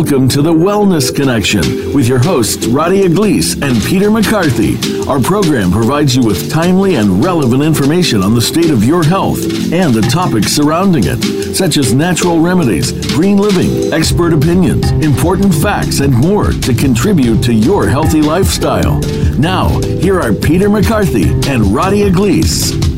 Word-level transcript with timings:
Welcome 0.00 0.30
to 0.30 0.40
the 0.40 0.54
Wellness 0.54 1.14
Connection 1.14 1.92
with 1.92 2.08
your 2.08 2.20
hosts, 2.20 2.66
Radia 2.66 3.14
Gleese 3.14 3.60
and 3.62 3.78
Peter 3.84 4.10
McCarthy. 4.10 4.78
Our 5.06 5.20
program 5.20 5.70
provides 5.70 6.16
you 6.16 6.22
with 6.22 6.50
timely 6.50 6.94
and 6.94 7.22
relevant 7.22 7.62
information 7.62 8.22
on 8.22 8.34
the 8.34 8.40
state 8.40 8.70
of 8.70 8.82
your 8.82 9.04
health 9.04 9.44
and 9.74 9.92
the 9.92 10.00
topics 10.10 10.52
surrounding 10.52 11.04
it, 11.04 11.54
such 11.54 11.76
as 11.76 11.92
natural 11.92 12.40
remedies, 12.40 12.92
green 13.14 13.36
living, 13.36 13.92
expert 13.92 14.32
opinions, 14.32 14.90
important 15.04 15.54
facts, 15.54 16.00
and 16.00 16.14
more 16.14 16.50
to 16.50 16.72
contribute 16.72 17.42
to 17.42 17.52
your 17.52 17.86
healthy 17.86 18.22
lifestyle. 18.22 19.00
Now, 19.38 19.68
here 20.00 20.18
are 20.18 20.32
Peter 20.32 20.70
McCarthy 20.70 21.24
and 21.24 21.62
Radia 21.76 22.10
Gleese. 22.10 22.89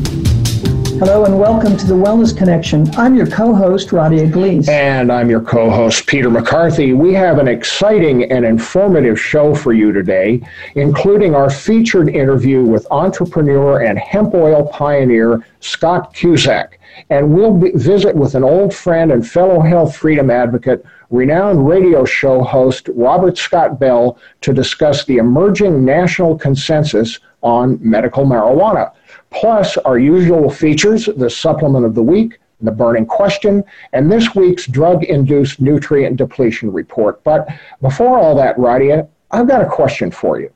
Hello 1.05 1.25
and 1.25 1.37
welcome 1.37 1.75
to 1.75 1.85
the 1.85 1.93
Wellness 1.93 2.35
Connection. 2.35 2.89
I'm 2.95 3.13
your 3.13 3.27
co-host, 3.27 3.89
Radia 3.89 4.31
Gleese. 4.31 4.69
And 4.69 5.11
I'm 5.11 5.29
your 5.29 5.41
co-host, 5.41 6.07
Peter 6.07 6.29
McCarthy. 6.29 6.93
We 6.93 7.13
have 7.13 7.39
an 7.39 7.47
exciting 7.49 8.31
and 8.31 8.45
informative 8.45 9.19
show 9.19 9.53
for 9.53 9.73
you 9.73 9.91
today, 9.91 10.41
including 10.75 11.35
our 11.35 11.49
featured 11.49 12.07
interview 12.07 12.63
with 12.63 12.87
entrepreneur 12.89 13.81
and 13.81 13.99
hemp 13.99 14.33
oil 14.33 14.65
pioneer, 14.67 15.45
Scott 15.59 16.13
Cusack. 16.13 16.79
And 17.09 17.33
we'll 17.33 17.57
be, 17.57 17.71
visit 17.71 18.15
with 18.15 18.33
an 18.33 18.45
old 18.45 18.73
friend 18.73 19.11
and 19.11 19.27
fellow 19.27 19.59
health 19.59 19.97
freedom 19.97 20.29
advocate, 20.31 20.85
renowned 21.09 21.67
radio 21.67 22.05
show 22.05 22.41
host 22.41 22.87
Robert 22.95 23.37
Scott 23.37 23.77
Bell, 23.77 24.17
to 24.39 24.53
discuss 24.53 25.03
the 25.03 25.17
emerging 25.17 25.83
national 25.83 26.37
consensus 26.37 27.19
on 27.41 27.77
medical 27.81 28.23
marijuana 28.23 28.93
plus 29.33 29.77
our 29.77 29.99
usual 29.99 30.49
features, 30.49 31.09
the 31.17 31.29
supplement 31.29 31.85
of 31.85 31.95
the 31.95 32.03
week, 32.03 32.39
the 32.61 32.71
burning 32.71 33.05
question, 33.05 33.63
and 33.91 34.11
this 34.11 34.33
week's 34.35 34.67
drug 34.67 35.03
induced 35.03 35.59
nutrient 35.59 36.17
depletion 36.17 36.71
report. 36.71 37.23
But 37.23 37.49
before 37.81 38.17
all 38.17 38.35
that, 38.35 38.55
Radia, 38.57 39.07
I've 39.31 39.47
got 39.47 39.61
a 39.61 39.69
question 39.69 40.11
for 40.11 40.39
you. 40.39 40.51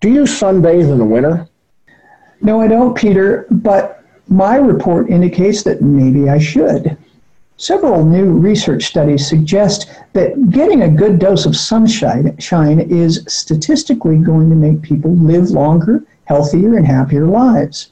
Do 0.00 0.10
you 0.10 0.22
sunbathe 0.22 0.90
in 0.90 0.98
the 0.98 1.04
winter? 1.04 1.48
No, 2.40 2.60
I 2.60 2.68
don't, 2.68 2.96
Peter, 2.96 3.46
but 3.50 4.02
my 4.28 4.56
report 4.56 5.10
indicates 5.10 5.62
that 5.62 5.82
maybe 5.82 6.28
I 6.28 6.38
should. 6.38 6.96
Several 7.56 8.04
new 8.04 8.32
research 8.32 8.84
studies 8.84 9.28
suggest 9.28 9.90
that 10.12 10.50
getting 10.50 10.82
a 10.82 10.88
good 10.88 11.18
dose 11.18 11.44
of 11.44 11.56
sunshine 11.56 12.36
is 12.88 13.24
statistically 13.26 14.16
going 14.16 14.48
to 14.48 14.56
make 14.56 14.80
people 14.80 15.16
live 15.16 15.50
longer, 15.50 16.04
healthier, 16.24 16.76
and 16.76 16.86
happier 16.86 17.26
lives. 17.26 17.90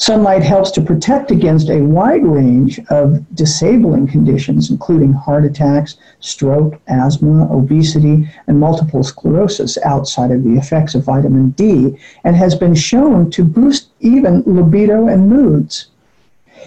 Sunlight 0.00 0.42
helps 0.42 0.70
to 0.70 0.80
protect 0.80 1.30
against 1.30 1.68
a 1.68 1.82
wide 1.82 2.24
range 2.24 2.80
of 2.88 3.22
disabling 3.36 4.06
conditions, 4.06 4.70
including 4.70 5.12
heart 5.12 5.44
attacks, 5.44 5.96
stroke, 6.20 6.80
asthma, 6.88 7.46
obesity, 7.54 8.26
and 8.46 8.58
multiple 8.58 9.02
sclerosis 9.02 9.76
outside 9.84 10.30
of 10.30 10.42
the 10.42 10.54
effects 10.54 10.94
of 10.94 11.04
vitamin 11.04 11.50
D, 11.50 11.98
and 12.24 12.34
has 12.34 12.54
been 12.54 12.74
shown 12.74 13.30
to 13.32 13.44
boost 13.44 13.90
even 14.00 14.42
libido 14.46 15.06
and 15.06 15.28
moods. 15.28 15.88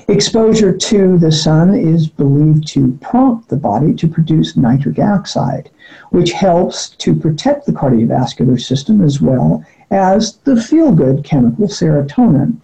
Exposure 0.07 0.71
to 0.71 1.17
the 1.17 1.31
sun 1.31 1.73
is 1.73 2.07
believed 2.07 2.67
to 2.67 2.91
prompt 3.01 3.49
the 3.49 3.57
body 3.57 3.95
to 3.95 4.07
produce 4.07 4.55
nitric 4.55 4.99
oxide, 4.99 5.71
which 6.11 6.33
helps 6.33 6.91
to 6.97 7.15
protect 7.15 7.65
the 7.65 7.71
cardiovascular 7.71 8.61
system 8.61 9.01
as 9.01 9.19
well 9.19 9.65
as 9.89 10.37
the 10.43 10.61
feel 10.61 10.91
good 10.91 11.23
chemical 11.23 11.67
serotonin. 11.67 12.57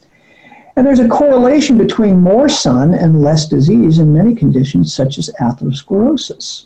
And 0.75 0.85
there's 0.85 0.99
a 0.99 1.07
correlation 1.07 1.77
between 1.77 2.19
more 2.19 2.47
sun 2.49 2.93
and 2.93 3.21
less 3.21 3.47
disease 3.47 3.99
in 3.99 4.13
many 4.13 4.35
conditions, 4.35 4.93
such 4.93 5.17
as 5.17 5.29
atherosclerosis. 5.41 6.65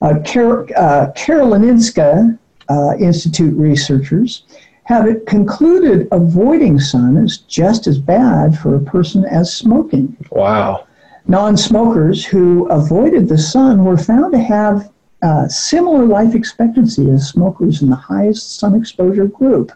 Uh, 0.00 0.20
Kar- 0.24 0.66
uh, 0.76 1.12
Karolinska 1.16 2.38
uh, 2.68 2.96
Institute 2.98 3.54
researchers 3.56 4.44
have 4.84 5.06
it 5.06 5.26
concluded 5.26 6.06
avoiding 6.12 6.78
sun 6.78 7.16
is 7.16 7.38
just 7.38 7.86
as 7.86 7.98
bad 7.98 8.56
for 8.56 8.76
a 8.76 8.80
person 8.80 9.24
as 9.24 9.54
smoking. 9.54 10.16
Wow. 10.30 10.86
Non 11.26 11.56
smokers 11.56 12.24
who 12.24 12.68
avoided 12.68 13.28
the 13.28 13.38
sun 13.38 13.84
were 13.84 13.98
found 13.98 14.32
to 14.32 14.38
have 14.38 14.92
uh, 15.22 15.48
similar 15.48 16.04
life 16.04 16.36
expectancy 16.36 17.10
as 17.10 17.28
smokers 17.28 17.82
in 17.82 17.90
the 17.90 17.96
highest 17.96 18.60
sun 18.60 18.76
exposure 18.76 19.26
group. 19.26 19.72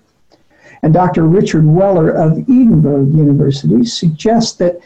And 0.83 0.95
Dr. 0.95 1.25
Richard 1.27 1.67
Weller 1.67 2.11
of 2.11 2.39
Edinburgh 2.39 3.07
University 3.07 3.85
suggests 3.85 4.53
that, 4.55 4.81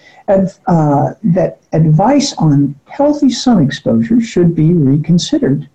uh, 0.67 1.15
that 1.23 1.61
advice 1.73 2.33
on 2.35 2.75
healthy 2.87 3.31
sun 3.31 3.63
exposure 3.63 4.21
should 4.21 4.55
be 4.55 4.73
reconsidered. 4.73 5.69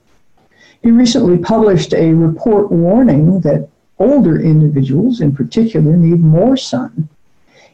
He 0.82 0.92
recently 0.92 1.38
published 1.38 1.94
a 1.94 2.14
report 2.14 2.72
warning 2.72 3.42
that 3.42 3.70
older 3.98 4.40
individuals 4.40 5.22
in 5.22 5.34
particular 5.34 5.96
need 5.96 6.22
more 6.22 6.58
sun. 6.58 7.10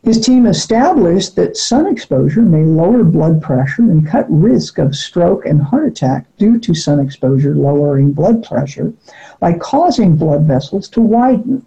His 0.04 0.20
team 0.20 0.46
established 0.46 1.36
that 1.36 1.58
sun 1.58 1.88
exposure 1.88 2.44
may 2.44 2.64
lower 2.64 3.04
blood 3.04 3.42
pressure 3.42 3.82
and 3.82 4.06
cut 4.06 4.28
risk 4.30 4.78
of 4.78 4.96
stroke 4.96 5.48
and 5.48 5.60
heart 5.60 5.88
attack 5.88 6.28
due 6.38 6.60
to 6.60 6.76
sun 6.76 7.00
exposure 7.00 7.56
lowering 7.56 8.12
blood 8.12 8.44
pressure 8.44 8.94
by 9.40 9.54
causing 9.54 10.16
blood 10.16 10.44
vessels 10.44 10.88
to 10.90 11.02
widen. 11.02 11.66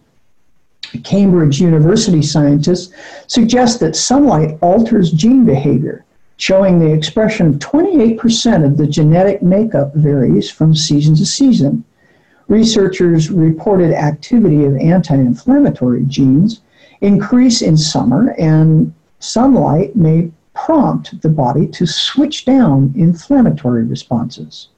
Cambridge 1.05 1.61
University 1.61 2.23
scientists 2.23 2.93
suggest 3.27 3.81
that 3.81 3.97
sunlight 3.97 4.59
alters 4.61 5.11
gene 5.11 5.45
behavior, 5.45 6.05
showing 6.37 6.79
the 6.79 6.93
expression 6.93 7.49
of 7.49 7.55
28% 7.57 8.65
of 8.65 8.77
the 8.77 8.87
genetic 8.87 9.43
makeup 9.43 9.95
varies 9.95 10.51
from 10.51 10.75
season 10.75 11.15
to 11.17 11.27
season. 11.27 11.85
Researchers 12.49 13.31
reported 13.31 13.93
activity 13.93 14.65
of 14.65 14.77
anti 14.77 15.15
inflammatory 15.15 16.05
genes 16.05 16.63
increase 17.01 17.63
in 17.63 17.77
summer, 17.77 18.31
and 18.39 18.95
sunlight 19.21 19.95
may 19.95 20.31
prompt 20.55 21.21
the 21.23 21.29
body 21.29 21.67
to 21.67 21.87
switch 21.87 22.45
down 22.45 22.93
inflammatory 22.97 23.85
responses. 23.85 24.69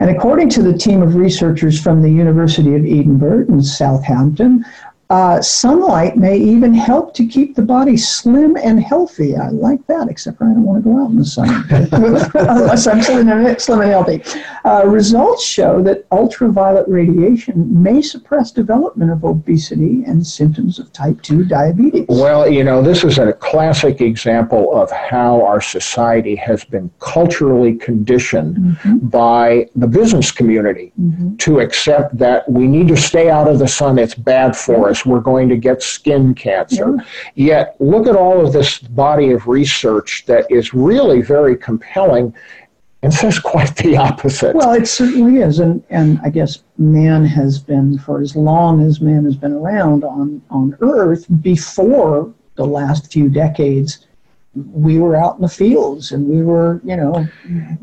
And 0.00 0.10
according 0.10 0.50
to 0.50 0.62
the 0.62 0.76
team 0.76 1.02
of 1.02 1.14
researchers 1.14 1.80
from 1.80 2.02
the 2.02 2.10
University 2.10 2.74
of 2.74 2.84
Edinburgh 2.84 3.46
and 3.48 3.64
Southampton, 3.64 4.64
uh, 5.12 5.42
sunlight 5.42 6.16
may 6.16 6.38
even 6.38 6.72
help 6.72 7.12
to 7.12 7.26
keep 7.26 7.54
the 7.54 7.60
body 7.60 7.98
slim 7.98 8.56
and 8.56 8.82
healthy. 8.82 9.36
I 9.36 9.50
like 9.50 9.86
that, 9.86 10.08
except 10.08 10.38
for 10.38 10.44
I 10.44 10.54
don't 10.54 10.62
want 10.62 10.82
to 10.82 10.90
go 10.90 11.04
out 11.04 11.10
in 11.10 11.18
the 11.18 11.24
sun 11.26 11.66
unless 12.32 12.86
I'm 12.86 13.02
slim 13.02 13.28
and, 13.28 13.60
slim 13.60 13.82
and 13.82 13.90
healthy. 13.90 14.22
Uh, 14.64 14.86
results 14.86 15.44
show 15.44 15.82
that 15.82 16.06
ultraviolet 16.12 16.88
radiation 16.88 17.82
may 17.82 18.00
suppress 18.00 18.52
development 18.52 19.10
of 19.10 19.22
obesity 19.22 20.02
and 20.06 20.26
symptoms 20.26 20.78
of 20.78 20.90
type 20.94 21.20
2 21.20 21.44
diabetes. 21.44 22.06
Well, 22.08 22.48
you 22.48 22.64
know, 22.64 22.80
this 22.80 23.04
is 23.04 23.18
a 23.18 23.34
classic 23.34 24.00
example 24.00 24.74
of 24.74 24.90
how 24.90 25.44
our 25.44 25.60
society 25.60 26.36
has 26.36 26.64
been 26.64 26.90
culturally 27.00 27.74
conditioned 27.74 28.56
mm-hmm. 28.56 29.08
by 29.08 29.68
the 29.76 29.86
business 29.86 30.32
community 30.32 30.90
mm-hmm. 30.98 31.36
to 31.36 31.60
accept 31.60 32.16
that 32.16 32.50
we 32.50 32.66
need 32.66 32.88
to 32.88 32.96
stay 32.96 33.28
out 33.28 33.46
of 33.46 33.58
the 33.58 33.68
sun, 33.68 33.98
it's 33.98 34.14
bad 34.14 34.56
for 34.56 34.88
us 34.88 35.01
we're 35.04 35.20
going 35.20 35.48
to 35.48 35.56
get 35.56 35.82
skin 35.82 36.34
cancer. 36.34 36.96
Yeah. 36.96 37.04
Yet, 37.34 37.76
look 37.80 38.06
at 38.06 38.16
all 38.16 38.44
of 38.44 38.52
this 38.52 38.78
body 38.78 39.32
of 39.32 39.46
research 39.46 40.24
that 40.26 40.50
is 40.50 40.74
really 40.74 41.22
very 41.22 41.56
compelling 41.56 42.34
and 43.02 43.12
says 43.12 43.38
quite 43.38 43.74
the 43.76 43.96
opposite. 43.96 44.54
Well, 44.54 44.72
it 44.72 44.86
certainly 44.86 45.40
is. 45.40 45.58
And, 45.58 45.82
and 45.90 46.20
I 46.22 46.30
guess 46.30 46.62
man 46.78 47.24
has 47.24 47.58
been, 47.58 47.98
for 47.98 48.20
as 48.20 48.36
long 48.36 48.80
as 48.80 49.00
man 49.00 49.24
has 49.24 49.36
been 49.36 49.52
around 49.52 50.04
on, 50.04 50.40
on 50.50 50.76
Earth, 50.80 51.26
before 51.42 52.32
the 52.54 52.64
last 52.66 53.12
few 53.12 53.28
decades, 53.28 54.06
we 54.54 54.98
were 54.98 55.16
out 55.16 55.36
in 55.36 55.42
the 55.42 55.48
fields 55.48 56.12
and 56.12 56.28
we 56.28 56.42
were, 56.42 56.80
you 56.84 56.96
know, 56.96 57.26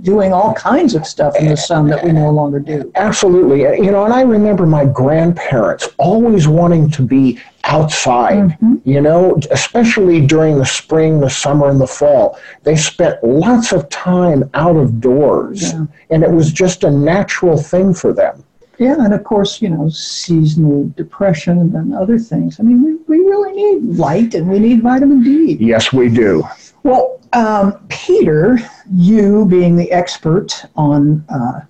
doing 0.01 0.31
all 0.31 0.53
kinds 0.53 0.93
of 0.93 1.05
stuff 1.05 1.35
in 1.37 1.47
the 1.47 1.57
sun 1.57 1.87
that 1.87 2.03
we 2.03 2.11
no 2.11 2.29
longer 2.29 2.59
do. 2.59 2.91
Absolutely. 2.95 3.61
You 3.61 3.91
know, 3.91 4.05
and 4.05 4.13
I 4.13 4.21
remember 4.21 4.67
my 4.67 4.85
grandparents 4.85 5.89
always 5.97 6.47
wanting 6.47 6.91
to 6.91 7.01
be 7.01 7.39
outside, 7.63 8.37
mm-hmm. 8.37 8.75
you 8.85 9.01
know, 9.01 9.39
especially 9.49 10.25
during 10.25 10.59
the 10.59 10.65
spring, 10.65 11.19
the 11.19 11.29
summer, 11.29 11.69
and 11.69 11.81
the 11.81 11.87
fall. 11.87 12.37
They 12.63 12.75
spent 12.75 13.23
lots 13.23 13.71
of 13.71 13.89
time 13.89 14.49
out 14.53 14.75
of 14.75 15.01
doors, 15.01 15.73
yeah. 15.73 15.85
and 16.11 16.23
it 16.23 16.31
was 16.31 16.51
just 16.51 16.83
a 16.83 16.91
natural 16.91 17.57
thing 17.57 17.93
for 17.93 18.13
them. 18.13 18.43
Yeah, 18.79 18.95
and 18.97 19.13
of 19.13 19.25
course, 19.25 19.61
you 19.61 19.69
know, 19.69 19.89
seasonal 19.89 20.87
depression 20.95 21.75
and 21.75 21.93
other 21.93 22.17
things. 22.17 22.61
I 22.61 22.63
mean, 22.63 22.81
we, 22.81 23.17
we 23.17 23.25
really 23.25 23.51
need 23.51 23.97
light 23.97 24.33
and 24.33 24.49
we 24.49 24.57
need 24.57 24.81
vitamin 24.81 25.21
D. 25.21 25.57
Yes, 25.59 25.91
we 25.91 26.07
do. 26.07 26.43
Well, 26.83 27.19
um, 27.33 27.79
Peter, 27.89 28.57
you 28.91 29.45
being 29.45 29.75
the 29.75 29.91
expert 29.91 30.65
on 30.75 31.25
uh, 31.29 31.61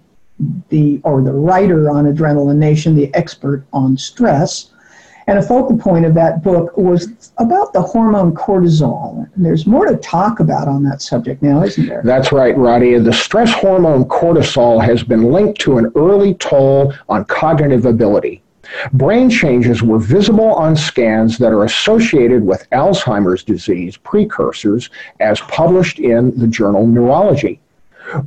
the, 0.70 1.02
or 1.04 1.22
the 1.22 1.34
writer 1.34 1.90
on 1.90 2.06
Adrenaline 2.06 2.58
Nation, 2.58 2.96
the 2.96 3.14
expert 3.14 3.66
on 3.74 3.98
stress, 3.98 4.72
And 5.30 5.38
a 5.38 5.44
focal 5.44 5.78
point 5.78 6.06
of 6.06 6.16
that 6.16 6.42
book 6.42 6.76
was 6.76 7.32
about 7.38 7.72
the 7.72 7.84
hormone 7.84 8.34
cortisol. 8.34 9.30
And 9.36 9.46
there's 9.46 9.68
more 9.68 9.86
to 9.86 9.96
talk 9.98 10.40
about 10.40 10.68
on 10.68 10.82
that 10.86 11.04
subject 11.04 11.44
now, 11.44 11.62
isn't 11.62 11.86
there? 11.86 12.02
That's 12.04 12.32
right, 12.32 12.58
Roddy. 12.58 12.98
The 12.98 13.14
stress 13.14 13.54
hormone 13.54 14.06
cortisol 14.06 14.84
has 14.84 15.04
been 15.04 15.32
linked 15.32 15.62
to 15.62 15.78
an 15.78 15.92
early 15.96 16.34
toll 16.34 16.96
on 17.10 17.26
cognitive 17.26 17.86
ability. 17.86 18.42
Brain 18.94 19.30
changes 19.30 19.82
were 19.82 19.98
visible 19.98 20.54
on 20.54 20.76
scans 20.76 21.38
that 21.40 21.52
are 21.52 21.64
associated 21.64 22.46
with 22.46 22.70
Alzheimer's 22.72 23.44
disease 23.44 23.98
precursors, 23.98 24.90
as 25.20 25.42
published 25.42 26.00
in 26.00 26.38
the 26.38 26.48
journal 26.48 26.86
Neurology. 26.86 27.60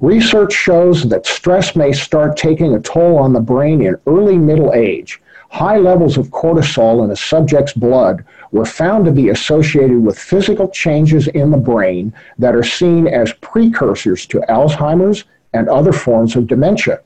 Research 0.00 0.52
shows 0.52 1.08
that 1.08 1.26
stress 1.26 1.74
may 1.74 1.92
start 1.92 2.36
taking 2.36 2.74
a 2.74 2.80
toll 2.80 3.18
on 3.18 3.32
the 3.32 3.40
brain 3.40 3.82
in 3.82 3.96
early 4.06 4.38
middle 4.38 4.72
age. 4.74 5.20
High 5.50 5.78
levels 5.78 6.16
of 6.16 6.30
cortisol 6.30 7.04
in 7.04 7.10
a 7.10 7.16
subject's 7.16 7.72
blood 7.72 8.24
were 8.52 8.64
found 8.64 9.04
to 9.04 9.12
be 9.12 9.28
associated 9.28 10.02
with 10.02 10.18
physical 10.18 10.68
changes 10.68 11.28
in 11.28 11.50
the 11.50 11.58
brain 11.58 12.12
that 12.38 12.54
are 12.54 12.62
seen 12.62 13.06
as 13.06 13.32
precursors 13.34 14.26
to 14.26 14.40
Alzheimer's 14.48 15.24
and 15.52 15.68
other 15.68 15.92
forms 15.92 16.36
of 16.36 16.46
dementia. 16.46 17.00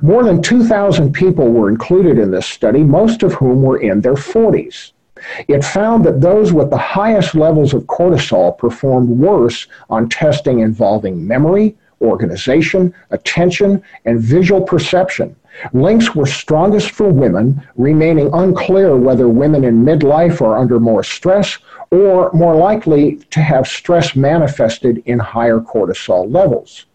More 0.00 0.24
than 0.24 0.42
2,000 0.42 1.12
people 1.12 1.50
were 1.50 1.68
included 1.68 2.18
in 2.18 2.30
this 2.30 2.46
study, 2.46 2.82
most 2.82 3.22
of 3.22 3.34
whom 3.34 3.62
were 3.62 3.80
in 3.80 4.00
their 4.00 4.14
40s. 4.14 4.92
It 5.48 5.64
found 5.64 6.04
that 6.04 6.20
those 6.20 6.52
with 6.52 6.70
the 6.70 6.78
highest 6.78 7.34
levels 7.34 7.74
of 7.74 7.84
cortisol 7.84 8.56
performed 8.56 9.08
worse 9.08 9.66
on 9.90 10.08
testing 10.08 10.60
involving 10.60 11.26
memory, 11.26 11.76
organization, 12.00 12.94
attention, 13.10 13.82
and 14.04 14.20
visual 14.20 14.62
perception. 14.62 15.34
Links 15.72 16.14
were 16.14 16.26
strongest 16.26 16.92
for 16.92 17.08
women, 17.08 17.66
remaining 17.76 18.30
unclear 18.32 18.96
whether 18.96 19.28
women 19.28 19.64
in 19.64 19.84
midlife 19.84 20.40
are 20.40 20.56
under 20.56 20.78
more 20.78 21.02
stress 21.02 21.58
or 21.90 22.30
more 22.32 22.54
likely 22.54 23.16
to 23.30 23.40
have 23.40 23.66
stress 23.66 24.14
manifested 24.14 25.02
in 25.06 25.18
higher 25.18 25.58
cortisol 25.58 26.32
levels. 26.32 26.86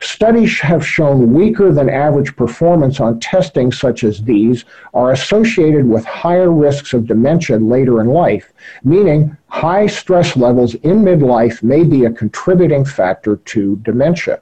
Studies 0.00 0.60
have 0.60 0.86
shown 0.86 1.32
weaker 1.32 1.72
than 1.72 1.88
average 1.88 2.36
performance 2.36 3.00
on 3.00 3.18
testing 3.18 3.72
such 3.72 4.04
as 4.04 4.22
these 4.22 4.64
are 4.92 5.12
associated 5.12 5.88
with 5.88 6.04
higher 6.04 6.50
risks 6.50 6.92
of 6.92 7.06
dementia 7.06 7.58
later 7.58 8.00
in 8.00 8.08
life, 8.08 8.52
meaning 8.84 9.36
high 9.48 9.86
stress 9.86 10.36
levels 10.36 10.74
in 10.76 11.02
midlife 11.02 11.62
may 11.62 11.82
be 11.82 12.04
a 12.04 12.10
contributing 12.12 12.84
factor 12.84 13.36
to 13.36 13.76
dementia. 13.76 14.40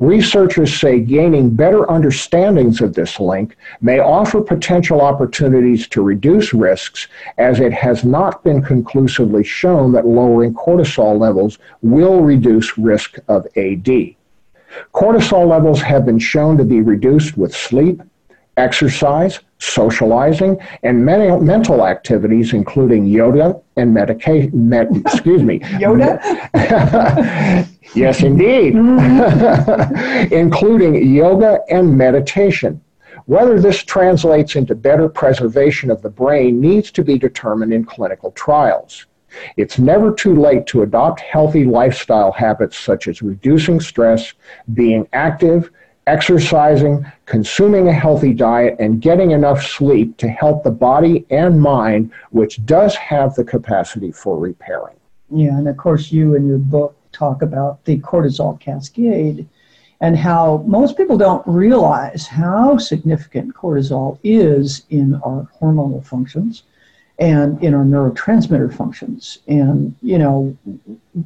Researchers 0.00 0.78
say 0.78 1.00
gaining 1.00 1.50
better 1.50 1.90
understandings 1.90 2.80
of 2.80 2.94
this 2.94 3.18
link 3.18 3.56
may 3.80 4.00
offer 4.00 4.40
potential 4.40 5.00
opportunities 5.00 5.88
to 5.88 6.02
reduce 6.02 6.52
risks, 6.52 7.08
as 7.38 7.58
it 7.58 7.72
has 7.72 8.04
not 8.04 8.44
been 8.44 8.62
conclusively 8.62 9.42
shown 9.42 9.92
that 9.92 10.06
lowering 10.06 10.52
cortisol 10.54 11.18
levels 11.18 11.58
will 11.80 12.20
reduce 12.20 12.76
risk 12.76 13.18
of 13.28 13.46
AD. 13.56 14.14
Cortisol 14.94 15.46
levels 15.46 15.80
have 15.82 16.04
been 16.06 16.18
shown 16.18 16.56
to 16.58 16.64
be 16.64 16.80
reduced 16.80 17.36
with 17.36 17.54
sleep, 17.54 18.02
exercise, 18.56 19.40
socializing, 19.58 20.58
and 20.82 21.04
many 21.04 21.34
mental 21.40 21.86
activities, 21.86 22.52
including 22.52 23.06
yoga 23.06 23.60
and 23.76 23.94
medication. 23.94 24.68
Med- 24.68 24.96
excuse 25.06 25.42
me. 25.42 25.60
yoga? 25.78 26.20
yes, 27.94 28.22
indeed. 28.22 28.74
Including 30.32 31.14
yoga 31.14 31.60
and 31.70 31.96
meditation. 31.96 32.80
Whether 33.26 33.60
this 33.60 33.84
translates 33.84 34.56
into 34.56 34.74
better 34.74 35.08
preservation 35.08 35.90
of 35.90 36.02
the 36.02 36.10
brain 36.10 36.60
needs 36.60 36.90
to 36.92 37.04
be 37.04 37.18
determined 37.18 37.72
in 37.72 37.84
clinical 37.84 38.32
trials. 38.32 39.06
It's 39.56 39.78
never 39.78 40.12
too 40.12 40.34
late 40.34 40.66
to 40.66 40.82
adopt 40.82 41.20
healthy 41.20 41.64
lifestyle 41.64 42.32
habits 42.32 42.78
such 42.78 43.08
as 43.08 43.22
reducing 43.22 43.80
stress, 43.80 44.32
being 44.74 45.08
active, 45.12 45.70
exercising, 46.06 47.04
consuming 47.26 47.88
a 47.88 47.92
healthy 47.92 48.32
diet, 48.32 48.76
and 48.78 49.00
getting 49.00 49.30
enough 49.30 49.64
sleep 49.64 50.16
to 50.18 50.28
help 50.28 50.64
the 50.64 50.70
body 50.70 51.24
and 51.30 51.60
mind, 51.60 52.10
which 52.30 52.64
does 52.66 52.94
have 52.96 53.34
the 53.34 53.44
capacity 53.44 54.10
for 54.10 54.38
repairing. 54.38 54.96
Yeah, 55.30 55.56
and 55.56 55.68
of 55.68 55.76
course, 55.76 56.12
you 56.12 56.34
in 56.34 56.46
your 56.46 56.58
book 56.58 56.96
talk 57.12 57.42
about 57.42 57.84
the 57.84 57.98
cortisol 58.00 58.58
cascade 58.58 59.48
and 60.00 60.16
how 60.16 60.64
most 60.66 60.96
people 60.96 61.16
don't 61.16 61.46
realize 61.46 62.26
how 62.26 62.76
significant 62.76 63.54
cortisol 63.54 64.18
is 64.24 64.84
in 64.90 65.14
our 65.24 65.48
hormonal 65.60 66.04
functions 66.04 66.64
and 67.22 67.62
in 67.62 67.72
our 67.72 67.84
neurotransmitter 67.84 68.74
functions. 68.74 69.38
And, 69.46 69.94
you 70.02 70.18
know, 70.18 70.56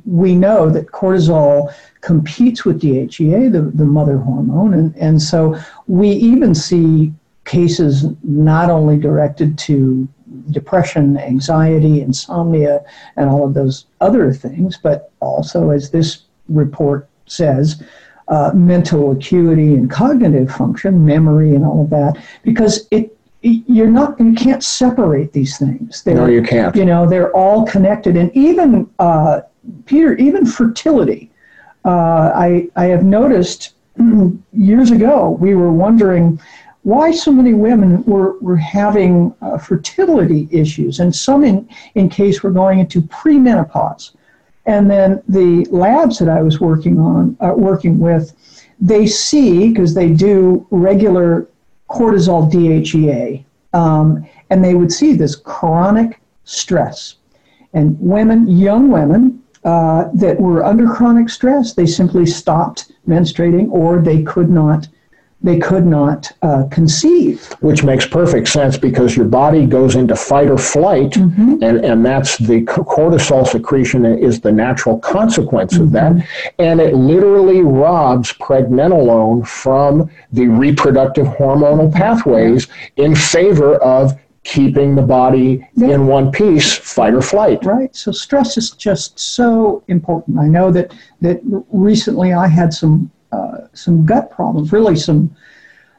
we 0.04 0.37
know 0.37 0.69
that 0.69 0.88
cortisol 0.88 1.72
competes 2.02 2.66
with 2.66 2.82
DHEA, 2.82 3.50
the, 3.50 3.62
the 3.62 3.87
mother 3.87 4.19
hormone. 4.19 4.75
And, 4.75 4.94
and 4.96 5.22
so 5.22 5.58
we 5.87 6.10
even 6.10 6.54
see 6.54 7.14
cases 7.46 8.04
not 8.22 8.69
only 8.69 8.98
directed 8.98 9.56
to 9.56 10.06
depression, 10.50 11.16
anxiety, 11.16 12.02
insomnia, 12.02 12.84
and 13.16 13.31
all 13.31 13.46
of 13.46 13.54
those 13.54 13.87
other 14.02 14.34
things, 14.34 14.76
but 14.76 15.10
also, 15.20 15.70
as 15.70 15.90
this 15.90 16.25
report 16.50 17.08
says, 17.25 17.82
uh, 18.28 18.50
mental 18.54 19.12
acuity 19.12 19.72
and 19.75 19.90
cognitive 19.90 20.52
function, 20.52 21.06
memory, 21.06 21.54
and 21.54 21.64
all 21.64 21.84
of 21.84 21.88
that, 21.88 22.22
because 22.42 22.87
it 22.90 23.15
you're 23.43 23.91
not 23.91 24.19
you 24.19 24.35
can't 24.35 24.62
separate 24.62 25.33
these 25.33 25.59
things. 25.59 26.03
They're, 26.03 26.15
no, 26.15 26.27
you 26.27 26.43
can't. 26.43 26.75
You 26.75 26.85
know, 26.85 27.09
they're 27.09 27.33
all 27.33 27.67
connected, 27.67 28.17
and 28.17 28.35
even 28.37 28.91
uh, 28.99 29.43
Peter, 29.85 30.17
even 30.17 30.47
fertility. 30.47 31.31
Uh, 31.85 32.33
I 32.35 32.69
I 32.77 32.85
have 32.87 33.05
noticed 33.05 33.75
years 34.53 34.91
ago 34.91 35.31
we 35.41 35.55
were 35.55 35.73
wondering 35.73 36.41
why 36.87 37.11
so 37.11 37.33
many 37.33 37.53
women 37.53 38.05
were, 38.05 38.38
were 38.38 38.56
having 38.56 39.35
uh, 39.43 39.59
fertility 39.59 40.47
issues, 40.53 41.00
and 41.00 41.15
some 41.15 41.43
in, 41.43 41.69
in 41.97 42.09
case 42.09 42.44
were 42.44 42.53
going 42.53 42.79
into 42.79 43.03
premenopause. 43.03 44.12
And 44.67 44.88
then 44.88 45.21
the 45.27 45.65
labs 45.73 46.21
that 46.21 46.29
I 46.29 46.43
was 46.43 46.61
working 46.61 47.00
on, 47.00 47.37
uh, 47.41 47.55
working 47.56 47.99
with, 47.99 48.35
they 48.79 49.05
see 49.05 49.71
because 49.71 49.94
they 49.94 50.11
do 50.11 50.65
regular 50.71 51.49
cortisol 51.88 52.50
DHEA, 52.50 53.44
um, 53.73 54.27
and 54.50 54.65
they 54.65 54.75
would 54.75 54.93
see 54.93 55.12
this 55.12 55.37
chronic 55.37 56.21
stress. 56.44 57.17
And 57.73 57.97
women, 58.00 58.47
young 58.49 58.91
women, 58.91 59.43
uh, 59.65 60.09
that 60.15 60.41
were 60.41 60.65
under 60.65 60.88
chronic 60.88 61.29
stress, 61.29 61.75
they 61.75 61.87
simply 61.87 62.25
stopped 62.25 62.93
menstruating 63.09 63.69
or 63.71 64.00
they 64.00 64.23
could 64.23 64.49
not 64.49 64.88
they 65.47 65.59
could 65.61 65.87
not 65.87 66.33
uh, 66.43 66.65
conceive. 66.73 67.47
Which 67.61 67.85
makes 67.85 68.05
perfect 68.05 68.49
sense 68.49 68.76
because 68.76 69.17
your 69.17 69.26
body 69.26 69.65
goes 69.65 69.95
into 69.95 70.17
fight 70.17 70.49
or 70.49 70.59
flight, 70.59 71.12
mm-hmm. 71.12 71.62
and, 71.62 71.85
and 71.85 72.05
that's 72.05 72.37
the 72.37 72.62
cortisol 72.65 73.47
secretion 73.47 74.05
is 74.05 74.41
the 74.41 74.50
natural 74.50 74.99
consequence 74.99 75.75
mm-hmm. 75.75 75.85
of 75.85 75.93
that. 75.93 76.12
Mm-hmm. 76.12 76.49
And 76.59 76.81
it 76.81 76.95
literally 76.97 77.61
robs 77.62 78.33
pregnenolone 78.33 79.47
from 79.47 80.11
the 80.33 80.49
reproductive 80.49 81.26
hormonal 81.26 81.93
pathways 81.95 82.67
in 82.97 83.15
favor 83.15 83.76
of 83.76 84.19
keeping 84.43 84.97
the 84.97 85.03
body 85.03 85.65
yeah. 85.75 85.91
in 85.91 86.09
one 86.09 86.33
piece, 86.33 86.76
fight 86.76 87.15
or 87.15 87.23
flight. 87.23 87.65
Right. 87.65 87.95
So 87.95 88.11
stress 88.11 88.57
is 88.57 88.71
just 88.71 89.19
so 89.19 89.85
important. 89.87 90.38
I 90.38 90.49
know 90.49 90.73
that 90.73 90.93
that 91.21 91.41
recently 91.71 92.33
I 92.33 92.49
had 92.49 92.73
some 92.73 93.11
uh, 93.37 93.69
some 93.75 94.07
gut 94.07 94.31
problems, 94.31 94.73
really 94.73 94.97
some 94.97 95.35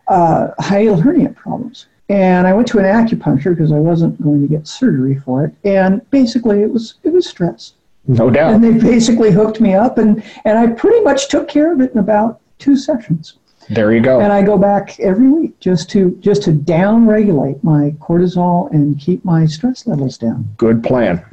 uh, 0.07 0.49
hiatal 0.59 1.01
hernia 1.01 1.29
problems. 1.29 1.87
And 2.09 2.47
I 2.47 2.53
went 2.53 2.67
to 2.69 2.79
an 2.79 2.85
acupuncture 2.85 3.53
because 3.55 3.71
I 3.71 3.79
wasn't 3.79 4.21
going 4.21 4.41
to 4.41 4.47
get 4.47 4.67
surgery 4.67 5.19
for 5.25 5.45
it. 5.45 5.53
And 5.63 6.09
basically, 6.09 6.61
it 6.61 6.71
was 6.71 6.95
it 7.03 7.11
was 7.11 7.27
stress. 7.27 7.73
No 8.07 8.29
doubt. 8.29 8.53
And 8.53 8.63
they 8.63 8.71
basically 8.71 9.31
hooked 9.31 9.59
me 9.59 9.73
up, 9.73 9.97
and 9.97 10.23
and 10.45 10.57
I 10.57 10.67
pretty 10.67 11.01
much 11.01 11.27
took 11.27 11.49
care 11.49 11.73
of 11.73 11.81
it 11.81 11.91
in 11.91 11.97
about 11.97 12.39
two 12.59 12.77
sessions. 12.77 13.33
There 13.69 13.91
you 13.93 13.99
go. 13.99 14.21
And 14.21 14.31
I 14.31 14.41
go 14.41 14.57
back 14.57 14.97
every 15.01 15.27
week 15.27 15.59
just 15.59 15.89
to 15.91 16.11
just 16.21 16.43
to 16.43 16.53
down 16.53 17.05
regulate 17.05 17.61
my 17.63 17.93
cortisol 17.99 18.71
and 18.71 18.97
keep 18.97 19.25
my 19.25 19.45
stress 19.45 19.85
levels 19.85 20.17
down. 20.17 20.49
Good 20.55 20.83
plan. 20.83 21.25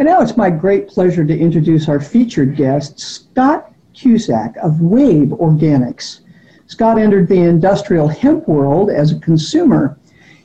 And 0.00 0.08
now 0.08 0.22
it's 0.22 0.34
my 0.34 0.48
great 0.48 0.88
pleasure 0.88 1.26
to 1.26 1.38
introduce 1.38 1.86
our 1.86 2.00
featured 2.00 2.56
guest, 2.56 2.98
Scott 2.98 3.70
Cusack 3.92 4.56
of 4.62 4.80
WAAYB 4.80 5.28
Organics. 5.38 6.20
Scott 6.66 6.98
entered 6.98 7.28
the 7.28 7.42
industrial 7.42 8.08
hemp 8.08 8.48
world 8.48 8.88
as 8.88 9.12
a 9.12 9.20
consumer. 9.20 9.98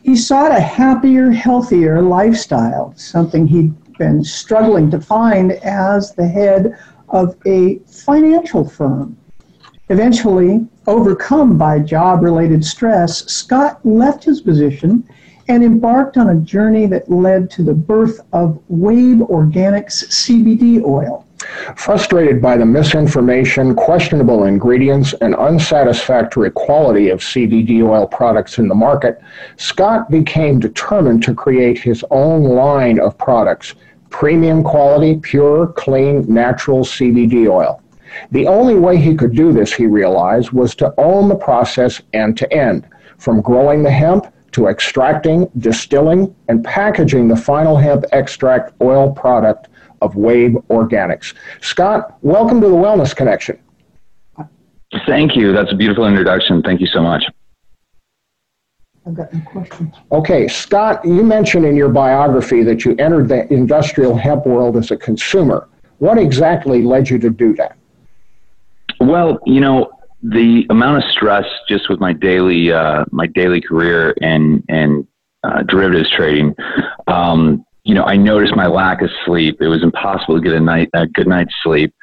He 0.03 0.17
sought 0.17 0.51
a 0.51 0.59
happier, 0.59 1.31
healthier 1.31 2.01
lifestyle, 2.01 2.93
something 2.97 3.47
he'd 3.47 3.73
been 3.97 4.25
struggling 4.25 4.91
to 4.91 4.99
find 4.99 5.53
as 5.53 6.13
the 6.13 6.27
head 6.27 6.77
of 7.07 7.37
a 7.45 7.79
financial 7.87 8.67
firm. 8.67 9.15
Eventually, 9.87 10.67
overcome 10.85 11.57
by 11.57 11.79
job 11.79 12.23
related 12.23 12.65
stress, 12.65 13.23
Scott 13.31 13.79
left 13.85 14.25
his 14.25 14.41
position 14.41 15.07
and 15.47 15.63
embarked 15.63 16.17
on 16.17 16.29
a 16.29 16.35
journey 16.35 16.85
that 16.87 17.09
led 17.09 17.49
to 17.51 17.63
the 17.63 17.73
birth 17.73 18.19
of 18.33 18.59
WAAYB 18.71 19.27
Organics 19.29 20.05
CBD 20.09 20.83
oil. 20.83 21.25
Frustrated 21.75 22.41
by 22.41 22.57
the 22.57 22.65
misinformation, 22.65 23.75
questionable 23.75 24.45
ingredients, 24.45 25.13
and 25.21 25.35
unsatisfactory 25.35 26.49
quality 26.51 27.09
of 27.09 27.19
CBD 27.19 27.83
oil 27.83 28.07
products 28.07 28.57
in 28.57 28.67
the 28.67 28.75
market, 28.75 29.21
Scott 29.57 30.09
became 30.09 30.59
determined 30.59 31.21
to 31.23 31.35
create 31.35 31.77
his 31.77 32.03
own 32.09 32.43
line 32.43 32.99
of 32.99 33.17
products 33.17 33.75
premium 34.09 34.63
quality, 34.63 35.17
pure, 35.17 35.67
clean, 35.67 36.25
natural 36.33 36.85
CBD 36.85 37.49
oil. 37.49 37.81
The 38.31 38.47
only 38.47 38.75
way 38.75 38.95
he 38.97 39.13
could 39.13 39.35
do 39.35 39.51
this, 39.51 39.73
he 39.73 39.87
realized, 39.87 40.51
was 40.51 40.73
to 40.75 40.93
own 40.97 41.27
the 41.27 41.35
process 41.35 42.01
end 42.13 42.37
to 42.37 42.53
end, 42.53 42.87
from 43.17 43.41
growing 43.41 43.83
the 43.83 43.91
hemp 43.91 44.27
to 44.55 44.67
extracting, 44.67 45.49
distilling, 45.57 46.33
and 46.47 46.63
packaging 46.63 47.27
the 47.27 47.35
final 47.35 47.75
hemp 47.75 48.05
extract 48.13 48.71
oil 48.81 49.11
product 49.11 49.67
of 50.01 50.13
WAAYB 50.13 50.63
Organics. 50.67 51.33
Scott, 51.59 52.17
welcome 52.21 52.61
to 52.61 52.69
the 52.69 52.75
Wellness 52.75 53.13
Connection. 53.13 53.59
Thank 55.05 55.35
you. 55.35 55.51
That's 55.51 55.73
a 55.73 55.75
beautiful 55.75 56.07
introduction. 56.07 56.61
Thank 56.61 56.79
you 56.79 56.87
so 56.87 57.01
much. 57.01 57.25
I've 59.05 59.15
got 59.15 59.33
no 59.33 59.41
questions. 59.41 59.93
Okay, 60.13 60.47
Scott, 60.47 61.03
you 61.03 61.21
mentioned 61.21 61.65
in 61.65 61.75
your 61.75 61.89
biography 61.89 62.63
that 62.63 62.85
you 62.85 62.95
entered 62.97 63.27
the 63.27 63.51
industrial 63.53 64.15
hemp 64.15 64.45
world 64.45 64.77
as 64.77 64.89
a 64.89 64.95
consumer. 64.95 65.67
What 65.97 66.17
exactly 66.17 66.81
led 66.81 67.09
you 67.09 67.19
to 67.19 67.29
do 67.29 67.53
that? 67.55 67.75
Well, 69.01 69.37
you 69.45 69.59
know, 69.59 69.91
the 70.29 70.65
amount 70.69 71.03
of 71.03 71.11
stress 71.11 71.45
just 71.69 71.89
with 71.89 71.99
my 71.99 72.13
daily 72.13 72.71
uh, 72.71 73.05
my 73.11 73.27
daily 73.27 73.61
career 73.61 74.15
and 74.21 74.63
and 74.69 75.07
uh, 75.43 75.61
derivatives 75.63 76.09
trading, 76.09 76.55
um, 77.07 77.63
you 77.83 77.93
know, 77.93 78.03
I 78.03 78.15
noticed 78.17 78.55
my 78.55 78.65
lack 78.65 79.03
of 79.03 79.11
sleep. 79.25 79.61
It 79.61 79.67
was 79.67 79.83
impossible 79.83 80.35
to 80.35 80.41
get 80.41 80.53
a 80.53 80.59
night 80.59 80.89
a 80.93 81.05
good 81.05 81.27
night's 81.27 81.53
sleep. 81.63 81.93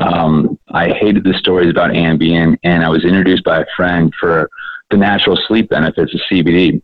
Um, 0.00 0.58
I 0.70 0.88
hated 0.90 1.24
the 1.24 1.34
stories 1.34 1.70
about 1.70 1.90
Ambien, 1.90 2.56
and 2.64 2.84
I 2.84 2.88
was 2.88 3.04
introduced 3.04 3.44
by 3.44 3.60
a 3.60 3.66
friend 3.76 4.12
for 4.18 4.48
the 4.90 4.96
natural 4.96 5.38
sleep 5.46 5.68
benefits 5.68 6.14
of 6.14 6.20
CBD. 6.30 6.82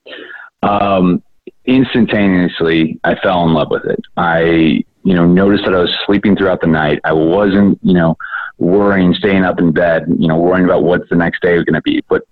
Um, 0.63 1.23
instantaneously, 1.65 3.01
I 3.05 3.15
fell 3.17 3.45
in 3.45 3.55
love 3.55 3.71
with 3.71 3.85
it. 3.85 4.01
I, 4.17 4.85
you 5.05 5.15
know, 5.15 5.27
noticed 5.27 5.65
that 5.65 5.75
I 5.75 5.81
was 5.81 5.95
sleeping 6.07 6.37
throughout 6.37 6.61
the 6.61 6.67
night. 6.67 7.01
I 7.05 7.13
wasn't, 7.13 7.79
you 7.83 7.95
know, 7.95 8.17
worrying, 8.63 9.13
staying 9.15 9.45
up 9.45 9.59
in 9.59 9.73
bed, 9.73 10.07
you 10.19 10.29
know, 10.29 10.39
worrying 10.39 10.65
about 10.65 10.85
what's 10.85 11.09
the 11.11 11.17
next 11.17 11.43
day 11.43 11.57
going 11.57 11.75
to 11.75 11.83
be. 11.83 12.03
But, 12.09 12.23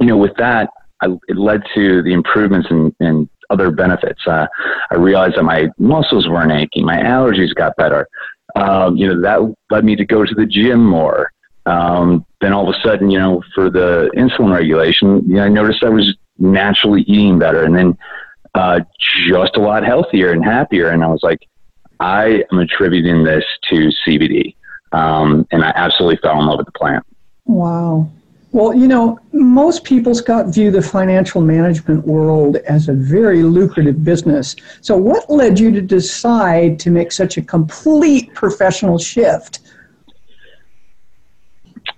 you 0.00 0.06
know, 0.06 0.16
with 0.16 0.34
that, 0.36 0.70
I, 1.00 1.08
it 1.28 1.36
led 1.36 1.62
to 1.74 2.02
the 2.02 2.12
improvements 2.12 2.68
in, 2.70 2.94
in 3.00 3.28
other 3.50 3.70
benefits. 3.70 4.26
Uh, 4.26 4.46
I 4.90 4.96
realized 4.96 5.36
that 5.36 5.44
my 5.44 5.68
muscles 5.78 6.28
weren't 6.28 6.52
aching, 6.52 6.84
my 6.84 6.96
allergies 6.96 7.54
got 7.54 7.76
better. 7.76 8.08
Um, 8.56 8.96
you 8.96 9.06
know, 9.06 9.20
that 9.20 9.54
led 9.70 9.84
me 9.84 9.94
to 9.96 10.04
go 10.04 10.24
to 10.24 10.34
the 10.34 10.46
gym 10.46 10.84
more. 10.84 11.30
Um, 11.66 12.24
then 12.40 12.52
all 12.52 12.68
of 12.68 12.74
a 12.74 12.80
sudden, 12.80 13.10
you 13.10 13.18
know, 13.18 13.42
for 13.54 13.70
the 13.70 14.10
insulin 14.16 14.54
regulation, 14.54 15.22
you 15.28 15.34
know, 15.34 15.44
I 15.44 15.48
noticed 15.48 15.84
I 15.84 15.90
was 15.90 16.16
naturally 16.38 17.02
eating 17.02 17.38
better 17.38 17.64
and 17.64 17.76
then 17.76 17.98
uh, 18.54 18.80
just 18.98 19.56
a 19.56 19.60
lot 19.60 19.84
healthier 19.84 20.32
and 20.32 20.42
happier. 20.42 20.88
And 20.88 21.04
I 21.04 21.08
was 21.08 21.22
like, 21.22 21.46
I 22.00 22.44
am 22.50 22.58
attributing 22.58 23.24
this 23.24 23.44
to 23.70 23.90
CBD. 24.06 24.54
Um, 24.92 25.46
and 25.50 25.64
I 25.64 25.72
absolutely 25.74 26.16
fell 26.22 26.40
in 26.40 26.46
love 26.46 26.58
with 26.58 26.66
the 26.66 26.72
plant. 26.72 27.04
Wow. 27.44 28.10
Well, 28.52 28.74
you 28.74 28.88
know, 28.88 29.20
most 29.32 29.84
people, 29.84 30.14
Scott, 30.14 30.46
view 30.46 30.70
the 30.70 30.80
financial 30.80 31.42
management 31.42 32.06
world 32.06 32.56
as 32.56 32.88
a 32.88 32.94
very 32.94 33.42
lucrative 33.42 34.02
business. 34.02 34.56
So, 34.80 34.96
what 34.96 35.28
led 35.28 35.60
you 35.60 35.70
to 35.72 35.82
decide 35.82 36.78
to 36.80 36.90
make 36.90 37.12
such 37.12 37.36
a 37.36 37.42
complete 37.42 38.32
professional 38.32 38.98
shift? 38.98 39.60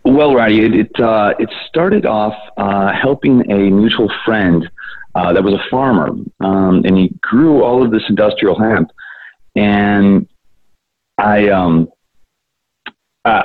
Well, 0.04 0.35
Roddy, 0.35 0.64
it 0.64 0.75
it, 0.75 1.00
uh, 1.00 1.35
it 1.38 1.49
started 1.68 2.04
off 2.04 2.35
uh, 2.56 2.92
helping 2.92 3.49
a 3.50 3.70
mutual 3.70 4.11
friend 4.25 4.68
uh, 5.14 5.32
that 5.32 5.44
was 5.44 5.54
a 5.54 5.62
farmer, 5.70 6.09
um, 6.40 6.82
and 6.85 6.97
he 6.97 7.14
grew 7.20 7.62
all 7.62 7.85
of 7.85 7.92
this 7.92 8.02
industrial 8.09 8.59
hemp, 8.59 8.90
and 9.54 10.26
I 11.16 11.49
um, 11.49 11.88
uh, 13.24 13.42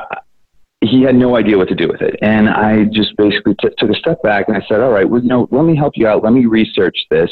he 0.82 1.02
had 1.02 1.16
no 1.16 1.36
idea 1.36 1.58
what 1.58 1.68
to 1.70 1.76
do 1.76 1.88
with 1.88 2.02
it. 2.02 2.18
And 2.22 2.50
I 2.50 2.86
just 2.86 3.16
basically 3.18 3.56
t- 3.56 3.70
took 3.78 3.90
a 3.90 3.96
step 3.96 4.22
back 4.22 4.48
and 4.48 4.58
I 4.58 4.66
said, 4.68 4.82
all 4.82 4.92
right, 4.92 5.10
well, 5.10 5.22
you 5.22 5.30
know, 5.30 5.48
let 5.52 5.66
me 5.66 5.76
help 5.76 5.94
you 5.96 6.08
out. 6.08 6.24
Let 6.24 6.34
me 6.34 6.46
research 6.46 7.06
this. 7.10 7.32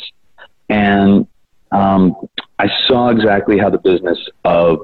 And 0.70 1.28
um, 1.72 2.16
I 2.60 2.70
saw 2.88 3.10
exactly 3.10 3.58
how 3.58 3.70
the 3.70 3.80
business 3.80 4.18
of 4.46 4.80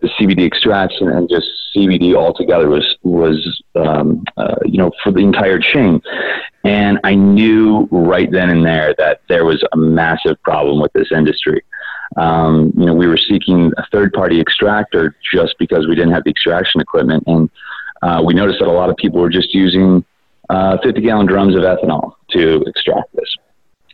the 0.00 0.08
CBD 0.18 0.46
extraction 0.46 1.08
and 1.08 1.28
just 1.28 1.46
CBD 1.74 2.14
altogether 2.14 2.68
was 2.68 2.96
was 3.02 3.62
um, 3.74 4.24
uh, 4.36 4.54
you 4.64 4.78
know 4.78 4.92
for 5.02 5.10
the 5.10 5.20
entire 5.20 5.58
chain, 5.58 6.00
and 6.64 7.00
I 7.02 7.16
knew 7.16 7.88
right 7.90 8.30
then 8.30 8.50
and 8.50 8.64
there 8.64 8.94
that 8.98 9.22
there 9.28 9.44
was 9.44 9.62
a 9.72 9.76
massive 9.76 10.40
problem 10.42 10.80
with 10.80 10.92
this 10.92 11.08
industry. 11.10 11.62
Um, 12.16 12.72
you 12.76 12.86
know, 12.86 12.94
we 12.94 13.06
were 13.06 13.18
seeking 13.18 13.72
a 13.76 13.86
third 13.92 14.12
party 14.12 14.40
extractor 14.40 15.16
just 15.32 15.56
because 15.58 15.86
we 15.86 15.94
didn't 15.94 16.12
have 16.12 16.24
the 16.24 16.30
extraction 16.30 16.80
equipment, 16.80 17.24
and 17.26 17.50
uh, 18.02 18.22
we 18.24 18.34
noticed 18.34 18.60
that 18.60 18.68
a 18.68 18.72
lot 18.72 18.90
of 18.90 18.96
people 18.96 19.20
were 19.20 19.30
just 19.30 19.54
using 19.54 20.04
uh, 20.48 20.78
50 20.82 21.00
gallon 21.00 21.26
drums 21.26 21.54
of 21.54 21.62
ethanol 21.62 22.14
to 22.30 22.62
extract 22.66 23.14
this. 23.14 23.34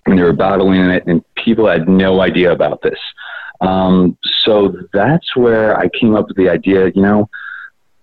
And 0.07 0.19
they 0.19 0.23
were 0.23 0.33
bottling 0.33 0.81
it, 0.91 1.07
and 1.07 1.25
people 1.35 1.67
had 1.67 1.89
no 1.89 2.21
idea 2.21 2.53
about 2.53 2.83
this. 2.83 2.99
Um, 3.61 4.19
so 4.45 4.77
that's 4.93 5.35
where 5.37 5.79
I 5.79 5.89
came 5.89 6.15
up 6.15 6.29
with 6.29 6.37
the 6.37 6.51
idea 6.51 6.91
you 6.95 7.01
know, 7.01 7.31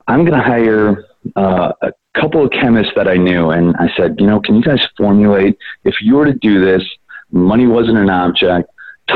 I'm 0.08 0.26
going 0.26 0.38
to 0.38 0.44
hire 0.44 1.06
uh, 1.36 1.74
a 1.82 1.94
couple 2.20 2.44
of 2.44 2.52
chemists 2.52 2.94
that 2.96 3.08
I 3.08 3.16
knew. 3.16 3.52
And 3.52 3.76
I 3.78 3.90
said, 3.96 4.16
you 4.20 4.26
know, 4.26 4.40
can 4.40 4.56
you 4.56 4.62
guys 4.62 4.86
formulate, 4.98 5.58
if 5.84 5.96
you 6.02 6.16
were 6.16 6.26
to 6.26 6.34
do 6.34 6.64
this, 6.64 6.84
money 7.32 7.68
wasn't 7.68 7.98
an 7.98 8.10
object, 8.10 8.70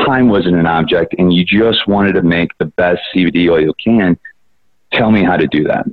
time 0.04 0.28
wasn't 0.28 0.56
an 0.56 0.66
object, 0.66 1.14
and 1.18 1.32
you 1.32 1.44
just 1.44 1.86
wanted 1.86 2.14
to 2.14 2.22
make 2.22 2.56
the 2.58 2.66
best 2.66 3.02
CBD 3.14 3.50
oil 3.50 3.60
you 3.60 3.74
can, 3.82 4.18
tell 4.92 5.10
me 5.10 5.22
how 5.22 5.36
to 5.36 5.46
do 5.46 5.64
that. 5.64 5.86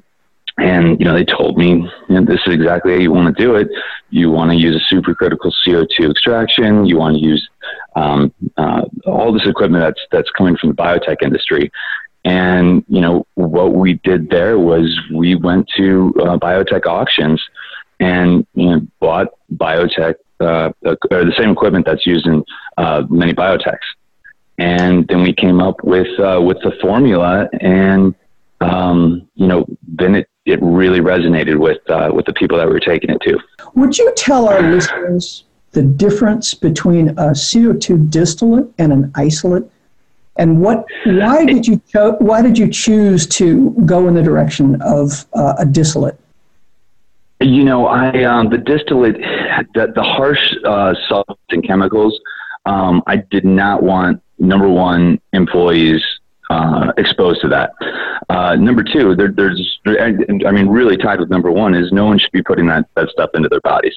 And, 0.57 0.99
you 0.99 1.05
know, 1.05 1.13
they 1.13 1.25
told 1.25 1.57
me, 1.57 1.69
you 1.71 1.89
know, 2.09 2.23
this 2.23 2.39
is 2.45 2.53
exactly 2.53 2.93
how 2.93 2.99
you 2.99 3.11
want 3.11 3.35
to 3.35 3.43
do 3.43 3.55
it. 3.55 3.67
You 4.11 4.29
want 4.29 4.51
to 4.51 4.57
use 4.57 4.75
a 4.75 4.93
supercritical 4.93 5.51
CO2 5.65 6.11
extraction. 6.11 6.85
You 6.85 6.97
want 6.97 7.15
to 7.15 7.21
use 7.21 7.49
um, 7.95 8.31
uh, 8.57 8.83
all 9.07 9.33
this 9.33 9.47
equipment 9.47 9.83
that's, 9.83 10.01
that's 10.11 10.29
coming 10.31 10.55
from 10.57 10.69
the 10.69 10.75
biotech 10.75 11.23
industry. 11.23 11.71
And, 12.23 12.85
you 12.87 13.01
know, 13.01 13.25
what 13.33 13.73
we 13.73 13.95
did 14.03 14.29
there 14.29 14.59
was 14.59 14.97
we 15.11 15.35
went 15.35 15.67
to 15.75 16.13
uh, 16.19 16.37
biotech 16.37 16.85
auctions 16.85 17.43
and, 18.03 18.45
you 18.53 18.69
know, 18.69 18.81
bought 18.99 19.27
biotech, 19.55 20.15
uh, 20.39 20.71
or 20.83 21.25
the 21.25 21.33
same 21.37 21.51
equipment 21.51 21.85
that's 21.85 22.05
used 22.05 22.25
in 22.25 22.43
uh, 22.77 23.03
many 23.09 23.33
biotechs. 23.33 23.87
And 24.57 25.07
then 25.07 25.21
we 25.21 25.33
came 25.33 25.59
up 25.59 25.83
with, 25.83 26.19
uh, 26.19 26.41
with 26.41 26.57
the 26.63 26.73
formula 26.81 27.49
and, 27.61 28.13
um, 28.61 29.27
you 29.35 29.47
know, 29.47 29.65
then 29.87 30.15
it 30.15 30.27
it 30.45 30.59
really 30.61 30.99
resonated 30.99 31.57
with 31.57 31.79
uh, 31.89 32.11
with 32.13 32.25
the 32.25 32.33
people 32.33 32.57
that 32.57 32.67
we 32.67 32.73
were 32.73 32.79
taking 32.79 33.09
it 33.09 33.21
to. 33.21 33.39
Would 33.75 33.97
you 33.97 34.11
tell 34.15 34.47
our 34.47 34.61
listeners 34.61 35.45
the 35.71 35.83
difference 35.83 36.53
between 36.53 37.09
a 37.09 37.31
CO2 37.31 38.09
distillate 38.09 38.71
and 38.77 38.91
an 38.91 39.11
isolate? 39.15 39.69
And 40.35 40.61
what? 40.61 40.85
Why 41.05 41.45
did 41.45 41.67
you 41.67 41.81
cho- 41.87 42.17
Why 42.19 42.41
did 42.41 42.57
you 42.57 42.69
choose 42.69 43.27
to 43.27 43.71
go 43.85 44.07
in 44.07 44.15
the 44.15 44.23
direction 44.23 44.81
of 44.81 45.25
uh, 45.33 45.55
a 45.59 45.65
distillate? 45.65 46.19
You 47.43 47.65
know, 47.65 47.87
I 47.87 48.23
um, 48.23 48.49
the 48.49 48.57
distillate, 48.57 49.17
the, 49.73 49.91
the 49.93 50.01
harsh 50.01 50.55
uh, 50.63 50.93
salts 51.09 51.41
and 51.49 51.61
chemicals. 51.65 52.17
Um, 52.65 53.03
I 53.05 53.17
did 53.17 53.43
not 53.43 53.83
want 53.83 54.21
number 54.39 54.69
one 54.69 55.19
employees 55.33 56.01
uh, 56.49 56.93
exposed 56.97 57.41
to 57.41 57.49
that. 57.49 57.71
Uh, 58.29 58.55
number 58.55 58.81
two, 58.81 59.13
there, 59.15 59.31
there's, 59.31 59.79
I 59.85 60.51
mean, 60.51 60.67
really 60.67 60.95
tied 60.95 61.19
with 61.19 61.29
number 61.29 61.51
one 61.51 61.75
is 61.75 61.91
no 61.91 62.05
one 62.05 62.17
should 62.17 62.31
be 62.31 62.41
putting 62.41 62.67
that, 62.67 62.87
that 62.95 63.09
stuff 63.09 63.31
into 63.33 63.49
their 63.49 63.61
bodies. 63.61 63.95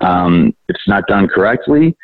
Um, 0.00 0.54
if 0.68 0.76
it's 0.76 0.88
not 0.88 1.06
done 1.08 1.26
correctly, 1.26 1.96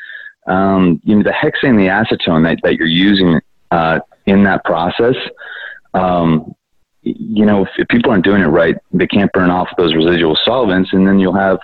um, 0.48 1.00
you 1.04 1.14
know, 1.14 1.22
the 1.22 1.30
hexane, 1.30 1.76
the 1.76 1.86
acetone 1.86 2.42
that, 2.44 2.58
that 2.64 2.74
you're 2.74 2.88
using 2.88 3.40
uh, 3.70 4.00
in 4.26 4.42
that 4.42 4.64
process, 4.64 5.14
um, 5.94 6.52
you 7.18 7.44
know, 7.44 7.64
if, 7.64 7.70
if 7.78 7.88
people 7.88 8.10
aren't 8.10 8.24
doing 8.24 8.42
it 8.42 8.46
right, 8.46 8.76
they 8.92 9.06
can't 9.06 9.32
burn 9.32 9.50
off 9.50 9.68
those 9.76 9.94
residual 9.94 10.36
solvents, 10.44 10.92
and 10.92 11.06
then 11.06 11.18
you'll 11.18 11.34
have 11.34 11.58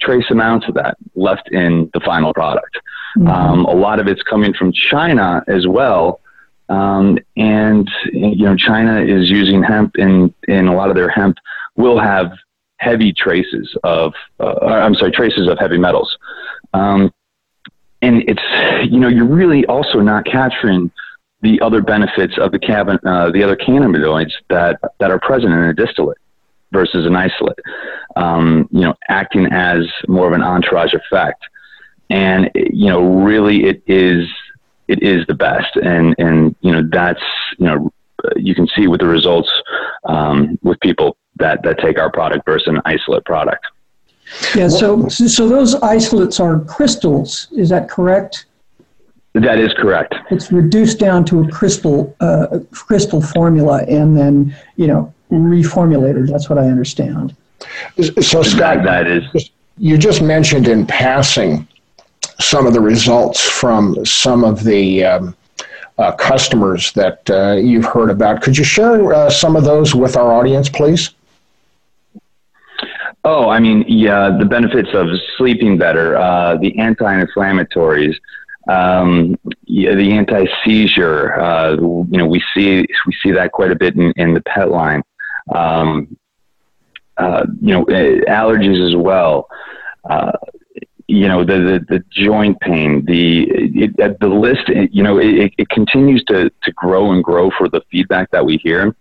trace 0.00 0.30
amounts 0.30 0.66
of 0.68 0.74
that 0.74 0.96
left 1.14 1.48
in 1.50 1.90
the 1.94 2.00
final 2.00 2.34
product. 2.34 2.76
Mm-hmm. 3.16 3.28
Um, 3.28 3.64
a 3.66 3.74
lot 3.74 4.00
of 4.00 4.08
it's 4.08 4.22
coming 4.22 4.52
from 4.54 4.72
China 4.72 5.44
as 5.46 5.66
well 5.66 6.20
um, 6.72 7.18
and 7.36 7.90
you 8.12 8.46
know, 8.46 8.56
China 8.56 9.00
is 9.02 9.30
using 9.30 9.62
hemp, 9.62 9.92
and 9.96 10.32
in 10.48 10.68
a 10.68 10.74
lot 10.74 10.88
of 10.88 10.96
their 10.96 11.10
hemp 11.10 11.36
will 11.76 11.98
have 11.98 12.32
heavy 12.78 13.12
traces 13.12 13.76
of, 13.84 14.14
uh, 14.40 14.54
I'm 14.64 14.94
sorry, 14.94 15.12
traces 15.12 15.48
of 15.48 15.58
heavy 15.58 15.78
metals. 15.78 16.16
Um, 16.72 17.12
and 18.00 18.24
it's, 18.26 18.42
you 18.90 18.98
know, 18.98 19.08
you're 19.08 19.26
really 19.26 19.66
also 19.66 20.00
not 20.00 20.24
capturing 20.24 20.90
the 21.42 21.60
other 21.60 21.82
benefits 21.82 22.38
of 22.38 22.52
the 22.52 22.58
cabin, 22.58 22.98
uh, 23.04 23.30
the 23.30 23.42
other 23.42 23.56
cannabinoids 23.56 24.32
that, 24.48 24.80
that 24.98 25.10
are 25.10 25.18
present 25.18 25.52
in 25.52 25.58
a 25.58 25.74
distillate 25.74 26.18
versus 26.70 27.04
an 27.04 27.14
isolate, 27.14 27.58
um, 28.16 28.68
you 28.72 28.80
know, 28.80 28.94
acting 29.08 29.46
as 29.46 29.86
more 30.08 30.26
of 30.26 30.32
an 30.32 30.42
entourage 30.42 30.94
effect. 30.94 31.42
And, 32.08 32.50
you 32.54 32.88
know, 32.88 33.02
really 33.22 33.64
it 33.64 33.82
is, 33.86 34.26
it 34.88 35.02
is 35.02 35.26
the 35.26 35.34
best. 35.34 35.76
And, 35.76 36.14
and, 36.18 36.54
you 36.60 36.72
know, 36.72 36.88
that's, 36.90 37.22
you 37.58 37.66
know, 37.66 37.92
you 38.36 38.54
can 38.54 38.68
see 38.68 38.86
with 38.86 39.00
the 39.00 39.06
results 39.06 39.50
um, 40.04 40.58
with 40.62 40.78
people 40.80 41.16
that, 41.36 41.62
that 41.64 41.78
take 41.78 41.98
our 41.98 42.10
product 42.10 42.44
versus 42.46 42.68
an 42.68 42.80
isolate 42.84 43.24
product. 43.24 43.66
Yeah, 44.54 44.68
so, 44.68 45.08
so 45.08 45.48
those 45.48 45.74
isolates 45.82 46.38
are 46.38 46.60
crystals, 46.60 47.48
is 47.52 47.68
that 47.70 47.88
correct? 47.88 48.46
That 49.34 49.58
is 49.58 49.72
correct. 49.74 50.14
It's 50.30 50.52
reduced 50.52 50.98
down 50.98 51.24
to 51.26 51.40
a 51.42 51.48
crystal, 51.48 52.14
uh, 52.20 52.58
crystal 52.70 53.22
formula 53.22 53.82
and 53.88 54.16
then, 54.16 54.54
you 54.76 54.86
know, 54.86 55.12
reformulated. 55.30 56.30
That's 56.30 56.50
what 56.50 56.58
I 56.58 56.66
understand. 56.66 57.34
So, 58.20 58.42
Scott, 58.42 58.84
that 58.84 59.06
is. 59.06 59.50
You 59.78 59.96
just 59.96 60.20
mentioned 60.20 60.68
in 60.68 60.86
passing 60.86 61.66
some 62.40 62.66
of 62.66 62.74
the 62.74 62.80
results 62.80 63.40
from 63.40 64.04
some 64.04 64.44
of 64.44 64.64
the 64.64 65.04
um, 65.04 65.36
uh, 65.96 66.12
customers 66.12 66.92
that 66.92 67.28
uh, 67.30 67.52
you've 67.52 67.86
heard 67.86 68.10
about. 68.10 68.42
Could 68.42 68.58
you 68.58 68.64
share 68.64 69.14
uh, 69.14 69.30
some 69.30 69.56
of 69.56 69.64
those 69.64 69.94
with 69.94 70.16
our 70.16 70.32
audience, 70.32 70.68
please? 70.68 71.10
Oh, 73.24 73.48
I 73.48 73.60
mean, 73.60 73.84
yeah, 73.86 74.36
the 74.36 74.44
benefits 74.44 74.90
of 74.94 75.06
sleeping 75.38 75.78
better, 75.78 76.16
uh, 76.16 76.56
the 76.56 76.76
anti-inflammatories, 76.78 78.16
um, 78.68 79.36
yeah, 79.64 79.94
the 79.94 80.12
anti-seizure. 80.12 81.40
Uh, 81.40 81.72
you 81.72 82.18
know, 82.18 82.26
we 82.26 82.42
see 82.54 82.86
we 83.06 83.12
see 83.22 83.32
that 83.32 83.52
quite 83.52 83.70
a 83.70 83.76
bit 83.76 83.96
in, 83.96 84.12
in 84.16 84.34
the 84.34 84.40
pet 84.42 84.70
line. 84.70 85.02
Um, 85.54 86.16
uh, 87.16 87.46
you 87.60 87.72
know, 87.72 87.84
allergies 87.84 88.84
as 88.86 88.96
well 88.96 89.48
you 91.12 91.28
know 91.28 91.44
the, 91.44 91.58
the, 91.58 91.84
the 91.88 92.04
joint 92.10 92.58
pain 92.60 93.04
the 93.04 93.46
it, 93.50 94.18
the 94.20 94.26
list 94.26 94.68
you 94.92 95.02
know 95.02 95.18
it, 95.18 95.52
it 95.58 95.68
continues 95.68 96.24
to 96.24 96.50
to 96.62 96.72
grow 96.72 97.12
and 97.12 97.22
grow 97.22 97.50
for 97.50 97.68
the 97.68 97.82
feedback 97.90 98.30
that 98.30 98.44
we 98.44 98.56
hear 98.58 98.96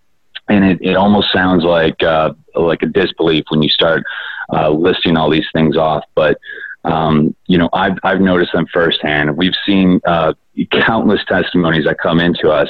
and 0.49 0.65
it, 0.65 0.79
it 0.81 0.95
almost 0.95 1.31
sounds 1.31 1.63
like 1.63 2.01
uh, 2.03 2.33
like 2.55 2.81
a 2.83 2.87
disbelief 2.87 3.45
when 3.49 3.61
you 3.61 3.69
start 3.69 4.03
uh, 4.51 4.69
listing 4.69 5.15
all 5.15 5.29
these 5.29 5.47
things 5.53 5.77
off 5.77 6.03
but 6.13 6.37
um, 6.83 7.35
you 7.47 7.57
know 7.57 7.69
I've, 7.73 7.97
I've 8.03 8.21
noticed 8.21 8.53
them 8.53 8.65
firsthand 8.73 9.35
we've 9.37 9.55
seen 9.65 9.99
uh, 10.05 10.33
countless 10.71 11.23
testimonies 11.27 11.85
that 11.85 11.97
come 11.99 12.19
into 12.19 12.49
us 12.49 12.69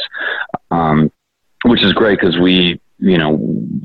um, 0.70 1.12
which 1.65 1.84
is 1.84 1.94
great 1.94 2.20
because 2.20 2.38
we 2.39 2.80
you 3.01 3.18
know, 3.18 3.38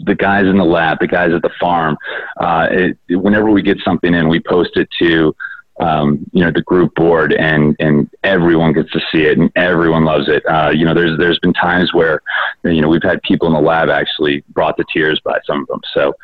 the 0.05 0.15
guys 0.15 0.45
in 0.45 0.59
the 0.59 0.65
lab, 0.65 1.01
the 1.01 1.07
guys 1.07 1.33
at 1.33 1.43
the 1.43 1.51
farm. 1.59 1.97
Uh, 2.37 2.69
it, 2.71 2.99
whenever 3.19 3.51
we 3.51 3.63
get 3.63 3.79
something 3.83 4.15
in, 4.15 4.29
we 4.29 4.41
post 4.41 4.77
it 4.77 4.89
to, 4.99 5.35
um, 5.81 6.25
you 6.33 6.45
know, 6.45 6.51
the 6.51 6.63
group 6.63 6.95
board, 6.95 7.33
and 7.33 7.75
and 7.81 8.11
everyone 8.23 8.75
gets 8.75 8.93
to 8.93 9.01
see 9.11 9.23
it, 9.23 9.39
and 9.39 9.51
everyone 9.57 10.05
loves 10.05 10.29
it. 10.29 10.45
Uh, 10.47 10.71
you 10.71 10.85
know, 10.85 10.95
there's 10.95 11.19
there's 11.19 11.39
been 11.39 11.55
times 11.55 11.95
where, 11.95 12.21
you 12.63 12.83
know, 12.83 12.89
we've 12.89 13.03
had 13.03 13.23
people 13.23 13.49
in 13.49 13.55
the 13.55 13.61
lab 13.61 13.89
actually 13.89 14.45
brought 14.51 14.77
the 14.77 14.85
tears 14.93 15.19
by 15.25 15.39
some 15.47 15.63
of 15.63 15.69
them. 15.69 15.81
So, 15.95 16.15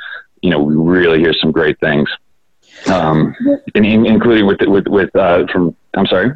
you 0.42 0.50
know, 0.50 0.62
we 0.62 0.74
really 0.74 1.18
hear 1.18 1.32
some 1.32 1.50
great 1.50 1.80
things, 1.80 2.10
um, 2.88 3.34
and, 3.74 3.86
including 3.86 4.46
with 4.46 4.60
with 4.62 4.86
with 4.86 5.14
uh, 5.16 5.46
from. 5.52 5.76
I'm 5.94 6.06
sorry. 6.06 6.32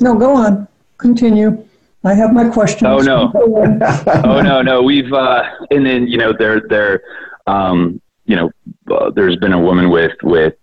No, 0.00 0.14
go 0.18 0.36
on. 0.36 0.68
Continue. 0.98 1.64
I 2.04 2.14
have 2.14 2.32
my 2.32 2.48
questions. 2.48 2.82
Oh 2.84 2.98
no! 2.98 3.32
oh 4.24 4.40
no! 4.40 4.62
No, 4.62 4.82
we've 4.82 5.12
uh, 5.12 5.42
and 5.70 5.84
then 5.84 6.06
you 6.06 6.16
know 6.18 6.32
there 6.32 6.60
there 6.68 7.02
um, 7.46 8.00
you 8.26 8.36
know 8.36 8.50
uh, 8.94 9.10
there's 9.10 9.36
been 9.36 9.52
a 9.52 9.60
woman 9.60 9.90
with 9.90 10.12
with 10.22 10.54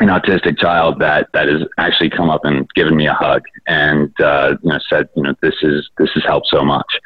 an 0.00 0.08
autistic 0.08 0.58
child 0.58 0.98
that 1.00 1.28
that 1.32 1.48
has 1.48 1.62
actually 1.78 2.10
come 2.10 2.28
up 2.28 2.44
and 2.44 2.68
given 2.74 2.96
me 2.96 3.06
a 3.06 3.14
hug 3.14 3.42
and 3.66 4.12
uh, 4.20 4.56
you 4.62 4.70
know 4.70 4.78
said 4.88 5.08
you 5.16 5.22
know 5.22 5.34
this 5.40 5.54
is 5.62 5.88
this 5.98 6.10
has 6.14 6.24
helped 6.24 6.48
so 6.48 6.64
much. 6.64 7.00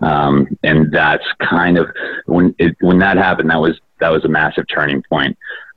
Um, 0.00 0.48
and 0.62 0.92
that's 0.92 1.24
kind 1.40 1.78
of 1.78 1.88
when 2.26 2.54
it, 2.58 2.76
when 2.80 2.98
that 2.98 3.16
happened. 3.16 3.50
That 3.50 3.60
was 3.60 3.80
that 4.00 4.10
was 4.10 4.24
a 4.24 4.28
massive 4.28 4.66
turning 4.68 5.02
point 5.08 5.36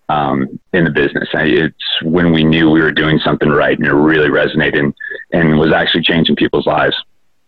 um, 0.09 0.59
in 0.73 0.83
the 0.83 0.91
business. 0.91 1.27
It's 1.33 1.75
when 2.03 2.31
we 2.31 2.43
knew 2.43 2.69
we 2.69 2.81
were 2.81 2.91
doing 2.91 3.19
something 3.19 3.49
right 3.49 3.77
and 3.77 3.87
it 3.87 3.93
really 3.93 4.29
resonated 4.29 4.93
and 5.31 5.57
was 5.57 5.73
actually 5.73 6.03
changing 6.03 6.35
people's 6.35 6.67
lives. 6.67 6.95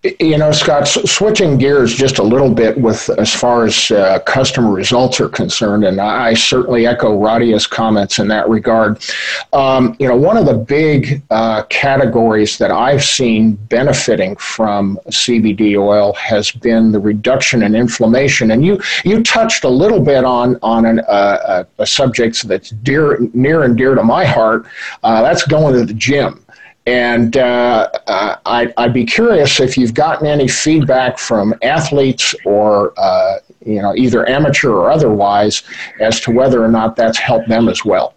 You 0.01 0.37
know, 0.37 0.53
Scott, 0.53 0.87
switching 0.87 1.57
gears 1.57 1.93
just 1.93 2.19
a 2.19 2.23
little 2.23 2.53
bit 2.53 2.77
with 2.79 3.09
as 3.19 3.33
far 3.33 3.65
as 3.65 3.91
uh, 3.91 4.19
customer 4.19 4.71
results 4.71 5.19
are 5.19 5.27
concerned, 5.27 5.83
and 5.83 5.99
I 5.99 6.35
certainly 6.35 6.87
echo 6.87 7.17
Radia's 7.17 7.67
comments 7.67 8.17
in 8.17 8.29
that 8.29 8.47
regard. 8.47 9.03
Um, 9.51 9.97
you 9.99 10.07
know, 10.07 10.15
one 10.15 10.37
of 10.37 10.45
the 10.45 10.53
big 10.53 11.21
uh, 11.31 11.63
categories 11.63 12.57
that 12.59 12.71
I've 12.71 13.03
seen 13.03 13.55
benefiting 13.55 14.37
from 14.37 14.97
CBD 15.07 15.77
oil 15.77 16.13
has 16.13 16.49
been 16.49 16.93
the 16.93 16.99
reduction 16.99 17.61
in 17.61 17.75
inflammation, 17.75 18.51
and 18.51 18.65
you 18.65 18.79
you 19.03 19.21
touched 19.21 19.65
a 19.65 19.69
little 19.69 19.99
bit 19.99 20.23
on 20.23 20.57
on 20.61 20.85
an, 20.85 20.99
uh, 21.09 21.65
a 21.77 21.85
subject 21.85 22.47
that's 22.47 22.69
dear 22.69 23.19
near 23.33 23.63
and 23.63 23.77
dear 23.77 23.95
to 23.95 24.03
my 24.03 24.23
heart. 24.23 24.65
Uh, 25.03 25.21
that's 25.21 25.43
going 25.43 25.73
to 25.73 25.83
the 25.83 25.93
gym. 25.93 26.41
And 26.89 27.37
uh, 27.37 27.87
uh, 28.07 28.37
I'd, 28.47 28.73
I'd, 28.77 28.93
be 28.93 29.05
curious 29.05 29.59
if 29.59 29.77
you've 29.77 29.93
gotten 29.93 30.25
any 30.25 30.47
feedback 30.47 31.19
from 31.19 31.53
athletes 31.61 32.33
or, 32.45 32.93
uh, 32.97 33.35
you 33.63 33.79
know, 33.79 33.93
either 33.95 34.27
amateur 34.27 34.71
or 34.71 34.89
otherwise 34.89 35.61
as 35.99 36.19
to 36.21 36.31
whether 36.31 36.63
or 36.63 36.67
not 36.67 36.95
that's 36.95 37.19
helped 37.19 37.47
them 37.47 37.69
as 37.69 37.85
well. 37.85 38.15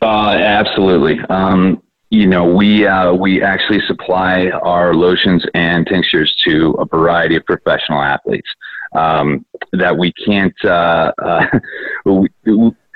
Uh, 0.00 0.30
absolutely. 0.30 1.18
Um, 1.28 1.82
you 2.10 2.28
know, 2.28 2.44
we, 2.44 2.86
uh, 2.86 3.14
we 3.14 3.42
actually 3.42 3.80
supply 3.88 4.50
our 4.50 4.94
lotions 4.94 5.44
and 5.54 5.84
tinctures 5.88 6.32
to 6.44 6.76
a 6.78 6.84
variety 6.84 7.34
of 7.34 7.44
professional 7.46 8.00
athletes 8.00 8.48
um, 8.92 9.44
that 9.72 9.98
we 9.98 10.12
can't, 10.12 10.64
uh, 10.64 11.10
we, 12.04 12.28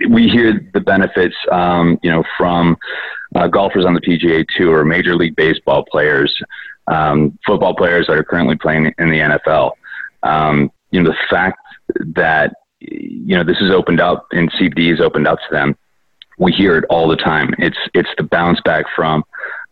we 0.09 0.29
hear 0.29 0.69
the 0.75 0.81
benefits, 0.81 1.37
um, 1.51 1.99
you 2.03 2.11
know, 2.11 2.25
from 2.37 2.77
uh, 3.35 3.49
golfers 3.49 3.85
on 3.85 3.95
the 3.95 4.01
PGA 4.01 4.47
Tour, 4.57 4.81
or 4.81 4.85
Major 4.85 5.15
League 5.17 5.37
Baseball 5.37 5.85
players, 5.91 6.37
um, 6.87 7.39
football 7.47 7.75
players 7.75 8.07
that 8.07 8.17
are 8.17 8.25
currently 8.25 8.57
playing 8.57 8.93
in 8.99 9.11
the 9.11 9.19
NFL. 9.19 9.73
Um, 10.23 10.71
you 10.91 11.03
know, 11.03 11.11
the 11.11 11.17
fact 11.29 11.59
that 12.15 12.55
you 12.81 13.37
know 13.37 13.45
this 13.45 13.59
is 13.61 13.71
opened 13.71 14.01
up 14.01 14.27
and 14.33 14.51
CBD 14.53 14.93
is 14.93 15.01
opened 15.01 15.27
up 15.27 15.39
to 15.39 15.47
them, 15.51 15.77
we 16.39 16.53
hear 16.53 16.77
it 16.77 16.85
all 16.91 17.09
the 17.09 17.17
time. 17.17 17.55
It's 17.59 17.79
it's 17.95 18.11
the 18.17 18.25
bounce 18.25 18.61
back 18.63 18.87
from 18.95 19.25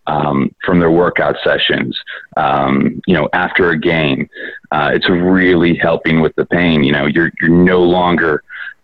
um, 0.07 0.55
from 0.65 0.81
their 0.81 0.91
workout 0.91 1.37
sessions. 1.45 1.99
Um, 2.37 3.01
you 3.07 3.15
know, 3.15 3.29
after 3.33 3.71
a 3.71 3.79
game, 3.79 4.29
uh, 4.71 4.91
it's 4.93 5.09
really 5.09 5.77
helping 5.77 6.21
with 6.21 6.35
the 6.37 6.47
pain. 6.47 6.85
You 6.85 6.93
know, 6.93 7.07
you're 7.07 7.31
you're 7.41 7.51
no 7.51 7.83
longer 7.83 8.43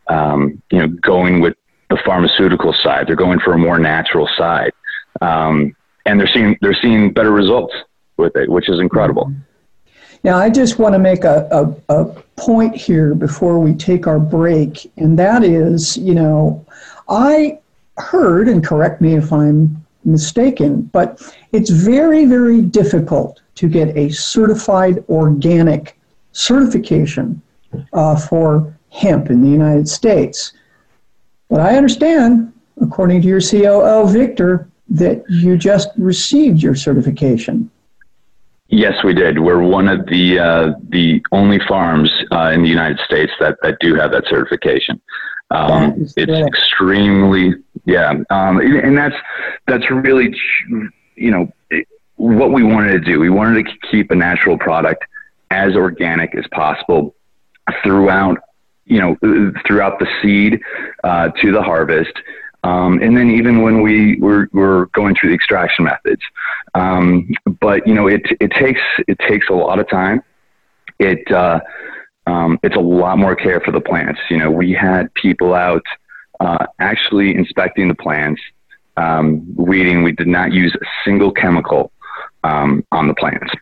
um, 0.09 0.63
you 0.71 0.79
know 0.79 0.89
going 0.89 1.41
with 1.41 1.55
the 1.91 1.99
pharmaceutical 2.05 2.73
side. 2.73 3.07
They're 3.07 3.17
going 3.17 3.41
for 3.41 3.55
a 3.55 3.59
more 3.59 3.79
natural 3.79 4.29
side, 4.37 4.73
um, 5.21 5.75
and 6.07 6.21
they're 6.21 6.29
seeing 6.29 6.57
they're 6.61 6.79
seeing 6.81 7.13
better 7.13 7.31
results 7.31 7.75
with 8.17 8.37
it, 8.37 8.49
which 8.49 8.69
is 8.69 8.81
incredible. 8.81 9.33
Now, 10.25 10.37
I 10.37 10.51
just 10.51 10.81
want 10.81 10.95
to 10.95 10.99
make 10.99 11.23
a, 11.23 11.49
a, 11.53 11.95
a 12.01 12.05
point 12.37 12.75
here 12.75 13.15
before 13.15 13.61
we 13.61 13.73
take 13.75 14.09
our 14.09 14.19
break, 14.19 14.91
and 14.97 15.17
that 15.19 15.45
is, 15.45 15.97
you 15.97 16.15
know, 16.15 16.67
I 17.09 17.61
heard, 17.99 18.49
and 18.49 18.65
correct 18.65 19.01
me 19.01 19.15
if 19.15 19.33
I'm 19.33 19.85
mistaken, 20.05 20.83
but 20.93 21.23
it's 21.53 21.71
very, 21.71 22.25
very 22.25 22.63
difficult 22.63 23.41
to 23.57 23.69
get 23.69 23.97
a 23.97 24.09
certified 24.11 25.05
organic 25.09 25.99
certification 26.33 27.41
uh, 27.93 28.17
for 28.17 28.77
hemp 28.91 29.31
in 29.31 29.43
the 29.43 29.49
United 29.49 29.89
States. 29.89 30.53
But 31.49 31.61
I 31.61 31.77
understand, 31.77 32.53
according 32.81 33.23
to 33.23 33.29
your 33.29 33.41
COO, 33.41 34.09
Victor, 34.11 34.69
that 34.91 35.23
you 35.29 35.57
just 35.57 35.89
received 35.97 36.63
your 36.63 36.75
certification. 36.75 37.71
Yes, 38.69 39.03
we 39.03 39.15
did. 39.15 39.39
We're 39.39 39.63
one 39.63 39.89
of 39.89 40.07
the 40.07 40.39
uh, 40.39 40.73
the 40.91 41.23
only 41.33 41.59
farms 41.67 42.11
uh, 42.31 42.51
in 42.53 42.63
the 42.63 42.69
United 42.69 43.01
States 43.01 43.33
that, 43.41 43.57
that 43.63 43.79
do 43.81 43.95
have 43.95 44.13
that 44.13 44.25
certification. 44.29 45.01
Um, 45.51 46.07
it's 46.17 46.31
extremely 46.31 47.55
yeah, 47.87 48.13
um, 48.29 48.61
and 48.61 48.97
that's 48.97 49.17
that's 49.67 49.91
really 49.91 50.37
you 51.17 51.31
know 51.31 51.51
what 52.17 52.53
we 52.53 52.63
wanted 52.63 52.93
to 52.93 53.01
do. 53.01 53.19
We 53.19 53.31
wanted 53.31 53.67
to 53.67 53.89
keep 53.91 54.11
a 54.11 54.15
natural 54.15 54.59
product 54.59 55.05
as 55.51 55.75
organic 55.75 56.35
as 56.35 56.45
possible 56.53 57.15
throughout 57.83 58.39
you 58.89 59.01
know, 59.01 59.17
throughout 59.67 59.99
the 59.99 60.07
seed 60.21 60.61
uh, 61.05 61.29
to 61.41 61.53
the 61.53 61.63
harvest. 61.63 62.13
Um, 62.65 63.01
and 63.01 63.17
then 63.17 63.31
even 63.31 63.63
when 63.63 63.83
we 63.83 64.19
were, 64.19 64.49
were 64.53 64.87
going 64.93 65.15
through 65.15 65.31
the 65.31 65.35
extraction 65.35 65.85
methods, 65.85 66.23
um, 66.75 67.31
but 67.61 67.87
you 67.87 67.95
know, 67.95 68.09
it, 68.09 68.23
it 68.41 68.51
takes, 68.51 68.81
it 69.07 69.19
takes 69.21 69.49
a 69.49 69.55
lot 69.55 69.79
of 69.79 69.89
time. 69.89 70.23
It, 70.99 71.31
uh, 71.31 71.61
um, 72.27 72.59
it's 72.63 72.77
a 72.77 72.81
lot 72.81 73.17
more 73.19 73.35
care 73.35 73.61
for 73.61 73.71
the 73.71 73.81
plants. 73.81 74.21
You 74.29 74.39
know, 74.39 74.51
we 74.51 74.73
had 74.73 75.13
people 75.15 75.55
out, 75.55 75.85
uh, 76.41 76.67
actually 76.79 77.35
inspecting 77.35 77.89
the 77.89 77.95
plants, 77.95 78.43
um, 78.97 79.55
weeding. 79.57 80.03
We 80.03 80.13
did 80.13 80.27
not 80.27 80.53
use 80.53 80.75
a 80.75 80.85
single 81.05 81.33
chemical, 81.33 81.91
um, 82.45 82.85
on 82.93 83.09
the 83.09 83.15
plants. 83.15 83.53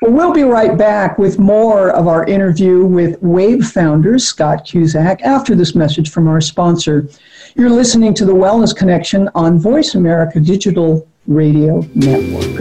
Well, 0.00 0.12
we'll 0.12 0.32
be 0.32 0.42
right 0.42 0.76
back 0.76 1.18
with 1.18 1.38
more 1.38 1.90
of 1.90 2.06
our 2.06 2.24
interview 2.26 2.84
with 2.84 3.20
WAAYB 3.22 3.64
founder 3.64 4.18
Scott 4.18 4.66
Cusack 4.66 5.22
after 5.22 5.54
this 5.54 5.74
message 5.74 6.10
from 6.10 6.28
our 6.28 6.40
sponsor. 6.40 7.08
You're 7.54 7.70
listening 7.70 8.12
to 8.14 8.24
the 8.24 8.34
Wellness 8.34 8.76
Connection 8.76 9.30
on 9.34 9.58
Voice 9.58 9.94
America 9.94 10.40
Digital 10.40 11.08
Radio 11.26 11.86
Network. 11.94 12.60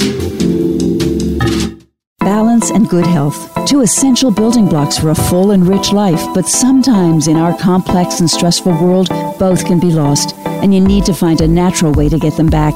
Balance 2.19 2.69
and 2.69 2.88
good 2.88 3.07
health, 3.07 3.51
two 3.65 3.81
essential 3.81 4.31
building 4.31 4.67
blocks 4.67 4.97
for 4.97 5.10
a 5.10 5.15
full 5.15 5.51
and 5.51 5.67
rich 5.67 5.91
life, 5.91 6.23
but 6.34 6.47
sometimes 6.47 7.27
in 7.27 7.36
our 7.36 7.57
complex 7.57 8.19
and 8.19 8.29
stressful 8.29 8.73
world, 8.73 9.10
both 9.39 9.65
can 9.65 9.79
be 9.79 9.91
lost, 9.91 10.36
and 10.45 10.73
you 10.73 10.79
need 10.79 11.03
to 11.05 11.13
find 11.13 11.41
a 11.41 11.47
natural 11.47 11.91
way 11.93 12.07
to 12.07 12.19
get 12.19 12.38
them 12.38 12.47
back. 12.47 12.75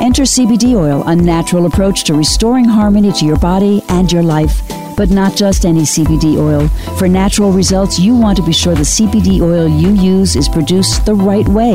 Enter 0.00 0.24
CBD 0.24 0.74
oil, 0.74 1.02
a 1.06 1.14
natural 1.14 1.66
approach 1.66 2.04
to 2.04 2.14
restoring 2.14 2.64
harmony 2.64 3.12
to 3.12 3.24
your 3.24 3.38
body 3.38 3.82
and 3.88 4.10
your 4.10 4.22
life. 4.22 4.85
But 4.96 5.10
not 5.10 5.36
just 5.36 5.64
any 5.64 5.82
CBD 5.82 6.38
oil. 6.38 6.68
For 6.98 7.06
natural 7.06 7.52
results, 7.52 7.98
you 7.98 8.16
want 8.16 8.36
to 8.38 8.42
be 8.42 8.52
sure 8.52 8.74
the 8.74 8.80
CBD 8.80 9.40
oil 9.40 9.68
you 9.68 9.90
use 9.90 10.36
is 10.36 10.48
produced 10.48 11.04
the 11.04 11.14
right 11.14 11.46
way. 11.48 11.74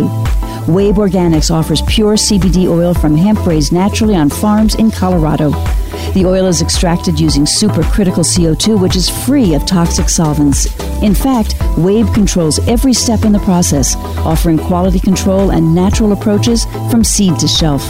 WAAYB 0.68 0.96
Organics 0.96 1.50
offers 1.50 1.82
pure 1.84 2.16
CBD 2.16 2.68
oil 2.68 2.94
from 2.94 3.16
hemp 3.16 3.46
raised 3.46 3.74
naturally 3.74 4.16
on 4.16 4.30
farms 4.30 4.76
in 4.76 4.92
Colorado. 4.92 5.52
The 6.14 6.26
oil 6.26 6.46
is 6.48 6.62
extracted 6.62 7.20
using 7.20 7.46
supercritical 7.46 8.26
CO2, 8.26 8.80
which 8.80 8.96
is 8.96 9.10
free 9.10 9.54
of 9.56 9.66
toxic 9.66 10.10
solvents. 10.10 10.66
In 11.02 11.16
fact, 11.16 11.56
WAAYB 11.78 12.14
controls 12.14 12.60
every 12.68 12.94
step 12.94 13.24
in 13.24 13.32
the 13.32 13.40
process, 13.40 13.96
offering 14.26 14.58
quality 14.58 15.00
control 15.00 15.52
and 15.52 15.74
natural 15.74 16.12
approaches 16.12 16.66
from 16.92 17.04
seed 17.04 17.40
to 17.40 17.48
shelf. 17.48 17.84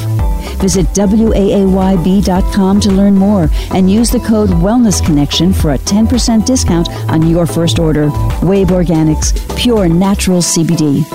Visit 0.59 0.85
WAAYB.com 0.87 2.79
to 2.81 2.91
learn 2.91 3.15
more 3.15 3.49
and 3.73 3.89
use 3.89 4.09
the 4.11 4.19
code 4.19 4.49
Wellness 4.49 5.03
Connection 5.05 5.53
for 5.53 5.73
a 5.73 5.77
10% 5.77 6.45
discount 6.45 6.89
on 7.09 7.27
your 7.27 7.45
first 7.45 7.79
order. 7.79 8.09
WAAYB 8.41 8.67
Organics, 8.67 9.57
pure 9.57 9.87
natural 9.87 10.39
CBD. 10.39 11.05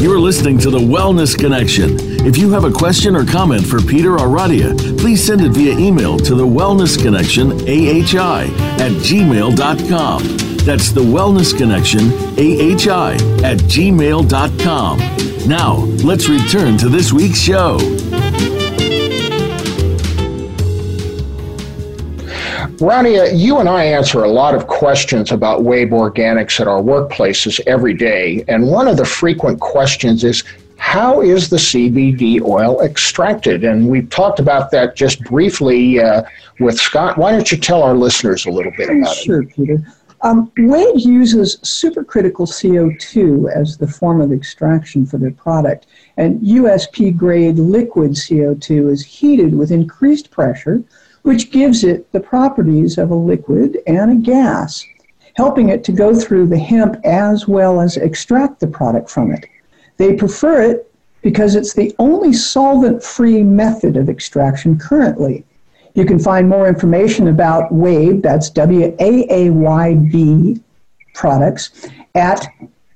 You're 0.00 0.18
listening 0.18 0.58
to 0.58 0.70
The 0.70 0.78
Wellness 0.78 1.38
Connection. 1.38 1.96
If 2.26 2.36
you 2.36 2.50
have 2.52 2.64
a 2.64 2.70
question 2.70 3.14
or 3.14 3.24
comment 3.24 3.66
for 3.66 3.80
Peter 3.80 4.14
or 4.14 4.28
Radia, 4.28 4.76
please 4.98 5.24
send 5.24 5.40
it 5.40 5.50
via 5.52 5.76
email 5.78 6.18
to 6.18 6.34
The 6.34 6.46
Wellness 6.46 7.00
Connection, 7.00 7.52
AHI, 7.52 8.44
at 8.78 8.92
gmail.com. 9.02 10.49
That's 10.64 10.92
The 10.92 11.00
Wellness 11.00 11.56
Connection, 11.56 12.12
AHI, 12.38 13.14
at 13.42 13.58
gmail.com. 13.60 14.98
Now, 15.48 15.76
let's 16.04 16.28
return 16.28 16.76
to 16.78 16.88
this 16.90 17.12
week's 17.12 17.40
show. 17.40 17.78
Radia, 22.78 23.38
you 23.38 23.58
and 23.58 23.68
I 23.68 23.84
answer 23.84 24.24
a 24.24 24.30
lot 24.30 24.54
of 24.54 24.66
questions 24.66 25.32
about 25.32 25.60
WAAYB 25.60 25.90
Organics 25.90 26.60
at 26.60 26.68
our 26.68 26.80
workplaces 26.80 27.60
every 27.66 27.94
day. 27.94 28.44
And 28.48 28.68
one 28.68 28.86
of 28.86 28.96
the 28.96 29.04
frequent 29.04 29.60
questions 29.60 30.24
is 30.24 30.44
how 30.76 31.20
is 31.20 31.50
the 31.50 31.58
CBD 31.58 32.40
oil 32.42 32.80
extracted? 32.80 33.64
And 33.64 33.88
we've 33.88 34.08
talked 34.08 34.40
about 34.40 34.70
that 34.70 34.96
just 34.96 35.22
briefly 35.24 36.00
uh, 36.00 36.22
with 36.58 36.78
Scott. 36.78 37.18
Why 37.18 37.32
don't 37.32 37.52
you 37.52 37.58
tell 37.58 37.82
our 37.82 37.94
listeners 37.94 38.46
a 38.46 38.50
little 38.50 38.72
bit 38.76 38.88
about 38.88 39.14
sure, 39.14 39.42
it? 39.42 39.54
Sure, 39.54 39.66
Peter. 39.66 39.86
Um, 40.22 40.50
WAAYB 40.58 41.04
uses 41.04 41.56
supercritical 41.58 42.46
CO2 42.46 43.50
as 43.50 43.78
the 43.78 43.86
form 43.86 44.20
of 44.20 44.32
extraction 44.32 45.06
for 45.06 45.16
their 45.16 45.30
product, 45.30 45.86
and 46.18 46.40
USP 46.40 47.16
grade 47.16 47.58
liquid 47.58 48.12
CO2 48.12 48.90
is 48.90 49.04
heated 49.04 49.54
with 49.54 49.70
increased 49.70 50.30
pressure 50.30 50.84
which 51.22 51.50
gives 51.50 51.84
it 51.84 52.10
the 52.12 52.20
properties 52.20 52.98
of 52.98 53.10
a 53.10 53.14
liquid 53.14 53.78
and 53.86 54.10
a 54.10 54.14
gas, 54.14 54.84
helping 55.34 55.68
it 55.68 55.84
to 55.84 55.92
go 55.92 56.14
through 56.14 56.46
the 56.46 56.58
hemp 56.58 56.96
as 57.04 57.46
well 57.46 57.80
as 57.80 57.96
extract 57.96 58.60
the 58.60 58.66
product 58.66 59.10
from 59.10 59.32
it. 59.32 59.46
They 59.96 60.16
prefer 60.16 60.62
it 60.62 60.92
because 61.22 61.54
it's 61.54 61.74
the 61.74 61.94
only 61.98 62.32
solvent 62.32 63.02
free 63.02 63.42
method 63.42 63.96
of 63.96 64.08
extraction 64.08 64.78
currently. 64.78 65.44
You 65.94 66.04
can 66.04 66.18
find 66.18 66.48
more 66.48 66.68
information 66.68 67.28
about 67.28 67.72
WAAYB, 67.72 68.22
that's 68.22 68.50
W 68.50 68.96
A 69.00 69.26
A 69.30 69.50
Y 69.50 69.94
B 69.94 70.60
products, 71.14 71.88
at 72.14 72.46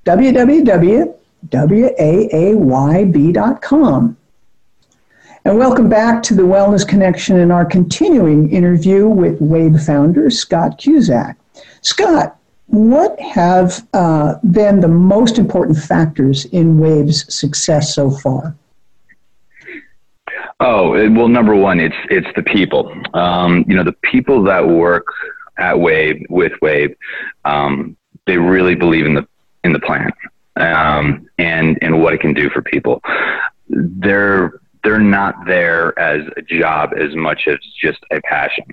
www.waayb.com. 0.04 1.14
And 5.46 5.58
welcome 5.58 5.90
back 5.90 6.22
to 6.22 6.34
the 6.34 6.42
Wellness 6.42 6.88
Connection 6.88 7.38
and 7.40 7.52
our 7.52 7.66
continuing 7.66 8.50
interview 8.50 9.06
with 9.08 9.40
WAAYB 9.40 9.84
founder 9.84 10.30
Scott 10.30 10.78
Cusack. 10.78 11.36
Scott, 11.82 12.38
what 12.66 13.20
have 13.20 13.86
uh, 13.92 14.36
been 14.50 14.80
the 14.80 14.88
most 14.88 15.38
important 15.38 15.76
factors 15.76 16.46
in 16.46 16.78
WAAYB's 16.78 17.34
success 17.34 17.94
so 17.94 18.10
far? 18.10 18.56
Oh 20.66 20.92
well, 21.10 21.28
number 21.28 21.54
one, 21.54 21.78
it's 21.78 21.96
it's 22.08 22.26
the 22.36 22.42
people. 22.42 22.90
Um, 23.12 23.66
you 23.68 23.76
know, 23.76 23.84
the 23.84 23.92
people 24.02 24.42
that 24.44 24.66
work 24.66 25.06
at 25.58 25.74
WAAYB 25.74 26.24
with 26.30 26.52
WAAYB, 26.62 26.96
um, 27.44 27.98
they 28.26 28.38
really 28.38 28.74
believe 28.74 29.04
in 29.04 29.12
the 29.12 29.28
in 29.62 29.74
the 29.74 29.78
plant 29.80 30.14
um, 30.56 31.28
and 31.36 31.78
and 31.82 32.00
what 32.02 32.14
it 32.14 32.20
can 32.20 32.32
do 32.32 32.48
for 32.48 32.62
people. 32.62 33.02
They're 33.68 34.58
they're 34.82 34.98
not 34.98 35.34
there 35.46 35.98
as 35.98 36.22
a 36.38 36.40
job 36.40 36.94
as 36.96 37.14
much 37.14 37.42
as 37.46 37.58
just 37.78 37.98
a 38.10 38.22
passion. 38.22 38.64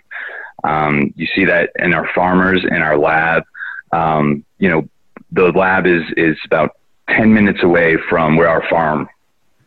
Um, 0.64 1.14
you 1.18 1.28
see 1.36 1.44
that 1.44 1.72
in 1.78 1.94
our 1.94 2.10
farmers 2.16 2.64
in 2.64 2.82
our 2.82 2.98
lab. 2.98 3.44
Um, 3.92 4.46
you 4.60 4.70
know, 4.70 4.88
the 5.34 5.52
lab 5.52 5.86
is 5.88 6.04
is 6.16 6.38
about 6.46 6.78
ten 7.10 7.34
minutes 7.34 7.64
away 7.64 7.98
from 8.10 8.38
where 8.38 8.48
our 8.48 8.64
farm 8.70 9.10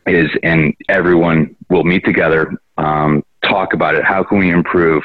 is, 0.06 0.30
and 0.42 0.74
everyone 0.88 1.56
will 1.70 1.84
meet 1.84 2.04
together, 2.04 2.52
um, 2.78 3.24
talk 3.42 3.72
about 3.72 3.94
it. 3.94 4.04
How 4.04 4.22
can 4.22 4.38
we 4.38 4.50
improve? 4.50 5.02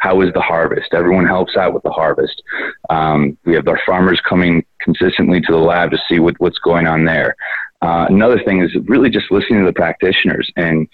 How 0.00 0.20
is 0.22 0.32
the 0.32 0.40
harvest? 0.40 0.94
Everyone 0.94 1.26
helps 1.26 1.56
out 1.56 1.74
with 1.74 1.82
the 1.82 1.90
harvest. 1.90 2.42
Um, 2.88 3.36
we 3.44 3.54
have 3.54 3.68
our 3.68 3.80
farmers 3.84 4.20
coming 4.26 4.64
consistently 4.80 5.40
to 5.42 5.52
the 5.52 5.58
lab 5.58 5.90
to 5.90 5.98
see 6.08 6.18
what, 6.18 6.34
what's 6.38 6.58
going 6.58 6.86
on 6.86 7.04
there. 7.04 7.36
Uh, 7.82 8.06
another 8.08 8.42
thing 8.42 8.62
is 8.62 8.74
really 8.86 9.10
just 9.10 9.30
listening 9.30 9.60
to 9.60 9.66
the 9.66 9.72
practitioners 9.72 10.50
and 10.56 10.88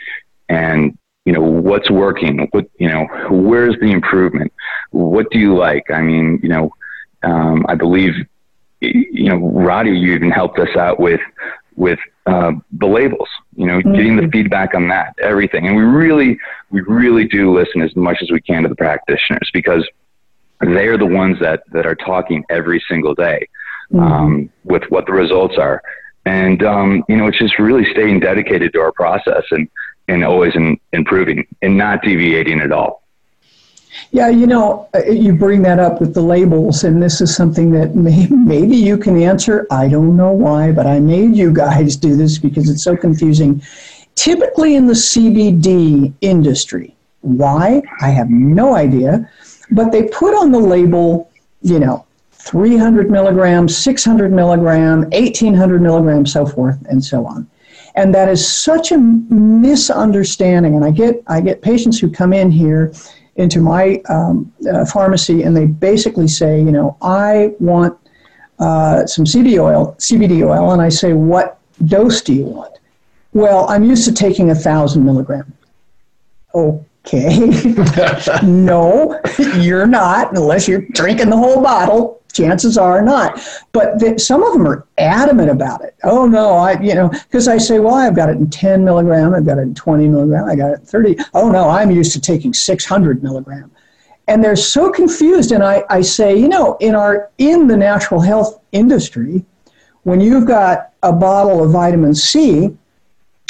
and 0.49 0.97
you 1.25 1.33
know 1.33 1.41
what's 1.41 1.91
working, 1.91 2.47
what 2.53 2.67
you 2.79 2.89
know 2.89 3.07
where's 3.31 3.75
the 3.81 3.91
improvement, 3.91 4.53
what 4.93 5.29
do 5.31 5.39
you 5.39 5.57
like? 5.57 5.91
I 5.91 6.01
mean, 6.01 6.39
you 6.43 6.49
know, 6.49 6.71
um, 7.25 7.67
I 7.69 7.75
believe 7.75 8.15
you 8.81 9.29
know, 9.29 9.37
Roddy, 9.37 9.91
you 9.91 10.15
even 10.15 10.31
helped 10.31 10.59
us 10.59 10.77
out 10.77 11.01
with 11.01 11.21
with 11.75 11.99
uh, 12.27 12.53
the 12.73 12.87
labels. 12.87 13.29
You 13.55 13.67
know, 13.67 13.79
mm-hmm. 13.79 13.95
getting 13.95 14.17
the 14.17 14.29
feedback 14.29 14.75
on 14.75 14.89
that, 14.89 15.15
everything, 15.21 15.67
and 15.67 15.77
we 15.77 15.83
really 15.83 16.39
we 16.71 16.81
really 16.83 17.27
do 17.27 17.55
listen 17.57 17.83
as 17.83 17.95
much 17.97 18.19
as 18.23 18.31
we 18.31 18.41
can 18.41 18.63
to 18.63 18.69
the 18.69 18.77
practitioners 18.77 19.51
because 19.53 19.89
they 20.61 20.87
are 20.87 20.99
the 20.99 21.07
ones 21.07 21.39
that 21.41 21.63
that 21.73 21.87
are 21.87 21.95
talking 21.95 22.45
every 22.51 22.83
single 22.89 23.15
day 23.15 23.49
mm-hmm. 23.93 24.01
um, 24.01 24.51
with 24.65 24.83
what 24.89 25.07
the 25.07 25.13
results 25.13 25.57
are 25.59 25.83
and 26.25 26.63
um, 26.65 27.05
you 27.09 27.17
know 27.17 27.27
it's 27.27 27.39
just 27.39 27.59
really 27.59 27.85
staying 27.91 28.21
dedicated 28.21 28.73
to 28.73 28.81
our 28.81 28.93
process 28.93 29.45
and 29.51 29.69
and 30.09 30.25
always 30.25 30.55
in, 30.55 30.79
improving 30.93 31.47
and 31.63 31.77
not 31.77 32.03
deviating 32.03 32.61
at 32.61 32.73
all 32.73 33.03
yeah 34.11 34.29
you 34.29 34.47
know 34.47 34.89
uh, 34.95 35.05
you 35.05 35.35
bring 35.35 35.63
that 35.63 35.79
up 35.79 36.01
with 36.01 36.15
the 36.15 36.21
labels 36.21 36.85
and 36.85 37.03
this 37.03 37.21
is 37.21 37.35
something 37.35 37.71
that 37.71 37.95
may, 38.07 38.27
maybe 38.29 38.77
you 38.77 38.97
can 38.97 39.21
answer 39.21 39.67
i 39.71 39.89
don't 39.89 40.17
know 40.17 40.33
why 40.33 40.73
but 40.73 40.87
i 40.87 40.99
made 40.99 41.35
you 41.35 41.53
guys 41.53 41.97
do 41.97 42.17
this 42.17 42.39
because 42.39 42.69
it's 42.69 42.83
so 42.83 42.97
confusing 42.97 43.63
typically 44.15 44.77
in 44.77 44.87
the 44.87 44.95
cbd 44.95 46.13
industry 46.21 46.95
why 47.21 47.83
i 48.01 48.09
have 48.09 48.31
no 48.31 48.75
idea 48.75 49.29
but 49.71 49.91
they 49.91 50.05
put 50.05 50.35
on 50.35 50.53
the 50.53 50.59
label 50.59 51.31
you 51.63 51.79
know 51.79 52.07
300 52.47 53.11
milligrams, 53.11 53.77
600 53.77 54.33
milligram, 54.33 55.01
1800 55.11 55.83
milligrams, 55.83 56.33
so 56.33 56.47
forth 56.47 56.79
and 56.89 57.05
so 57.05 57.27
on. 57.27 57.49
And 57.97 58.15
that 58.15 58.29
is 58.29 58.47
such 58.47 58.93
a 58.93 58.99
misunderstanding. 58.99 60.77
And 60.77 60.85
I 60.85 60.93
get, 60.93 61.23
I 61.27 61.41
get 61.41 61.61
patients 61.61 61.99
who 61.99 62.09
come 62.11 62.33
in 62.33 62.51
here 62.51 62.93
into 63.37 63.61
my 63.61 64.01
um, 64.09 64.53
uh, 64.71 64.85
pharmacy 64.85 65.43
and 65.43 65.57
they 65.57 65.67
basically 65.67 66.29
say, 66.29 66.59
you 66.59 66.73
know, 66.73 66.97
I 67.03 67.55
want 67.61 67.99
uh, 68.59 69.07
some 69.07 69.25
CBD 69.25 69.63
oil, 69.63 69.95
CBD 69.99 70.47
oil, 70.47 70.73
and 70.73 70.81
I 70.81 70.89
say, 70.89 71.13
what 71.13 71.59
dose 71.85 72.23
do 72.23 72.33
you 72.33 72.45
want? 72.45 72.79
Well, 73.33 73.69
I'm 73.69 73.85
used 73.85 74.05
to 74.07 74.13
taking 74.13 74.51
a 74.51 74.55
thousand 74.55 75.05
milligram. 75.05 75.53
Okay. 76.55 77.51
no, 78.43 79.21
you're 79.59 79.87
not, 79.87 80.35
unless 80.35 80.67
you're 80.67 80.87
drinking 80.93 81.29
the 81.29 81.37
whole 81.37 81.63
bottle 81.63 82.23
chances 82.37 82.77
are 82.77 83.03
not. 83.03 83.41
But 83.73 83.99
the, 83.99 84.19
some 84.19 84.43
of 84.43 84.53
them 84.53 84.67
are 84.67 84.87
adamant 84.99 85.51
about 85.51 85.83
it. 85.83 85.97
Oh 86.05 86.27
no, 86.27 86.51
I 86.51 86.81
you 86.81 86.95
know 86.95 87.09
because 87.09 87.49
I 87.49 87.59
say, 87.59 87.79
well, 87.79 87.95
I've 87.95 88.17
got 88.17 88.29
it 88.29 88.37
in 88.37 88.51
10 88.51 88.85
milligram, 88.85 89.35
I've 89.35 89.47
got 89.47 89.59
it 89.59 89.63
in 89.63 89.75
20 89.75 90.09
milligram, 90.09 90.45
I 90.45 90.57
got 90.57 90.73
it 90.73 90.81
in 90.81 90.87
30. 90.87 91.17
Oh 91.35 91.51
no, 91.51 91.69
I'm 91.69 91.91
used 91.91 92.13
to 92.13 92.21
taking 92.21 92.53
600 92.53 93.23
milligram. 93.23 93.71
And 94.29 94.43
they're 94.43 94.57
so 94.57 94.91
confused. 94.91 95.53
And 95.53 95.63
I, 95.63 95.85
I 95.89 96.01
say, 96.01 96.37
you 96.37 96.49
know, 96.49 96.77
in 96.81 96.95
our 96.95 97.31
in 97.39 97.69
the 97.69 97.77
natural 97.77 98.21
health 98.21 98.61
industry, 98.73 99.45
when 100.03 100.21
you've 100.21 100.47
got 100.47 100.93
a 101.03 101.13
bottle 101.13 101.65
of 101.65 101.71
vitamin 101.71 102.15
C 102.15 102.77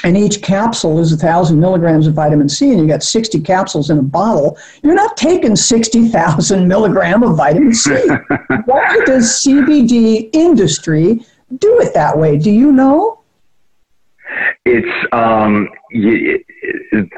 and 0.07 0.17
each 0.17 0.41
capsule 0.41 1.01
is 1.01 1.11
1,000 1.11 1.59
milligrams 1.59 2.07
of 2.07 2.15
vitamin 2.15 2.49
C, 2.49 2.71
and 2.71 2.79
you 2.79 2.87
got 2.87 3.03
60 3.03 3.41
capsules 3.41 3.91
in 3.91 3.99
a 3.99 4.03
bottle, 4.03 4.57
you're 4.85 4.95
not 4.95 5.17
taking 5.17 5.57
60,000 5.57 6.69
milligram 6.69 7.25
of 7.25 7.37
vitamin 7.37 7.75
C. 7.75 7.91
Why 8.67 9.01
does 9.05 9.43
CBD 9.45 10.31
industry 10.33 11.27
do 11.59 11.81
it 11.81 11.93
that 11.95 12.17
way? 12.17 12.39
Do 12.39 12.53
you 12.53 12.71
know? 12.71 13.19
It's 14.65 15.09
um, 15.11 15.69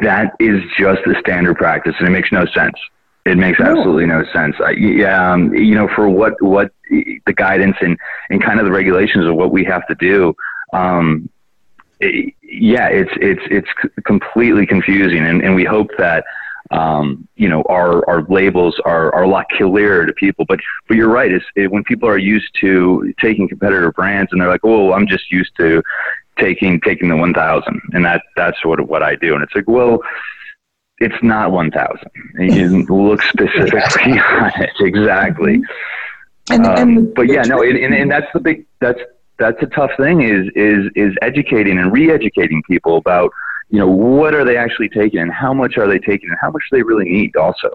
that 0.00 0.32
is 0.40 0.62
just 0.78 1.02
the 1.04 1.14
standard 1.20 1.56
practice, 1.58 1.94
and 1.98 2.08
it 2.08 2.10
makes 2.10 2.32
no 2.32 2.46
sense. 2.46 2.76
It 3.26 3.36
makes 3.36 3.60
absolutely 3.60 4.06
no 4.06 4.24
sense. 4.32 4.56
I, 4.64 4.70
yeah, 4.70 5.32
um, 5.32 5.54
you 5.54 5.74
know, 5.74 5.88
for 5.94 6.08
what 6.08 6.40
what 6.40 6.72
the 6.88 7.34
guidance 7.34 7.76
and 7.82 7.98
and 8.30 8.42
kind 8.42 8.60
of 8.60 8.64
the 8.64 8.72
regulations 8.72 9.26
of 9.26 9.34
what 9.34 9.50
we 9.50 9.64
have 9.64 9.86
to 9.88 9.94
do. 9.94 10.34
Um, 10.72 11.28
yeah, 12.00 12.88
it's 12.88 13.10
it's 13.16 13.42
it's 13.50 13.68
completely 14.04 14.66
confusing, 14.66 15.24
and, 15.24 15.42
and 15.42 15.54
we 15.54 15.64
hope 15.64 15.90
that 15.98 16.24
um, 16.70 17.26
you 17.36 17.48
know 17.48 17.62
our 17.68 18.08
our 18.08 18.22
labels 18.22 18.80
are, 18.84 19.14
are 19.14 19.22
a 19.22 19.28
lot 19.28 19.46
clearer 19.50 20.06
to 20.06 20.12
people. 20.12 20.44
But 20.46 20.60
but 20.86 20.96
you're 20.96 21.08
right. 21.08 21.32
Is 21.32 21.42
it, 21.56 21.70
when 21.70 21.84
people 21.84 22.08
are 22.08 22.18
used 22.18 22.50
to 22.60 23.12
taking 23.20 23.48
competitor 23.48 23.92
brands 23.92 24.32
and 24.32 24.40
they're 24.40 24.48
like, 24.48 24.64
oh, 24.64 24.92
I'm 24.92 25.06
just 25.06 25.30
used 25.30 25.52
to 25.56 25.82
taking 26.38 26.80
taking 26.80 27.08
the 27.08 27.16
1,000, 27.16 27.80
and 27.92 28.04
that 28.04 28.22
that's 28.36 28.60
sort 28.62 28.80
of 28.80 28.88
what 28.88 29.02
I 29.02 29.16
do. 29.16 29.34
And 29.34 29.42
it's 29.42 29.54
like, 29.54 29.66
well, 29.66 30.00
it's 30.98 31.22
not 31.22 31.52
1,000. 31.52 31.98
You 32.38 32.84
look 32.84 33.22
specifically 33.22 34.18
on 34.18 34.52
it 34.56 34.70
exactly. 34.80 35.62
And, 36.50 36.66
um, 36.66 36.78
and 36.78 37.14
but 37.14 37.28
yeah, 37.28 37.42
no, 37.42 37.62
and, 37.62 37.76
and, 37.76 37.94
and 37.94 38.10
that's 38.10 38.32
the 38.32 38.40
big 38.40 38.66
that's 38.80 39.00
that's 39.38 39.62
a 39.62 39.66
tough 39.66 39.90
thing 39.96 40.22
is 40.22 40.48
is 40.54 40.90
is 40.94 41.14
educating 41.22 41.78
and 41.78 41.92
re-educating 41.92 42.62
people 42.64 42.96
about 42.96 43.32
you 43.70 43.78
know 43.78 43.88
what 43.88 44.34
are 44.34 44.44
they 44.44 44.56
actually 44.56 44.88
taking 44.88 45.20
and 45.20 45.32
how 45.32 45.52
much 45.52 45.78
are 45.78 45.86
they 45.86 45.98
taking 45.98 46.28
and 46.28 46.38
how 46.40 46.50
much 46.50 46.62
do 46.70 46.76
they 46.76 46.82
really 46.82 47.04
need 47.04 47.36
also. 47.36 47.70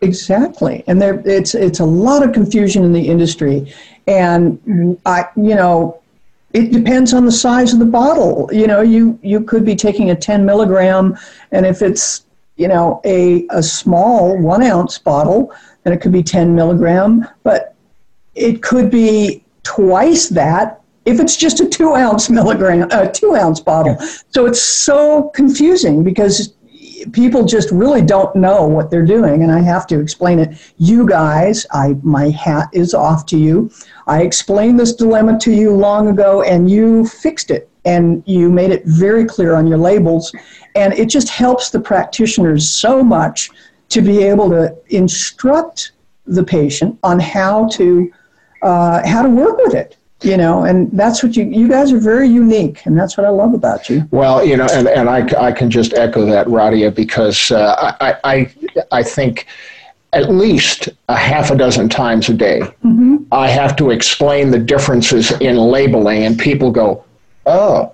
Exactly. 0.00 0.84
And 0.86 1.00
there 1.00 1.22
it's 1.24 1.54
it's 1.54 1.80
a 1.80 1.84
lot 1.84 2.22
of 2.22 2.32
confusion 2.32 2.84
in 2.84 2.92
the 2.92 3.08
industry. 3.08 3.72
And 4.06 4.98
i 5.06 5.26
you 5.36 5.54
know 5.54 6.00
it 6.52 6.72
depends 6.72 7.12
on 7.12 7.24
the 7.24 7.32
size 7.32 7.72
of 7.72 7.78
the 7.78 7.86
bottle. 7.86 8.48
You 8.52 8.66
know 8.66 8.80
you 8.80 9.18
you 9.22 9.40
could 9.40 9.64
be 9.64 9.76
taking 9.76 10.10
a 10.10 10.16
10 10.16 10.44
milligram 10.44 11.16
and 11.52 11.64
if 11.64 11.82
it's 11.82 12.24
you 12.56 12.68
know 12.68 13.00
a 13.04 13.46
a 13.50 13.62
small 13.62 14.38
one 14.38 14.62
ounce 14.62 14.98
bottle 14.98 15.52
then 15.84 15.92
it 15.92 16.00
could 16.00 16.12
be 16.12 16.22
10 16.22 16.54
milligram. 16.54 17.26
But 17.42 17.74
it 18.34 18.62
could 18.62 18.90
be 18.90 19.44
twice 19.62 20.28
that 20.28 20.82
if 21.06 21.20
it's 21.20 21.36
just 21.36 21.60
a 21.60 21.66
two 21.66 21.94
ounce 21.94 22.28
milligram, 22.38 22.88
a 22.90 23.10
two 23.10 23.34
ounce 23.34 23.60
bottle. 23.60 23.96
So 24.30 24.44
it's 24.44 24.60
so 24.60 25.30
confusing 25.34 26.04
because 26.04 26.52
people 27.12 27.44
just 27.44 27.70
really 27.70 28.02
don't 28.02 28.34
know 28.34 28.66
what 28.66 28.90
they're 28.90 29.04
doing, 29.04 29.42
and 29.42 29.52
I 29.52 29.60
have 29.60 29.86
to 29.88 30.00
explain 30.00 30.38
it. 30.38 30.58
You 30.78 31.06
guys, 31.06 31.66
I 31.72 31.96
my 32.02 32.30
hat 32.30 32.68
is 32.72 32.92
off 32.92 33.26
to 33.26 33.38
you. 33.38 33.70
I 34.06 34.22
explained 34.22 34.78
this 34.78 34.94
dilemma 34.94 35.38
to 35.40 35.52
you 35.52 35.72
long 35.72 36.08
ago, 36.08 36.42
and 36.42 36.70
you 36.70 37.06
fixed 37.06 37.50
it, 37.50 37.70
and 37.84 38.22
you 38.26 38.50
made 38.50 38.70
it 38.70 38.84
very 38.84 39.24
clear 39.24 39.54
on 39.54 39.66
your 39.66 39.78
labels, 39.78 40.34
and 40.74 40.92
it 40.94 41.08
just 41.08 41.28
helps 41.28 41.70
the 41.70 41.80
practitioners 41.80 42.68
so 42.68 43.02
much 43.02 43.50
to 43.88 44.02
be 44.02 44.22
able 44.22 44.50
to 44.50 44.76
instruct 44.88 45.92
the 46.26 46.42
patient 46.42 46.98
on 47.04 47.20
how 47.20 47.68
to 47.68 48.10
uh, 48.62 49.06
how 49.06 49.22
to 49.22 49.28
work 49.28 49.56
with 49.58 49.74
it 49.74 49.95
you 50.22 50.36
know 50.36 50.64
and 50.64 50.90
that's 50.92 51.22
what 51.22 51.36
you 51.36 51.44
you 51.44 51.68
guys 51.68 51.92
are 51.92 51.98
very 51.98 52.28
unique 52.28 52.84
and 52.86 52.98
that's 52.98 53.16
what 53.16 53.26
i 53.26 53.28
love 53.28 53.52
about 53.52 53.88
you 53.90 54.06
well 54.10 54.44
you 54.44 54.56
know 54.56 54.66
and, 54.72 54.88
and 54.88 55.10
I, 55.10 55.26
I 55.38 55.52
can 55.52 55.70
just 55.70 55.92
echo 55.92 56.24
that 56.26 56.46
radia 56.46 56.94
because 56.94 57.50
uh, 57.50 57.94
I, 58.00 58.16
I 58.24 58.50
i 58.92 59.02
think 59.02 59.46
at 60.14 60.30
least 60.30 60.88
a 61.08 61.16
half 61.16 61.50
a 61.50 61.56
dozen 61.56 61.88
times 61.90 62.30
a 62.30 62.34
day 62.34 62.60
mm-hmm. 62.60 63.16
i 63.30 63.46
have 63.48 63.76
to 63.76 63.90
explain 63.90 64.50
the 64.50 64.58
differences 64.58 65.32
in 65.32 65.56
labeling 65.56 66.24
and 66.24 66.38
people 66.38 66.70
go 66.70 67.04
oh 67.44 67.92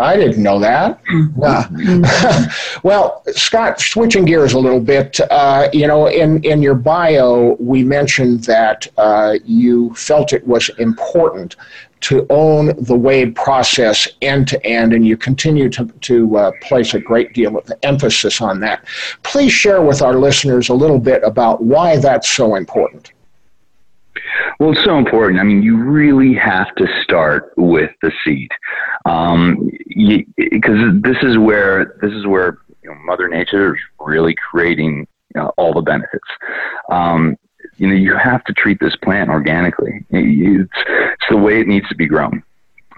I 0.00 0.16
didn't 0.16 0.42
know 0.42 0.58
that. 0.58 1.02
Mm-hmm. 1.04 2.80
well, 2.82 3.22
Scott, 3.32 3.80
switching 3.80 4.24
gears 4.24 4.54
a 4.54 4.58
little 4.58 4.80
bit, 4.80 5.20
uh, 5.30 5.68
you 5.72 5.86
know, 5.86 6.06
in, 6.06 6.42
in 6.42 6.62
your 6.62 6.74
bio, 6.74 7.56
we 7.60 7.84
mentioned 7.84 8.44
that 8.44 8.88
uh, 8.96 9.34
you 9.44 9.94
felt 9.94 10.32
it 10.32 10.46
was 10.46 10.70
important 10.78 11.56
to 12.00 12.26
own 12.30 12.68
the 12.68 12.96
WAAYB 12.96 13.34
process 13.34 14.08
end 14.22 14.48
to 14.48 14.66
end, 14.66 14.94
and 14.94 15.06
you 15.06 15.18
continue 15.18 15.68
to, 15.68 15.84
to 16.00 16.36
uh, 16.36 16.50
place 16.62 16.94
a 16.94 17.00
great 17.00 17.34
deal 17.34 17.58
of 17.58 17.70
emphasis 17.82 18.40
on 18.40 18.60
that. 18.60 18.86
Please 19.22 19.52
share 19.52 19.82
with 19.82 20.00
our 20.00 20.14
listeners 20.14 20.70
a 20.70 20.74
little 20.74 20.98
bit 20.98 21.22
about 21.24 21.62
why 21.62 21.98
that's 21.98 22.28
so 22.28 22.54
important. 22.54 23.12
Well, 24.58 24.72
it's 24.72 24.84
so 24.84 24.98
important. 24.98 25.40
I 25.40 25.42
mean, 25.42 25.62
you 25.62 25.76
really 25.76 26.34
have 26.34 26.74
to 26.76 26.86
start 27.02 27.52
with 27.56 27.90
the 28.02 28.12
seed, 28.24 28.50
um, 29.04 29.70
because 30.36 31.02
this 31.02 31.16
is 31.22 31.38
where 31.38 31.96
this 32.00 32.12
is 32.12 32.26
where 32.26 32.58
you 32.82 32.90
know, 32.90 32.96
Mother 33.04 33.28
Nature 33.28 33.74
is 33.74 33.80
really 33.98 34.34
creating 34.34 35.06
you 35.34 35.40
know, 35.40 35.52
all 35.56 35.72
the 35.72 35.82
benefits. 35.82 36.26
Um, 36.90 37.36
you 37.76 37.88
know, 37.88 37.94
you 37.94 38.16
have 38.16 38.44
to 38.44 38.52
treat 38.52 38.78
this 38.80 38.96
plant 38.96 39.30
organically. 39.30 40.04
It's, 40.10 40.70
it's 40.74 41.24
the 41.30 41.36
way 41.36 41.60
it 41.60 41.66
needs 41.66 41.88
to 41.88 41.94
be 41.94 42.06
grown. 42.06 42.42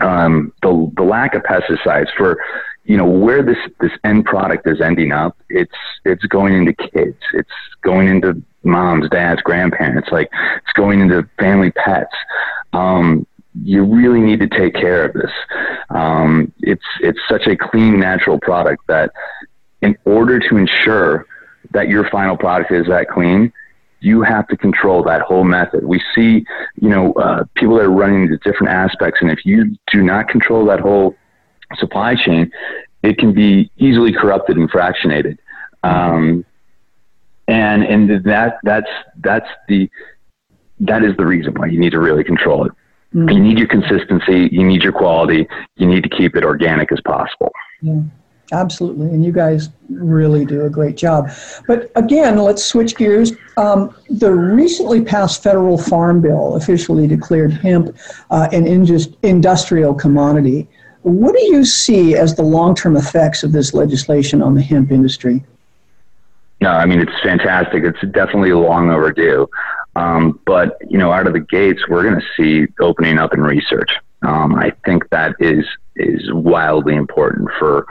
Um, 0.00 0.52
the 0.62 0.90
the 0.96 1.02
lack 1.02 1.34
of 1.34 1.42
pesticides 1.42 2.08
for 2.16 2.38
you 2.84 2.96
know 2.96 3.06
where 3.06 3.42
this 3.42 3.58
this 3.80 3.92
end 4.02 4.24
product 4.24 4.66
is 4.66 4.80
ending 4.80 5.12
up 5.12 5.36
it's 5.48 5.74
it's 6.04 6.24
going 6.24 6.54
into 6.54 6.72
kids 6.72 7.18
it's 7.34 7.50
going 7.82 8.08
into 8.08 8.42
moms 8.64 9.08
dads 9.10 9.40
grandparents 9.42 10.08
like 10.10 10.28
it's 10.56 10.72
going 10.74 11.00
into 11.00 11.28
family 11.38 11.70
pets 11.72 12.14
um, 12.72 13.26
you 13.62 13.84
really 13.84 14.20
need 14.20 14.40
to 14.40 14.48
take 14.48 14.74
care 14.74 15.04
of 15.04 15.12
this 15.12 15.30
um, 15.90 16.52
it's 16.60 16.84
it's 17.00 17.20
such 17.28 17.46
a 17.46 17.56
clean 17.56 18.00
natural 18.00 18.38
product 18.40 18.86
that 18.88 19.12
in 19.82 19.96
order 20.04 20.38
to 20.38 20.56
ensure 20.56 21.26
that 21.72 21.88
your 21.88 22.08
final 22.10 22.36
product 22.36 22.70
is 22.72 22.86
that 22.86 23.08
clean 23.08 23.52
you 24.02 24.22
have 24.22 24.48
to 24.48 24.56
control 24.56 25.02
that 25.04 25.22
whole 25.22 25.44
method. 25.44 25.84
We 25.84 26.02
see, 26.12 26.44
you 26.74 26.88
know, 26.88 27.12
uh, 27.12 27.44
people 27.54 27.76
that 27.76 27.84
are 27.84 27.90
running 27.90 28.22
into 28.22 28.36
different 28.38 28.72
aspects, 28.72 29.20
and 29.22 29.30
if 29.30 29.46
you 29.46 29.76
do 29.92 30.02
not 30.02 30.28
control 30.28 30.66
that 30.66 30.80
whole 30.80 31.14
supply 31.76 32.16
chain, 32.16 32.50
it 33.04 33.16
can 33.16 33.32
be 33.32 33.70
easily 33.76 34.12
corrupted 34.12 34.56
and 34.56 34.70
fractionated. 34.70 35.38
Um, 35.84 36.44
and 37.46 37.84
and 37.84 38.24
that 38.24 38.58
that's 38.64 38.90
that's 39.20 39.48
the 39.68 39.88
that 40.80 41.04
is 41.04 41.16
the 41.16 41.26
reason 41.26 41.54
why 41.54 41.66
you 41.66 41.78
need 41.78 41.90
to 41.90 42.00
really 42.00 42.24
control 42.24 42.66
it. 42.66 42.72
Mm-hmm. 43.14 43.28
You 43.28 43.40
need 43.40 43.58
your 43.58 43.68
consistency, 43.68 44.48
you 44.50 44.64
need 44.64 44.82
your 44.82 44.92
quality, 44.92 45.46
you 45.76 45.86
need 45.86 46.02
to 46.02 46.08
keep 46.08 46.34
it 46.34 46.44
organic 46.44 46.90
as 46.92 47.00
possible. 47.02 47.52
Yeah, 47.82 48.00
absolutely. 48.52 49.08
And 49.08 49.22
you 49.22 49.32
guys 49.32 49.68
really 49.90 50.46
do 50.46 50.64
a 50.64 50.70
great 50.70 50.96
job. 50.96 51.30
But 51.66 51.90
again, 51.94 52.38
let's 52.38 52.64
switch 52.64 52.96
gears. 52.96 53.32
Um, 53.58 53.94
the 54.08 54.32
recently 54.32 55.02
passed 55.04 55.42
federal 55.42 55.76
farm 55.76 56.22
bill 56.22 56.56
officially 56.56 57.06
declared 57.06 57.52
hemp 57.52 57.94
uh, 58.30 58.48
an 58.50 58.66
industrial 59.22 59.94
commodity. 59.94 60.68
What 61.02 61.34
do 61.34 61.42
you 61.42 61.64
see 61.64 62.14
as 62.14 62.34
the 62.34 62.44
long 62.44 62.74
term 62.74 62.96
effects 62.96 63.42
of 63.42 63.52
this 63.52 63.74
legislation 63.74 64.40
on 64.40 64.54
the 64.54 64.62
hemp 64.62 64.90
industry? 64.90 65.44
No, 66.62 66.70
I 66.70 66.86
mean, 66.86 67.00
it's 67.00 67.20
fantastic. 67.22 67.82
It's 67.82 68.00
definitely 68.12 68.52
long 68.52 68.88
overdue. 68.88 69.50
Um, 69.94 70.40
but, 70.46 70.78
you 70.88 70.98
know, 70.98 71.12
out 71.12 71.26
of 71.26 71.32
the 71.32 71.40
gates, 71.40 71.82
we're 71.88 72.02
going 72.02 72.20
to 72.20 72.26
see 72.36 72.72
opening 72.80 73.18
up 73.18 73.34
in 73.34 73.42
research. 73.42 73.90
Um, 74.22 74.54
I 74.54 74.72
think 74.84 75.08
that 75.10 75.34
is 75.40 75.64
is 75.96 76.32
wildly 76.32 76.94
important 76.94 77.50
for 77.58 77.86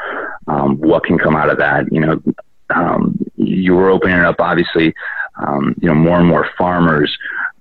um, 0.47 0.77
what 0.77 1.03
can 1.03 1.19
come 1.19 1.35
out 1.35 1.49
of 1.49 1.57
that. 1.59 1.91
You 1.91 1.99
know, 1.99 2.21
um, 2.73 3.19
you 3.35 3.75
were 3.75 3.89
opening 3.89 4.19
up, 4.19 4.37
obviously, 4.39 4.93
um, 5.35 5.75
you 5.81 5.87
know, 5.87 5.95
more 5.95 6.17
and 6.17 6.27
more 6.27 6.49
farmers. 6.57 7.15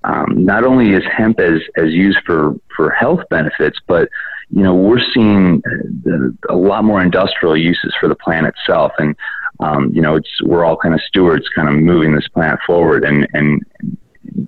Um, 0.05 0.45
not 0.45 0.65
only 0.65 0.93
is 0.93 1.03
hemp 1.05 1.41
as, 1.41 1.61
as 1.77 1.91
used 1.91 2.21
for, 2.25 2.55
for 2.75 2.91
health 2.91 3.21
benefits, 3.29 3.79
but 3.87 4.09
you 4.51 4.63
know 4.63 4.75
we're 4.75 5.03
seeing 5.15 5.61
the, 5.61 6.37
a 6.49 6.57
lot 6.57 6.85
more 6.85 7.03
industrial 7.03 7.57
uses 7.57 7.95
for 8.01 8.09
the 8.09 8.15
plant 8.15 8.47
itself, 8.47 8.93
and 8.99 9.15
um, 9.61 9.91
you 9.95 10.03
know 10.03 10.17
it's 10.17 10.43
we're 10.43 10.65
all 10.65 10.77
kind 10.77 10.95
of 10.95 11.01
stewards, 11.03 11.49
kind 11.55 11.69
of 11.69 11.75
moving 11.75 12.15
this 12.15 12.27
plant 12.29 12.59
forward, 12.67 13.05
and 13.05 13.29
and 13.33 13.63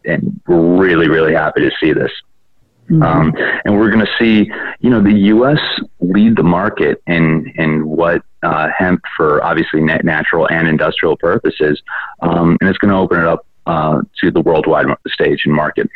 and 0.04 0.40
we're 0.46 0.76
really 0.78 1.08
really 1.08 1.34
happy 1.34 1.60
to 1.60 1.70
see 1.80 1.92
this. 1.92 2.10
Mm-hmm. 2.90 3.02
Um, 3.02 3.32
and 3.64 3.78
we're 3.78 3.90
going 3.90 4.04
to 4.04 4.12
see, 4.18 4.50
you 4.80 4.90
know, 4.90 5.00
the 5.00 5.12
U.S. 5.12 5.60
lead 6.00 6.36
the 6.36 6.42
market 6.42 7.00
in 7.06 7.52
in 7.56 7.86
what 7.88 8.22
uh, 8.42 8.68
hemp 8.76 9.02
for 9.16 9.42
obviously 9.42 9.80
net 9.80 10.04
natural 10.04 10.48
and 10.48 10.68
industrial 10.68 11.16
purposes, 11.16 11.80
um, 12.20 12.56
and 12.60 12.68
it's 12.68 12.78
going 12.78 12.90
to 12.90 12.98
open 12.98 13.20
it 13.20 13.26
up 13.26 13.46
uh, 13.66 14.02
to 14.20 14.30
the 14.30 14.40
worldwide 14.40 14.86
stage 15.06 15.42
and 15.46 15.54
market. 15.54 15.88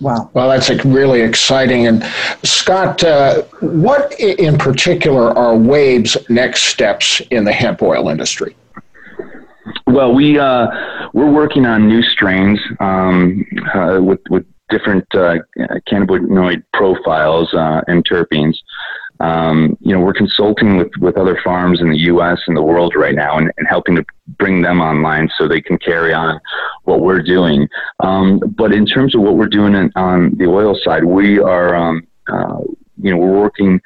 Wow. 0.00 0.30
Well, 0.34 0.50
that's 0.50 0.68
really 0.84 1.22
exciting. 1.22 1.86
And 1.86 2.04
Scott, 2.42 3.02
uh, 3.02 3.42
what 3.60 4.12
in 4.20 4.58
particular 4.58 5.30
are 5.30 5.54
WAAYB's 5.54 6.28
next 6.28 6.64
steps 6.64 7.22
in 7.30 7.44
the 7.44 7.52
hemp 7.52 7.80
oil 7.80 8.10
industry? 8.10 8.54
Well, 9.86 10.14
we 10.14 10.38
uh, 10.38 10.66
we're 11.16 11.32
working 11.32 11.64
on 11.64 11.88
new 11.88 12.02
strains 12.02 12.60
um, 12.78 13.42
uh, 13.74 13.98
with 14.02 14.20
with 14.28 14.44
different 14.68 15.06
uh, 15.14 15.36
cannabinoid 15.88 16.62
profiles 16.74 17.52
uh, 17.54 17.80
and 17.88 18.06
terpenes. 18.06 18.54
Um, 19.20 19.78
you 19.80 19.94
know, 19.94 20.00
we're 20.00 20.12
consulting 20.12 20.76
with, 20.76 20.90
with 21.00 21.16
other 21.16 21.40
farms 21.42 21.80
in 21.80 21.88
the 21.88 22.00
U.S. 22.12 22.38
and 22.46 22.54
the 22.54 22.62
world 22.62 22.92
right 22.94 23.14
now, 23.14 23.38
and, 23.38 23.50
and 23.56 23.66
helping 23.66 23.96
to 23.96 24.04
bring 24.38 24.60
them 24.60 24.82
online 24.82 25.30
so 25.38 25.48
they 25.48 25.62
can 25.62 25.78
carry 25.78 26.12
on 26.12 26.38
what 26.84 27.00
we're 27.00 27.22
doing. 27.22 27.66
Um, 28.00 28.38
but 28.54 28.74
in 28.74 28.84
terms 28.84 29.14
of 29.14 29.22
what 29.22 29.36
we're 29.36 29.46
doing 29.46 29.74
in, 29.74 29.90
on 29.96 30.36
the 30.36 30.44
oil 30.44 30.78
side, 30.84 31.02
we 31.02 31.38
are, 31.40 31.74
um, 31.74 32.06
uh, 32.30 32.58
you 33.00 33.10
know, 33.10 33.16
we're 33.16 33.40
working 33.40 33.80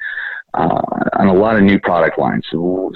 uh, 0.53 0.81
on 1.13 1.27
a 1.27 1.33
lot 1.33 1.55
of 1.55 1.63
new 1.63 1.79
product 1.79 2.17
lines. 2.17 2.45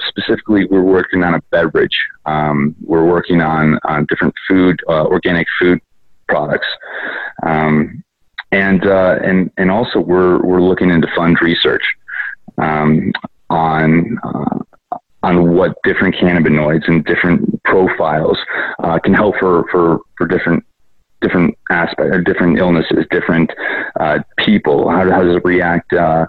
Specifically, 0.08 0.66
we're 0.66 0.82
working 0.82 1.22
on 1.22 1.34
a 1.34 1.40
beverage. 1.50 1.96
Um, 2.24 2.74
we're 2.84 3.06
working 3.06 3.40
on 3.40 3.78
on 3.84 4.06
different 4.06 4.34
food, 4.48 4.80
uh, 4.88 5.04
organic 5.06 5.46
food 5.58 5.80
products. 6.28 6.66
Um, 7.42 8.02
and 8.52 8.86
uh, 8.86 9.18
and 9.22 9.50
and 9.56 9.70
also 9.70 10.00
we're 10.00 10.40
we're 10.42 10.62
looking 10.62 10.90
into 10.90 11.08
fund 11.16 11.38
research 11.40 11.82
um, 12.58 13.12
on 13.50 14.18
uh, 14.22 14.58
on 15.22 15.54
what 15.54 15.76
different 15.82 16.14
cannabinoids 16.14 16.86
and 16.86 17.04
different 17.04 17.62
profiles 17.64 18.38
uh, 18.84 18.98
can 19.00 19.12
help 19.12 19.34
for, 19.40 19.64
for, 19.72 19.98
for 20.16 20.26
different 20.26 20.64
different 21.20 21.56
aspects 21.70 22.14
or 22.14 22.20
different 22.20 22.58
illnesses, 22.58 23.04
different 23.10 23.50
uh, 23.98 24.18
people. 24.38 24.88
How, 24.88 25.10
how 25.10 25.24
does 25.24 25.36
it 25.36 25.44
react? 25.44 25.92
Uh, 25.92 26.26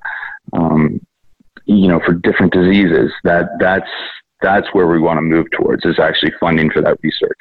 um, 0.53 0.99
you 1.67 1.87
know, 1.87 1.99
for 1.99 2.13
different 2.13 2.53
diseases. 2.53 3.11
That 3.23 3.49
that's 3.59 3.89
that's 4.41 4.67
where 4.73 4.87
we 4.87 4.99
want 4.99 5.17
to 5.17 5.21
move 5.21 5.47
towards 5.51 5.85
is 5.85 5.99
actually 5.99 6.31
funding 6.39 6.69
for 6.71 6.81
that 6.81 6.97
research. 7.01 7.37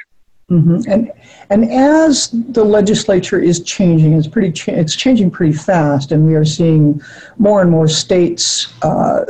Mm-hmm. 0.51 0.91
And 0.91 1.13
and 1.51 1.71
as 1.73 2.31
the 2.31 2.65
legislature 2.65 3.41
is 3.41 3.63
changing, 3.63 4.13
it's 4.13 4.29
pretty 4.29 4.53
cha- 4.53 4.73
it's 4.73 4.95
changing 4.95 5.31
pretty 5.31 5.55
fast, 5.55 6.13
and 6.13 6.25
we 6.25 6.35
are 6.35 6.45
seeing 6.45 7.01
more 7.39 7.63
and 7.63 7.71
more 7.71 7.89
states 7.89 8.73
uh, 8.83 9.25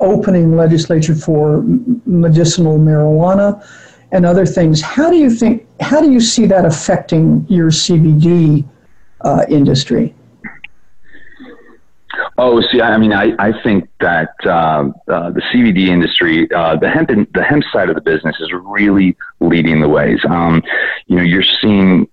opening 0.00 0.56
legislature 0.56 1.14
for 1.14 1.62
medicinal 2.06 2.78
marijuana 2.78 3.64
and 4.10 4.26
other 4.26 4.46
things. 4.46 4.80
How 4.80 5.10
do 5.10 5.16
you 5.16 5.30
think? 5.30 5.66
How 5.80 6.00
do 6.00 6.10
you 6.10 6.20
see 6.20 6.46
that 6.46 6.64
affecting 6.64 7.46
your 7.48 7.70
CBD 7.70 8.66
uh, 9.20 9.44
industry? 9.48 10.14
Oh, 12.40 12.62
see, 12.70 12.80
I 12.80 12.96
mean, 12.98 13.12
I, 13.12 13.32
I 13.40 13.62
think 13.62 13.90
that 13.98 14.32
uh, 14.44 14.90
uh, 15.08 15.30
the 15.30 15.42
CBD 15.52 15.88
industry, 15.88 16.48
uh, 16.52 16.76
the 16.76 16.88
hemp, 16.88 17.10
the 17.34 17.42
hemp 17.42 17.64
side 17.72 17.88
of 17.88 17.96
the 17.96 18.00
business 18.00 18.36
is 18.38 18.52
really 18.52 19.16
leading 19.40 19.80
the 19.80 19.88
ways. 19.88 20.20
Um, 20.24 20.62
you 21.08 21.16
know, 21.16 21.22
you're 21.22 21.42
seeing 21.42 22.08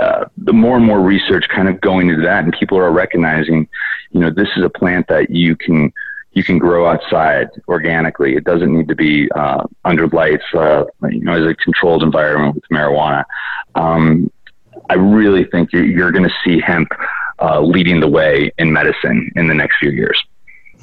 uh, 0.00 0.24
the 0.38 0.52
more 0.52 0.76
and 0.76 0.84
more 0.84 1.00
research 1.00 1.44
kind 1.48 1.68
of 1.68 1.80
going 1.80 2.08
into 2.08 2.22
that, 2.22 2.42
and 2.42 2.52
people 2.58 2.78
are 2.78 2.90
recognizing, 2.90 3.68
you 4.10 4.18
know, 4.18 4.30
this 4.30 4.48
is 4.56 4.64
a 4.64 4.68
plant 4.68 5.06
that 5.06 5.30
you 5.30 5.54
can 5.54 5.92
you 6.32 6.42
can 6.42 6.58
grow 6.58 6.86
outside 6.86 7.48
organically. 7.68 8.34
It 8.34 8.42
doesn't 8.42 8.76
need 8.76 8.88
to 8.88 8.96
be 8.96 9.30
uh, 9.32 9.64
under 9.84 10.08
lights, 10.08 10.44
uh, 10.52 10.84
you 11.10 11.20
know, 11.20 11.34
as 11.34 11.48
a 11.48 11.54
controlled 11.54 12.02
environment 12.02 12.56
with 12.56 12.64
marijuana. 12.72 13.24
Um, 13.76 14.32
I 14.88 14.94
really 14.94 15.44
think 15.44 15.72
you're, 15.72 15.84
you're 15.84 16.12
going 16.12 16.28
to 16.28 16.34
see 16.44 16.60
hemp 16.60 16.88
uh, 17.40 17.60
leading 17.60 18.00
the 18.00 18.08
way 18.08 18.52
in 18.58 18.72
medicine 18.72 19.30
in 19.36 19.48
the 19.48 19.54
next 19.54 19.76
few 19.78 19.90
years. 19.90 20.22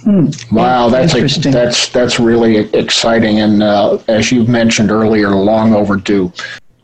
Hmm. 0.03 0.27
Wow, 0.51 0.89
that's 0.89 1.15
a, 1.15 1.49
that's 1.49 1.89
that's 1.89 2.19
really 2.19 2.57
exciting, 2.75 3.39
and 3.39 3.63
uh, 3.63 3.97
as 4.07 4.31
you 4.31 4.43
mentioned 4.45 4.91
earlier, 4.91 5.29
long 5.31 5.73
overdue. 5.73 6.31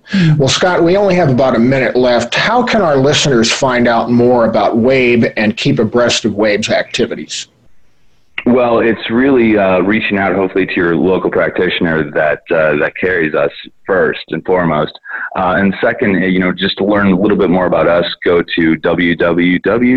Hmm. 0.07 0.35
Well, 0.37 0.49
Scott, 0.49 0.83
we 0.83 0.97
only 0.97 1.15
have 1.15 1.29
about 1.29 1.55
a 1.55 1.59
minute 1.59 1.95
left. 1.95 2.33
How 2.33 2.63
can 2.63 2.81
our 2.81 2.97
listeners 2.97 3.51
find 3.51 3.87
out 3.87 4.09
more 4.09 4.45
about 4.45 4.75
WAAYB 4.77 5.33
and 5.37 5.55
keep 5.55 5.79
abreast 5.79 6.25
of 6.25 6.33
WAAYB's 6.33 6.69
activities? 6.69 7.47
Well, 8.45 8.79
it's 8.79 9.09
really 9.09 9.57
uh, 9.57 9.79
reaching 9.79 10.17
out, 10.17 10.35
hopefully, 10.35 10.65
to 10.65 10.73
your 10.73 10.97
local 10.97 11.31
practitioner 11.31 12.11
that 12.11 12.41
uh, 12.51 12.75
that 12.77 12.93
carries 12.99 13.33
us 13.33 13.51
first 13.85 14.19
and 14.29 14.43
foremost. 14.45 14.91
Uh, 15.37 15.55
and 15.57 15.73
second, 15.81 16.21
you 16.23 16.39
know, 16.39 16.51
just 16.51 16.77
to 16.79 16.85
learn 16.85 17.07
a 17.07 17.17
little 17.17 17.37
bit 17.37 17.49
more 17.49 17.67
about 17.67 17.87
us, 17.87 18.05
go 18.25 18.41
to 18.41 18.75
www.waayb.com. 18.75 19.95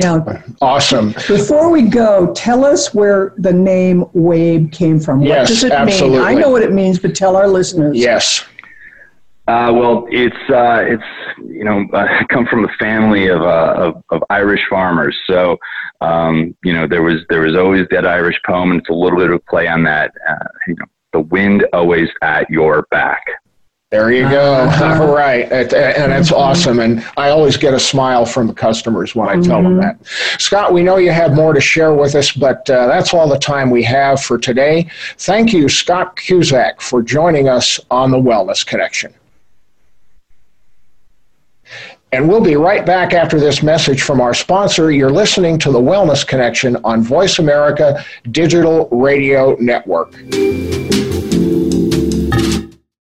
Now, 0.00 0.42
awesome. 0.60 1.12
Before 1.28 1.70
we 1.70 1.82
go, 1.82 2.32
tell 2.34 2.64
us 2.64 2.92
where 2.92 3.34
the 3.38 3.52
name 3.52 4.04
WAAYB 4.14 4.72
came 4.72 5.00
from. 5.00 5.22
Yes, 5.22 5.38
what 5.38 5.48
does 5.48 5.64
it 5.64 5.72
absolutely. 5.72 6.18
mean? 6.18 6.26
I 6.26 6.34
know 6.34 6.50
what 6.50 6.62
it 6.62 6.72
means, 6.72 6.98
but 6.98 7.14
tell 7.14 7.36
our 7.36 7.48
listeners. 7.48 7.96
Yes. 7.96 8.44
Uh, 9.48 9.72
well, 9.74 10.06
it's 10.08 10.36
uh, 10.50 10.84
it's 10.86 11.02
you 11.38 11.64
know 11.64 11.84
I 11.92 12.24
come 12.28 12.46
from 12.46 12.64
a 12.64 12.72
family 12.78 13.26
of, 13.26 13.42
uh, 13.42 13.74
of, 13.76 14.04
of 14.10 14.24
Irish 14.30 14.60
farmers, 14.70 15.18
so 15.26 15.58
um, 16.00 16.56
you 16.62 16.72
know 16.72 16.86
there 16.86 17.02
was 17.02 17.22
there 17.28 17.40
was 17.40 17.56
always 17.56 17.86
that 17.90 18.06
Irish 18.06 18.40
poem, 18.46 18.70
and 18.70 18.80
it's 18.80 18.88
a 18.88 18.94
little 18.94 19.18
bit 19.18 19.30
of 19.30 19.44
play 19.46 19.66
on 19.66 19.82
that. 19.82 20.12
Uh, 20.28 20.34
you 20.68 20.76
know, 20.76 20.84
the 21.12 21.20
wind 21.20 21.66
always 21.72 22.08
at 22.22 22.48
your 22.50 22.86
back. 22.92 23.24
There 23.90 24.10
you 24.10 24.22
go. 24.22 24.54
Uh-huh. 24.54 25.02
All 25.02 25.14
right. 25.14 25.52
And 25.52 25.70
that's 25.70 26.32
awesome. 26.32 26.80
And 26.80 27.04
I 27.18 27.28
always 27.28 27.58
get 27.58 27.74
a 27.74 27.78
smile 27.78 28.24
from 28.24 28.46
the 28.46 28.54
customers 28.54 29.14
when 29.14 29.28
I 29.28 29.34
tell 29.34 29.60
mm-hmm. 29.60 29.64
them 29.64 29.98
that. 29.98 30.06
Scott, 30.40 30.72
we 30.72 30.82
know 30.82 30.96
you 30.96 31.10
have 31.10 31.34
more 31.34 31.52
to 31.52 31.60
share 31.60 31.92
with 31.92 32.14
us, 32.14 32.32
but 32.32 32.70
uh, 32.70 32.86
that's 32.86 33.12
all 33.12 33.28
the 33.28 33.38
time 33.38 33.68
we 33.68 33.82
have 33.82 34.22
for 34.22 34.38
today. 34.38 34.88
Thank 35.18 35.52
you, 35.52 35.68
Scott 35.68 36.16
Cusack, 36.16 36.80
for 36.80 37.02
joining 37.02 37.50
us 37.50 37.78
on 37.90 38.10
the 38.10 38.16
Wellness 38.16 38.64
Connection. 38.64 39.12
And 42.12 42.28
we'll 42.28 42.42
be 42.42 42.56
right 42.56 42.84
back 42.84 43.14
after 43.14 43.40
this 43.40 43.62
message 43.62 44.02
from 44.02 44.20
our 44.20 44.34
sponsor. 44.34 44.92
You're 44.92 45.10
listening 45.10 45.58
to 45.60 45.72
the 45.72 45.80
Wellness 45.80 46.26
Connection 46.26 46.76
on 46.84 47.00
Voice 47.00 47.38
America 47.38 48.04
Digital 48.30 48.86
Radio 48.90 49.56
Network. 49.58 50.12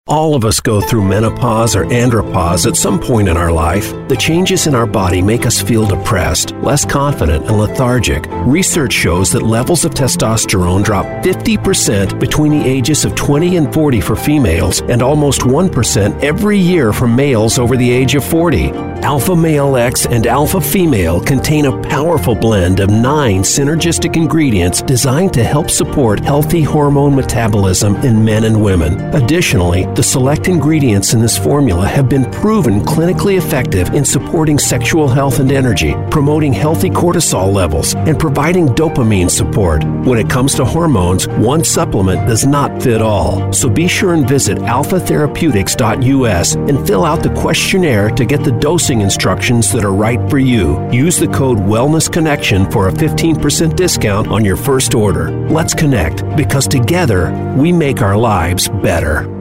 All 0.09 0.35
of 0.35 0.47
us 0.47 0.59
go 0.59 0.81
through 0.81 1.07
menopause 1.07 1.77
or 1.77 1.85
andropause 1.85 2.66
at 2.66 2.77
some 2.77 2.99
point 2.99 3.29
in 3.29 3.37
our 3.37 3.53
life. 3.53 3.92
The 4.09 4.16
changes 4.16 4.66
in 4.66 4.75
our 4.75 4.87
body 4.87 5.21
make 5.21 5.44
us 5.44 5.61
feel 5.61 5.85
depressed, 5.87 6.53
less 6.62 6.83
confident, 6.83 7.44
and 7.44 7.59
lethargic. 7.59 8.25
Research 8.47 8.94
shows 8.94 9.31
that 9.33 9.42
levels 9.42 9.85
of 9.85 9.92
testosterone 9.92 10.83
drop 10.83 11.05
50% 11.23 12.18
between 12.18 12.53
the 12.53 12.66
ages 12.66 13.05
of 13.05 13.14
20 13.16 13.59
and 13.59 13.75
40 13.75 14.01
for 14.01 14.16
females 14.16 14.81
and 14.88 15.03
almost 15.03 15.42
1% 15.42 16.25
every 16.25 16.59
year 16.59 16.94
for 16.94 17.07
males 17.07 17.59
over 17.59 17.77
the 17.77 17.90
age 17.90 18.14
of 18.14 18.25
40. 18.25 18.71
Alpha 19.03 19.37
Male 19.37 19.77
X 19.77 20.06
and 20.06 20.27
Alpha 20.27 20.61
Female 20.61 21.21
contain 21.21 21.67
a 21.67 21.83
powerful 21.83 22.35
blend 22.35 22.81
of 22.81 22.88
nine 22.88 23.42
synergistic 23.42 24.17
ingredients 24.17 24.81
designed 24.81 25.35
to 25.35 25.44
help 25.44 25.71
support 25.71 26.19
healthy 26.19 26.63
hormone 26.63 27.15
metabolism 27.15 27.94
in 27.96 28.25
men 28.25 28.44
and 28.44 28.61
women. 28.61 28.98
Additionally, 29.15 29.85
The 29.99 30.05
select 30.05 30.46
ingredients 30.46 31.13
in 31.13 31.21
this 31.21 31.37
formula 31.37 31.85
have 31.85 32.09
been 32.09 32.31
proven 32.31 32.83
clinically 32.83 33.37
effective 33.37 33.94
in 33.94 34.05
supporting 34.05 34.57
sexual 34.57 35.09
health 35.09 35.40
and 35.40 35.51
energy, 35.51 35.96
promoting 36.09 36.53
healthy 36.53 36.88
cortisol 36.88 37.53
levels, 37.53 37.96
and 37.96 38.17
providing 38.17 38.69
dopamine 38.69 39.29
support. 39.29 39.83
When 40.07 40.21
it 40.21 40.31
comes 40.31 40.55
to 40.55 40.65
hormones, 40.65 41.27
one 41.27 41.65
supplement 41.65 42.29
does 42.29 42.46
not 42.46 42.81
fit 42.81 43.03
all. 43.03 43.53
So 43.53 43.69
be 43.69 43.88
sure 43.88 44.15
and 44.15 44.25
visit 44.29 44.59
alphatherapeutics.us 44.59 46.55
and 46.55 46.87
fill 46.87 47.05
out 47.05 47.25
the 47.25 47.35
questionnaire 47.35 48.11
to 48.11 48.25
get 48.25 48.44
the 48.44 48.53
dosing 48.53 49.01
instructions 49.01 49.73
that 49.73 49.85
are 49.85 49.92
right 49.92 50.31
for 50.31 50.38
you. 50.38 50.81
Use 50.92 51.19
the 51.19 51.27
code 51.27 51.59
Wellness 51.59 52.09
Connection 52.09 52.71
for 52.71 52.87
a 52.87 52.92
15% 52.92 53.75
discount 53.75 54.29
on 54.29 54.44
your 54.44 54.57
first 54.57 54.94
order. 54.94 55.33
Let's 55.49 55.75
connect 55.75 56.25
because 56.37 56.69
together 56.69 57.33
we 57.59 57.73
make 57.73 58.01
our 58.01 58.17
lives 58.17 58.69
better. 58.69 59.38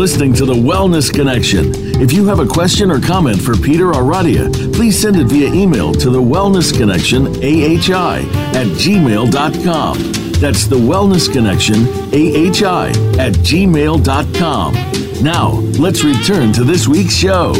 Listening 0.00 0.32
to 0.32 0.46
the 0.46 0.54
Wellness 0.54 1.12
Connection. 1.12 1.74
If 2.00 2.10
you 2.10 2.26
have 2.26 2.38
a 2.38 2.46
question 2.46 2.90
or 2.90 2.98
comment 2.98 3.38
for 3.38 3.54
Peter 3.54 3.88
or 3.88 4.02
Radia, 4.02 4.50
please 4.74 4.98
send 4.98 5.16
it 5.16 5.26
via 5.26 5.52
email 5.52 5.92
to 5.92 6.08
the 6.08 6.22
Wellness 6.22 6.74
Connection 6.74 7.26
AHI 7.26 8.20
at 8.56 8.66
gmail.com. 8.78 9.98
That's 10.40 10.66
the 10.66 10.76
Wellness 10.76 11.30
Connection 11.30 11.86
AHI 12.14 12.88
at 13.20 13.34
gmail.com. 13.44 14.74
Now, 15.22 15.50
let's 15.78 16.02
return 16.02 16.54
to 16.54 16.64
this 16.64 16.88
week's 16.88 17.12
show. 17.12 17.52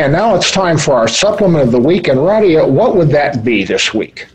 And 0.00 0.14
now 0.14 0.34
it's 0.34 0.50
time 0.50 0.78
for 0.78 0.94
our 0.94 1.06
supplement 1.06 1.62
of 1.62 1.72
the 1.72 1.78
week. 1.78 2.08
And 2.08 2.18
Radia, 2.18 2.66
what 2.66 2.96
would 2.96 3.10
that 3.10 3.44
be 3.44 3.64
this 3.64 3.92
week? 3.92 4.28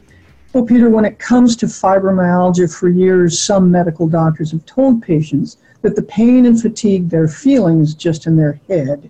Well, 0.54 0.64
Peter, 0.64 0.92
when 0.92 1.06
it 1.06 1.18
comes 1.18 1.56
to 1.56 1.66
fibromyalgia, 1.66 2.72
for 2.72 2.88
years, 2.88 3.40
some 3.40 3.72
medical 3.72 4.08
doctors 4.08 4.52
have 4.52 4.64
told 4.68 5.02
patients 5.02 5.58
that 5.82 5.96
the 5.96 6.04
pain 6.04 6.46
and 6.46 6.62
fatigue 6.62 7.10
they're 7.10 7.28
feeling 7.28 7.80
is 7.80 7.96
just 7.96 8.28
in 8.28 8.38
their 8.38 8.60
head 8.68 9.10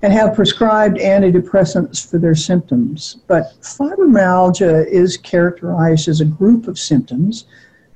and 0.00 0.14
have 0.14 0.34
prescribed 0.34 0.96
antidepressants 0.96 2.10
for 2.10 2.16
their 2.16 2.34
symptoms. 2.34 3.18
But 3.26 3.52
fibromyalgia 3.60 4.86
is 4.86 5.18
characterized 5.18 6.08
as 6.08 6.22
a 6.22 6.24
group 6.24 6.68
of 6.68 6.78
symptoms 6.78 7.44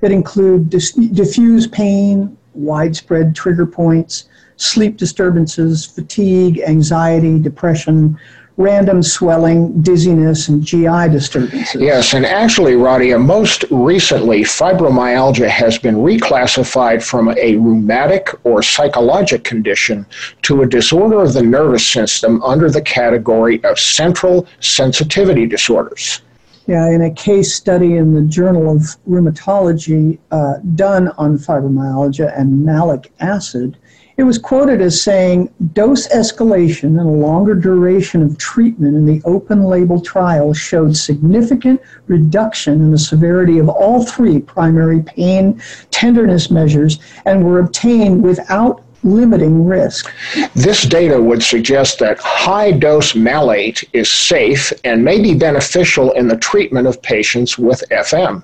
that 0.01 0.13
include 0.13 0.69
diffuse 0.69 1.67
pain, 1.67 2.37
widespread 2.53 3.35
trigger 3.35 3.65
points, 3.65 4.29
sleep 4.57 4.97
disturbances, 4.97 5.85
fatigue, 5.85 6.61
anxiety, 6.67 7.39
depression, 7.39 8.19
random 8.57 9.03
swelling, 9.03 9.83
dizziness, 9.83 10.49
and 10.49 10.65
GI 10.65 11.09
disturbances. 11.11 11.81
Yes, 11.81 12.15
and 12.15 12.25
actually, 12.25 12.73
Radia, 12.73 13.23
most 13.23 13.65
recently, 13.71 14.43
fibromyalgia 14.43 15.49
has 15.49 15.79
been 15.79 15.97
reclassified 15.97 17.03
from 17.03 17.29
a 17.37 17.57
rheumatic 17.57 18.31
or 18.45 18.63
psychologic 18.63 19.45
condition 19.45 20.07
to 20.43 20.63
a 20.63 20.67
disorder 20.67 21.21
of 21.21 21.35
the 21.35 21.43
nervous 21.43 21.87
system 21.87 22.43
under 22.43 22.71
the 22.71 22.83
category 22.83 23.63
of 23.65 23.79
central 23.79 24.47
sensitivity 24.61 25.47
disorders. 25.47 26.23
Yeah, 26.67 26.91
in 26.91 27.03
a 27.03 27.13
case 27.13 27.55
study 27.55 27.97
in 27.97 28.15
the 28.15 28.23
Journal 28.23 28.75
of 28.75 28.97
Rheumatology 29.09 30.19
uh, 30.33 30.55
done 30.75 31.13
on 31.17 31.39
fibromyalgia 31.39 32.37
and 32.37 32.65
malic 32.65 33.13
acid, 33.21 33.77
it 34.17 34.23
was 34.23 34.39
quoted 34.39 34.81
as 34.81 35.01
saying 35.01 35.53
dose 35.75 36.09
escalation 36.09 36.85
and 36.85 37.01
a 37.01 37.05
longer 37.05 37.55
duration 37.55 38.23
of 38.23 38.39
treatment 38.39 38.97
in 38.97 39.05
the 39.05 39.21
open 39.25 39.65
label 39.65 40.01
trial 40.01 40.55
showed 40.55 40.97
significant 40.97 41.81
reduction 42.07 42.75
in 42.75 42.91
the 42.91 42.99
severity 42.99 43.59
of 43.59 43.69
all 43.69 44.05
three 44.05 44.41
primary 44.41 45.03
pain 45.03 45.61
tenderness 45.91 46.51
measures 46.51 46.99
and 47.27 47.45
were 47.45 47.59
obtained 47.59 48.23
without 48.23 48.83
limiting 49.03 49.67
risk. 49.67 50.13
This 50.55 50.83
data 50.83 51.21
would 51.21 51.43
suggest 51.43 51.99
that 52.01 52.19
high 52.19 52.73
dose 52.73 53.15
malate 53.15 53.85
is 53.93 54.11
safe 54.11 54.73
and 54.85 55.05
may 55.05 55.21
be 55.21 55.35
beneficial 55.35 56.13
in 56.13 56.27
the 56.27 56.39
treatment 56.39 56.89
of 56.89 57.01
patients 57.03 57.59
with 57.59 57.85
FM. 57.91 58.43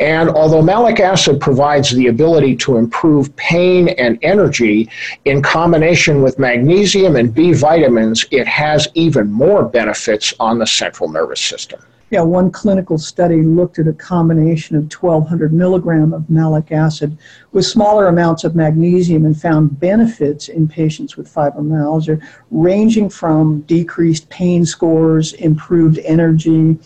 And 0.00 0.28
although 0.30 0.62
malic 0.62 1.00
acid 1.00 1.40
provides 1.40 1.90
the 1.90 2.06
ability 2.08 2.56
to 2.56 2.76
improve 2.76 3.34
pain 3.36 3.88
and 3.90 4.18
energy 4.22 4.88
in 5.24 5.42
combination 5.42 6.22
with 6.22 6.38
magnesium 6.38 7.16
and 7.16 7.34
B 7.34 7.52
vitamins, 7.52 8.26
it 8.30 8.46
has 8.46 8.88
even 8.94 9.30
more 9.30 9.64
benefits 9.64 10.34
on 10.40 10.58
the 10.58 10.66
central 10.66 11.10
nervous 11.10 11.40
system. 11.40 11.80
Yeah, 12.10 12.20
one 12.20 12.52
clinical 12.52 12.98
study 12.98 13.42
looked 13.42 13.80
at 13.80 13.88
a 13.88 13.92
combination 13.92 14.76
of 14.76 14.92
1200 14.92 15.52
milligram 15.52 16.12
of 16.12 16.30
malic 16.30 16.70
acid 16.70 17.18
with 17.50 17.66
smaller 17.66 18.06
amounts 18.06 18.44
of 18.44 18.54
magnesium 18.54 19.26
and 19.26 19.38
found 19.38 19.80
benefits 19.80 20.48
in 20.48 20.68
patients 20.68 21.16
with 21.16 21.32
fibromyalgia, 21.32 22.22
ranging 22.52 23.10
from 23.10 23.62
decreased 23.62 24.28
pain 24.28 24.64
scores, 24.64 25.32
improved 25.32 25.98
energy, 26.04 26.78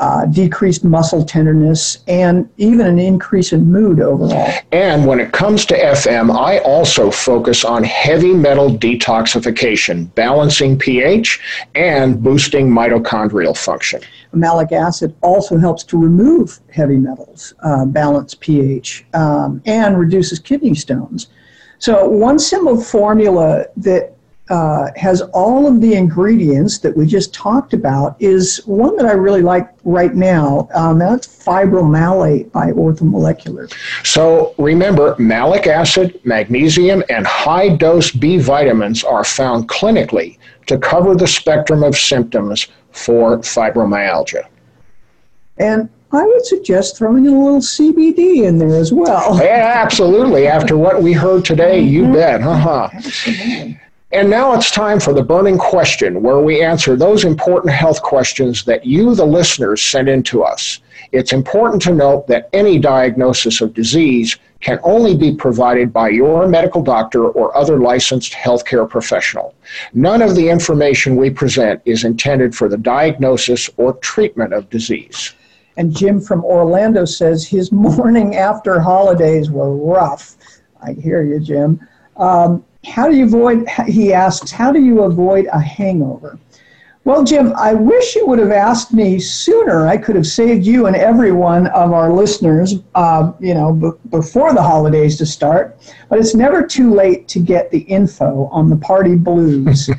uh, 0.00 0.24
decreased 0.24 0.82
muscle 0.82 1.22
tenderness, 1.22 1.98
and 2.08 2.48
even 2.56 2.86
an 2.86 2.98
increase 2.98 3.52
in 3.52 3.70
mood 3.70 4.00
overall. 4.00 4.50
And 4.72 5.06
when 5.06 5.20
it 5.20 5.32
comes 5.32 5.66
to 5.66 5.78
FM, 5.78 6.34
I 6.34 6.58
also 6.60 7.10
focus 7.10 7.66
on 7.66 7.84
heavy 7.84 8.32
metal 8.32 8.70
detoxification, 8.70 10.12
balancing 10.14 10.78
pH, 10.78 11.38
and 11.74 12.22
boosting 12.22 12.70
mitochondrial 12.70 13.56
function. 13.56 14.00
Malic 14.32 14.72
acid 14.72 15.14
also 15.20 15.58
helps 15.58 15.84
to 15.84 15.98
remove 15.98 16.60
heavy 16.72 16.96
metals, 16.96 17.52
uh, 17.62 17.84
balance 17.84 18.34
pH, 18.34 19.04
um, 19.12 19.60
and 19.66 19.98
reduces 19.98 20.38
kidney 20.38 20.74
stones. 20.74 21.28
So, 21.78 22.08
one 22.08 22.38
simple 22.38 22.80
formula 22.80 23.66
that 23.76 24.16
uh, 24.50 24.88
has 24.96 25.22
all 25.32 25.66
of 25.66 25.80
the 25.80 25.94
ingredients 25.94 26.78
that 26.78 26.96
we 26.96 27.06
just 27.06 27.32
talked 27.32 27.72
about 27.72 28.16
is 28.20 28.60
one 28.66 28.96
that 28.96 29.06
I 29.06 29.12
really 29.12 29.42
like 29.42 29.70
right 29.84 30.14
now. 30.14 30.68
Um, 30.74 30.98
that's 30.98 31.26
fibromalate 31.26 32.50
by 32.50 32.72
Orthomolecular. 32.72 33.72
So 34.04 34.54
remember, 34.58 35.14
malic 35.18 35.66
acid, 35.66 36.20
magnesium, 36.24 37.02
and 37.08 37.26
high 37.26 37.68
dose 37.68 38.10
B 38.10 38.38
vitamins 38.38 39.04
are 39.04 39.24
found 39.24 39.68
clinically 39.68 40.38
to 40.66 40.78
cover 40.78 41.14
the 41.14 41.28
spectrum 41.28 41.82
of 41.84 41.96
symptoms 41.96 42.66
for 42.90 43.38
fibromyalgia. 43.38 44.46
And 45.58 45.88
I 46.12 46.24
would 46.24 46.44
suggest 46.44 46.98
throwing 46.98 47.26
in 47.26 47.32
a 47.32 47.44
little 47.44 47.60
CBD 47.60 48.44
in 48.44 48.58
there 48.58 48.74
as 48.74 48.92
well. 48.92 49.38
Yeah, 49.40 49.74
absolutely. 49.76 50.48
After 50.48 50.76
what 50.76 51.02
we 51.02 51.12
heard 51.12 51.44
today, 51.44 51.80
you 51.80 52.02
mm-hmm. 52.02 52.12
bet. 52.14 52.42
Uh-huh. 52.42 52.88
Absolutely. 52.92 53.80
And 54.12 54.28
now 54.28 54.54
it's 54.54 54.72
time 54.72 54.98
for 54.98 55.12
the 55.12 55.22
burning 55.22 55.56
question, 55.56 56.20
where 56.20 56.40
we 56.40 56.62
answer 56.62 56.96
those 56.96 57.24
important 57.24 57.72
health 57.72 58.02
questions 58.02 58.64
that 58.64 58.84
you, 58.84 59.14
the 59.14 59.24
listeners, 59.24 59.82
send 59.82 60.08
in 60.08 60.24
to 60.24 60.42
us. 60.42 60.80
It's 61.12 61.32
important 61.32 61.80
to 61.82 61.94
note 61.94 62.26
that 62.26 62.48
any 62.52 62.80
diagnosis 62.80 63.60
of 63.60 63.72
disease 63.72 64.36
can 64.60 64.80
only 64.82 65.16
be 65.16 65.34
provided 65.34 65.92
by 65.92 66.08
your 66.08 66.48
medical 66.48 66.82
doctor 66.82 67.28
or 67.28 67.56
other 67.56 67.78
licensed 67.78 68.32
healthcare 68.32 68.88
professional. 68.88 69.54
None 69.94 70.22
of 70.22 70.34
the 70.34 70.48
information 70.48 71.14
we 71.14 71.30
present 71.30 71.80
is 71.84 72.02
intended 72.02 72.52
for 72.54 72.68
the 72.68 72.76
diagnosis 72.76 73.70
or 73.76 73.94
treatment 73.94 74.52
of 74.52 74.68
disease. 74.70 75.34
And 75.76 75.96
Jim 75.96 76.20
from 76.20 76.44
Orlando 76.44 77.04
says 77.04 77.46
his 77.46 77.70
morning 77.86 78.34
after 78.34 78.80
holidays 78.80 79.52
were 79.52 79.76
rough. 79.76 80.36
I 80.82 80.94
hear 80.94 81.22
you, 81.22 81.38
Jim. 81.38 81.80
Um, 82.16 82.64
how 82.84 83.08
do 83.08 83.16
you 83.16 83.24
avoid, 83.24 83.68
he 83.86 84.12
asks, 84.12 84.50
how 84.50 84.72
do 84.72 84.80
you 84.80 85.02
avoid 85.02 85.46
a 85.52 85.60
hangover? 85.60 86.38
Well, 87.04 87.24
Jim, 87.24 87.54
I 87.56 87.72
wish 87.72 88.14
you 88.14 88.26
would 88.26 88.38
have 88.38 88.50
asked 88.50 88.92
me 88.92 89.18
sooner. 89.18 89.86
I 89.86 89.96
could 89.96 90.16
have 90.16 90.26
saved 90.26 90.66
you 90.66 90.86
and 90.86 90.94
every 90.94 91.32
one 91.32 91.66
of 91.68 91.92
our 91.92 92.12
listeners, 92.12 92.74
uh, 92.94 93.32
you 93.40 93.54
know, 93.54 93.72
b- 93.72 93.90
before 94.10 94.52
the 94.52 94.62
holidays 94.62 95.16
to 95.18 95.26
start. 95.26 95.78
But 96.10 96.18
it's 96.18 96.34
never 96.34 96.62
too 96.62 96.92
late 96.92 97.26
to 97.28 97.40
get 97.40 97.70
the 97.70 97.80
info 97.80 98.50
on 98.52 98.68
the 98.68 98.76
party 98.76 99.16
blues. 99.16 99.86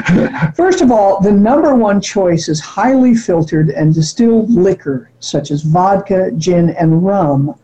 First 0.56 0.80
of 0.80 0.90
all, 0.90 1.20
the 1.20 1.30
number 1.30 1.76
one 1.76 2.00
choice 2.00 2.48
is 2.48 2.58
highly 2.58 3.14
filtered 3.14 3.70
and 3.70 3.94
distilled 3.94 4.50
liquor, 4.50 5.12
such 5.20 5.52
as 5.52 5.62
vodka, 5.62 6.32
gin, 6.32 6.70
and 6.70 7.06
rum 7.06 7.54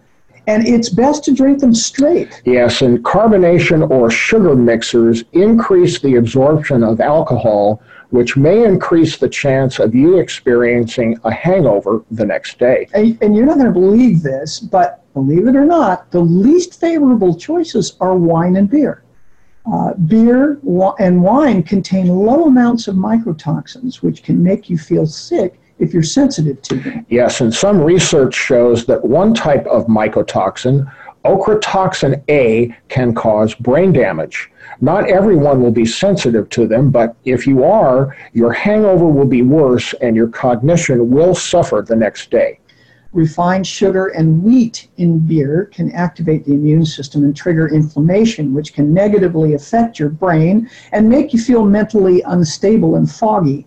and 0.47 0.67
it's 0.67 0.89
best 0.89 1.25
to 1.25 1.35
drink 1.35 1.61
them 1.61 1.75
straight. 1.75 2.43
Yes, 2.45 2.83
and 2.83 3.05
carbonation 3.05 3.89
or 3.91 4.11
sugar 4.11 4.57
mixers 4.57 5.25
increase 5.33 6.01
the 6.01 6.17
absorption 6.17 6.83
of 6.83 7.01
alcohol, 7.01 7.83
which 8.11 8.37
may 8.37 8.65
increase 8.65 9.17
the 9.17 9.29
chance 9.29 9.79
of 9.79 9.95
you 9.95 10.19
experiencing 10.19 11.19
a 11.25 11.33
hangover 11.33 12.03
the 12.11 12.27
next 12.27 12.59
day. 12.59 12.89
And, 12.95 13.19
and 13.23 13.37
you're 13.37 13.47
not 13.47 13.59
going 13.59 13.73
to 13.73 13.79
believe 13.79 14.23
this, 14.23 14.61
but 14.61 15.05
believe 15.15 15.47
it 15.47 15.57
or 15.57 15.65
not, 15.65 16.11
the 16.11 16.21
least 16.21 16.81
favorable 16.81 17.35
choices 17.35 17.97
are 18.01 18.17
wine 18.17 18.57
and 18.57 18.69
beer. 18.69 19.05
Uh, 19.71 19.95
beer 19.95 20.59
and 20.99 21.23
wine 21.23 21.63
contain 21.63 22.09
low 22.09 22.47
amounts 22.47 22.89
of 22.89 22.97
mycotoxins, 22.97 23.97
which 23.97 24.23
can 24.23 24.43
make 24.43 24.71
you 24.71 24.79
feel 24.79 25.07
sick 25.07 25.61
if 25.81 25.93
you're 25.93 26.03
sensitive 26.03 26.63
to 26.63 26.77
them. 26.77 27.07
Yes, 27.09 27.41
and 27.41 27.53
some 27.53 27.81
research 27.81 28.35
shows 28.35 28.87
that 28.87 29.05
one 29.05 29.35
type 29.35 29.67
of 29.67 29.87
mycotoxin, 29.87 30.91
ochratoxin 31.25 32.23
A, 32.29 32.75
can 32.89 33.15
cause 33.15 33.55
brain 33.55 33.93
damage. 33.93 34.51
Not 34.81 35.11
everyone 35.11 35.61
will 35.63 35.73
be 35.73 35.85
sensitive 35.85 36.49
to 36.51 36.67
them, 36.67 36.91
but 36.91 37.17
if 37.25 37.47
you 37.47 37.65
are, 37.65 38.17
your 38.33 38.53
hangover 38.53 39.07
will 39.07 39.27
be 39.27 39.43
worse 39.43 39.93
and 39.95 40.15
your 40.15 40.29
cognition 40.29 41.11
will 41.11 41.35
suffer 41.35 41.85
the 41.87 41.97
next 41.97 42.31
day. 42.31 42.61
Refined 43.13 43.67
sugar 43.67 44.07
and 44.09 44.43
wheat 44.45 44.87
in 44.97 45.19
beer 45.19 45.69
can 45.73 45.91
activate 45.91 46.45
the 46.45 46.53
immune 46.53 46.87
system 46.87 47.25
and 47.25 47.37
trigger 47.37 47.67
inflammation, 47.67 48.55
which 48.55 48.73
can 48.73 48.95
negatively 48.95 49.55
affect 49.55 49.99
your 49.99 50.11
brain 50.11 50.71
and 50.93 51.09
make 51.09 51.33
you 51.33 51.41
feel 51.41 51.67
mentally 51.67 52.23
unstable 52.27 52.95
and 52.95 53.11
foggy. 53.11 53.67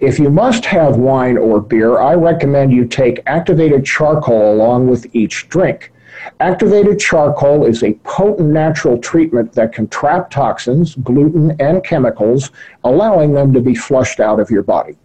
If 0.00 0.18
you 0.18 0.30
must 0.30 0.64
have 0.66 0.96
wine 0.96 1.38
or 1.38 1.60
beer, 1.60 1.98
I 1.98 2.14
recommend 2.14 2.72
you 2.72 2.86
take 2.86 3.22
activated 3.26 3.84
charcoal 3.84 4.54
along 4.54 4.88
with 4.88 5.06
each 5.14 5.48
drink. 5.48 5.92
Activated 6.40 6.98
charcoal 6.98 7.64
is 7.64 7.82
a 7.82 7.94
potent 8.04 8.50
natural 8.50 8.98
treatment 8.98 9.52
that 9.52 9.72
can 9.72 9.88
trap 9.88 10.30
toxins, 10.30 10.94
gluten, 10.96 11.56
and 11.60 11.82
chemicals, 11.84 12.50
allowing 12.84 13.32
them 13.32 13.52
to 13.52 13.60
be 13.60 13.74
flushed 13.74 14.20
out 14.20 14.40
of 14.40 14.50
your 14.50 14.62
body. 14.62 14.96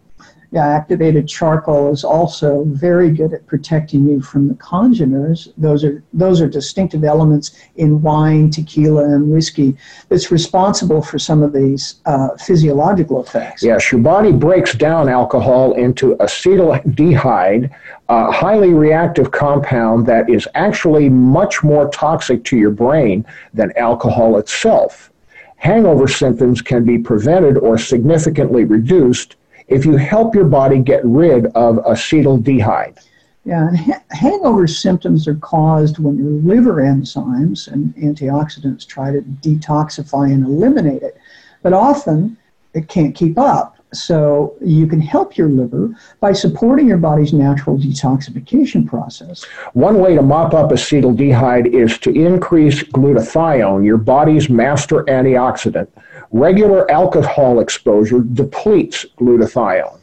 Yeah, 0.56 0.70
activated 0.70 1.28
charcoal 1.28 1.92
is 1.92 2.06
also 2.06 2.64
very 2.64 3.12
good 3.12 3.34
at 3.34 3.46
protecting 3.46 4.08
you 4.08 4.22
from 4.22 4.48
the 4.48 4.54
congeners. 4.54 5.50
Those 5.58 5.84
are 5.84 6.02
those 6.14 6.40
are 6.40 6.48
distinctive 6.48 7.04
elements 7.04 7.60
in 7.76 8.02
wine, 8.02 8.52
tequila, 8.52 9.04
and 9.04 9.30
whiskey 9.30 9.76
that's 10.08 10.32
responsible 10.32 11.02
for 11.02 11.20
some 11.20 11.44
of 11.44 11.52
these 11.52 11.96
uh, 12.06 12.30
physiological 12.38 13.22
effects. 13.22 13.64
Yes, 13.64 13.92
your 13.92 14.00
body 14.00 14.32
breaks 14.32 14.74
down 14.74 15.10
alcohol 15.10 15.74
into 15.74 16.16
acetaldehyde, 16.22 17.70
a 18.08 18.32
highly 18.32 18.74
reactive 18.74 19.32
compound 19.32 20.06
that 20.06 20.30
is 20.30 20.48
actually 20.56 21.10
much 21.10 21.64
more 21.64 21.90
toxic 21.90 22.46
to 22.46 22.56
your 22.56 22.72
brain 22.72 23.26
than 23.54 23.74
alcohol 23.78 24.38
itself. 24.38 25.12
Hangover 25.58 26.08
symptoms 26.08 26.62
can 26.62 26.86
be 26.86 26.98
prevented 26.98 27.58
or 27.58 27.78
significantly 27.78 28.64
reduced 28.64 29.36
if 29.68 29.86
you 29.86 29.98
help 29.98 30.36
your 30.36 30.46
body 30.46 30.80
get 30.80 31.04
rid 31.06 31.48
of 31.48 31.78
acetaldehyde. 31.78 33.00
Yeah, 33.46 33.68
and 33.68 33.78
ha- 33.78 34.04
hangover 34.10 34.66
symptoms 34.66 35.28
are 35.28 35.36
caused 35.36 36.00
when 36.00 36.18
your 36.18 36.32
liver 36.32 36.82
enzymes 36.82 37.68
and 37.68 37.94
antioxidants 37.96 38.88
try 38.88 39.12
to 39.12 39.22
detoxify 39.22 40.32
and 40.32 40.44
eliminate 40.44 41.04
it. 41.04 41.18
But 41.62 41.74
often 41.74 42.38
it 42.74 42.90
can't 42.90 43.16
keep 43.16 43.38
up. 43.38 43.76
So 43.94 44.56
you 44.62 44.88
can 44.88 45.00
help 45.00 45.38
your 45.38 45.48
liver 45.48 45.96
by 46.20 46.34
supporting 46.34 46.88
your 46.88 46.98
body's 46.98 47.32
natural 47.32 47.78
detoxification 47.78 48.86
process. 48.86 49.46
One 49.74 50.00
way 50.00 50.16
to 50.16 50.22
mop 50.22 50.54
up 50.54 50.72
acetaldehyde 50.72 51.68
is 51.68 51.98
to 52.00 52.12
increase 52.12 52.84
glutathione, 52.84 53.86
your 53.86 53.98
body's 53.98 54.50
master 54.50 55.04
antioxidant. 55.04 55.88
Regular 56.36 56.92
alcohol 56.92 57.62
exposure 57.62 58.20
depletes 58.20 59.06
glutathione. 59.18 60.02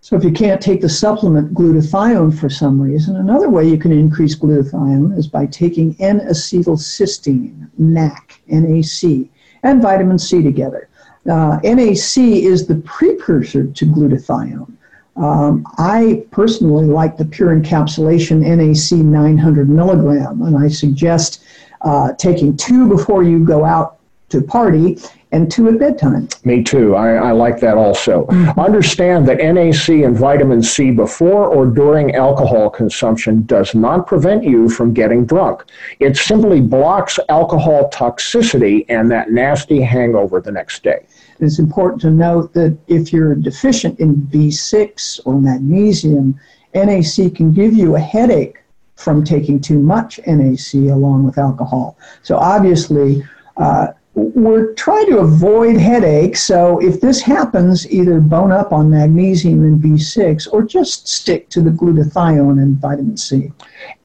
So 0.00 0.14
if 0.14 0.22
you 0.22 0.30
can't 0.30 0.60
take 0.60 0.80
the 0.80 0.88
supplement 0.88 1.54
glutathione 1.54 2.38
for 2.38 2.48
some 2.48 2.80
reason, 2.80 3.16
another 3.16 3.50
way 3.50 3.68
you 3.68 3.76
can 3.76 3.90
increase 3.90 4.36
glutathione 4.36 5.18
is 5.18 5.26
by 5.26 5.46
taking 5.46 5.96
N-acetylcysteine, 5.98 7.68
NAC, 7.78 8.40
NAC, 8.46 9.28
and 9.64 9.82
vitamin 9.82 10.20
C 10.20 10.40
together. 10.40 10.88
Uh, 11.28 11.58
NAC 11.64 12.16
is 12.16 12.68
the 12.68 12.80
precursor 12.84 13.66
to 13.66 13.86
glutathione. 13.86 14.72
Um, 15.16 15.66
I 15.78 16.24
personally 16.30 16.84
like 16.84 17.16
the 17.16 17.24
pure 17.24 17.58
encapsulation 17.58 18.42
NAC 18.42 19.04
900 19.04 19.68
milligram, 19.68 20.42
and 20.42 20.56
I 20.56 20.68
suggest 20.68 21.42
uh, 21.80 22.12
taking 22.12 22.56
two 22.56 22.88
before 22.88 23.24
you 23.24 23.44
go 23.44 23.64
out 23.64 23.95
to 24.28 24.42
party 24.42 24.98
and 25.32 25.50
two 25.50 25.68
at 25.68 25.78
bedtime. 25.78 26.28
Me 26.44 26.62
too. 26.62 26.94
I, 26.94 27.14
I 27.14 27.32
like 27.32 27.60
that 27.60 27.76
also. 27.76 28.26
Mm-hmm. 28.26 28.58
Understand 28.60 29.28
that 29.28 29.38
NAC 29.38 29.88
and 30.04 30.16
vitamin 30.16 30.62
C 30.62 30.90
before 30.90 31.46
or 31.48 31.66
during 31.66 32.14
alcohol 32.14 32.70
consumption 32.70 33.44
does 33.46 33.74
not 33.74 34.06
prevent 34.06 34.44
you 34.44 34.68
from 34.68 34.94
getting 34.94 35.26
drunk. 35.26 35.64
It 36.00 36.16
simply 36.16 36.60
blocks 36.60 37.18
alcohol 37.28 37.90
toxicity 37.90 38.84
and 38.88 39.10
that 39.10 39.30
nasty 39.30 39.80
hangover 39.80 40.40
the 40.40 40.52
next 40.52 40.82
day. 40.82 41.06
It's 41.38 41.58
important 41.58 42.00
to 42.02 42.10
note 42.10 42.52
that 42.54 42.76
if 42.86 43.12
you're 43.12 43.34
deficient 43.34 44.00
in 44.00 44.16
B6 44.16 45.20
or 45.24 45.40
magnesium, 45.40 46.38
NAC 46.74 47.34
can 47.34 47.52
give 47.52 47.74
you 47.74 47.96
a 47.96 48.00
headache 48.00 48.62
from 48.94 49.22
taking 49.22 49.60
too 49.60 49.78
much 49.78 50.18
NAC 50.26 50.74
along 50.74 51.24
with 51.24 51.36
alcohol. 51.36 51.98
So 52.22 52.38
obviously, 52.38 53.22
uh, 53.58 53.88
we're 54.16 54.72
trying 54.72 55.04
to 55.06 55.18
avoid 55.18 55.76
headaches. 55.76 56.42
So 56.42 56.78
if 56.78 57.02
this 57.02 57.20
happens, 57.20 57.86
either 57.90 58.18
bone 58.18 58.50
up 58.50 58.72
on 58.72 58.90
magnesium 58.90 59.62
and 59.62 59.82
B6 59.82 60.48
or 60.52 60.62
just 60.62 61.06
stick 61.06 61.50
to 61.50 61.60
the 61.60 61.70
glutathione 61.70 62.62
and 62.62 62.78
vitamin 62.78 63.18
C. 63.18 63.52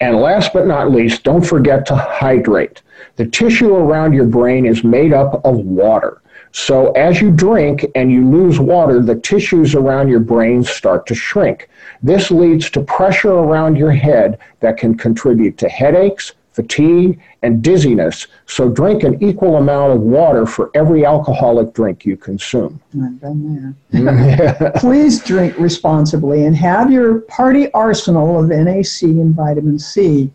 And 0.02 0.18
last 0.18 0.52
but 0.52 0.68
not 0.68 0.92
least, 0.92 1.24
don't 1.24 1.46
forget 1.46 1.86
to 1.88 1.96
hydrate. 1.96 2.82
The 3.16 3.26
tissue 3.26 3.74
around 3.74 4.12
your 4.12 4.26
brain 4.26 4.66
is 4.66 4.84
made 4.84 5.14
up 5.14 5.46
of 5.46 5.60
water. 5.60 6.22
So 6.52 6.92
as 6.92 7.22
you 7.22 7.32
drink 7.32 7.86
and 7.96 8.12
you 8.12 8.30
lose 8.30 8.60
water, 8.60 9.02
the 9.02 9.16
tissues 9.16 9.76
around 9.76 10.10
your 10.10 10.20
brain 10.20 10.62
start 10.66 11.06
to 11.08 11.16
shrink. 11.16 11.70
This 12.04 12.30
leads 12.30 12.70
to 12.72 12.82
pressure 12.82 13.32
around 13.32 13.78
your 13.78 13.92
head 13.92 14.40
that 14.60 14.76
can 14.76 14.98
contribute 14.98 15.58
to 15.60 15.70
headaches, 15.70 16.34
fatigue, 16.52 17.20
and 17.44 17.62
dizziness. 17.62 18.28
So 18.46 18.70
drink 18.70 19.04
an 19.04 19.22
equal 19.24 19.58
amount 19.58 19.94
of 19.94 20.02
water 20.02 20.46
for 20.46 20.70
every 20.76 21.06
alcoholic 21.06 21.74
drink 21.74 22.06
you 22.06 22.18
consume. 22.18 22.82
I've 22.94 23.20
been 23.22 23.76
there. 23.92 24.02
Mm-hmm. 24.02 24.78
Please 24.80 25.24
drink 25.24 25.58
responsibly 25.58 26.46
and 26.46 26.56
have 26.56 26.92
your 26.92 27.22
party 27.22 27.72
arsenal 27.72 28.40
of 28.40 28.50
NAC 28.50 29.04
and 29.04 29.34
vitamin 29.34 29.80
C. 29.80 30.30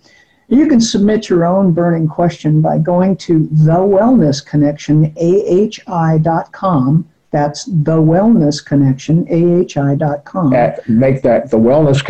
You 0.49 0.69
can 0.69 0.81
submit 0.81 1.29
your 1.29 1.45
own 1.45 1.73
burning 1.73 2.07
question 2.07 2.63
by 2.63 2.79
going 2.79 3.17
to 3.19 3.49
the 3.51 3.75
Wellness 3.75 4.45
Connection, 4.45 5.13
AHI.com. 5.17 7.09
That's 7.33 7.65
the 7.65 8.01
Wellness 8.01 8.65
Connection, 8.65 9.27
AHI.com. 9.29 10.55
At, 10.55 10.89
make 10.89 11.23
that 11.23 11.51
the 11.51 11.59
Wellness 11.59 12.01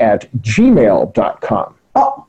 at 0.00 0.32
gmail.com. 0.42 1.74
Oh, 1.94 2.26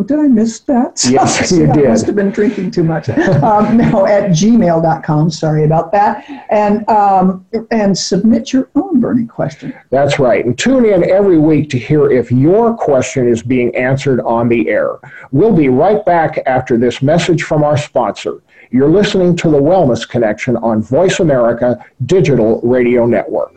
well, 0.00 0.06
did 0.06 0.18
I 0.18 0.28
miss 0.28 0.60
that? 0.60 1.04
Yes, 1.10 1.52
you 1.52 1.66
did. 1.66 1.86
I 1.86 1.88
must 1.88 2.06
have 2.06 2.16
been 2.16 2.30
drinking 2.30 2.70
too 2.70 2.84
much. 2.84 3.08
um, 3.10 3.76
no, 3.76 4.06
at 4.06 4.30
gmail.com. 4.30 5.30
Sorry 5.30 5.64
about 5.64 5.92
that. 5.92 6.24
And, 6.50 6.88
um, 6.88 7.44
and 7.70 7.96
submit 7.96 8.52
your 8.52 8.70
own 8.76 9.00
burning 9.00 9.28
question. 9.28 9.74
That's 9.90 10.18
right. 10.18 10.44
And 10.44 10.58
tune 10.58 10.86
in 10.86 11.04
every 11.10 11.38
week 11.38 11.68
to 11.70 11.78
hear 11.78 12.10
if 12.10 12.32
your 12.32 12.74
question 12.74 13.28
is 13.28 13.42
being 13.42 13.74
answered 13.76 14.20
on 14.20 14.48
the 14.48 14.68
air. 14.70 14.98
We'll 15.32 15.54
be 15.54 15.68
right 15.68 16.04
back 16.06 16.38
after 16.46 16.78
this 16.78 17.02
message 17.02 17.42
from 17.42 17.62
our 17.62 17.76
sponsor. 17.76 18.42
You're 18.70 18.88
listening 18.88 19.36
to 19.36 19.50
the 19.50 19.60
Wellness 19.60 20.08
Connection 20.08 20.56
on 20.58 20.80
Voice 20.80 21.20
America 21.20 21.84
Digital 22.06 22.60
Radio 22.62 23.04
Network 23.04 23.52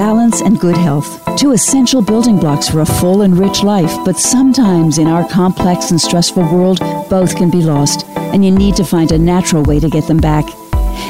balance 0.00 0.40
and 0.40 0.58
good 0.58 0.78
health, 0.78 1.20
two 1.36 1.52
essential 1.52 2.00
building 2.00 2.38
blocks 2.38 2.70
for 2.70 2.80
a 2.80 2.86
full 2.86 3.20
and 3.20 3.38
rich 3.38 3.62
life. 3.62 3.94
But 4.02 4.16
sometimes 4.16 4.96
in 4.96 5.06
our 5.06 5.28
complex 5.28 5.90
and 5.90 6.00
stressful 6.00 6.44
world, 6.44 6.78
both 7.10 7.36
can 7.36 7.50
be 7.50 7.60
lost, 7.60 8.06
and 8.16 8.42
you 8.42 8.50
need 8.50 8.76
to 8.76 8.84
find 8.84 9.12
a 9.12 9.18
natural 9.18 9.62
way 9.62 9.78
to 9.78 9.90
get 9.90 10.06
them 10.06 10.16
back. 10.16 10.46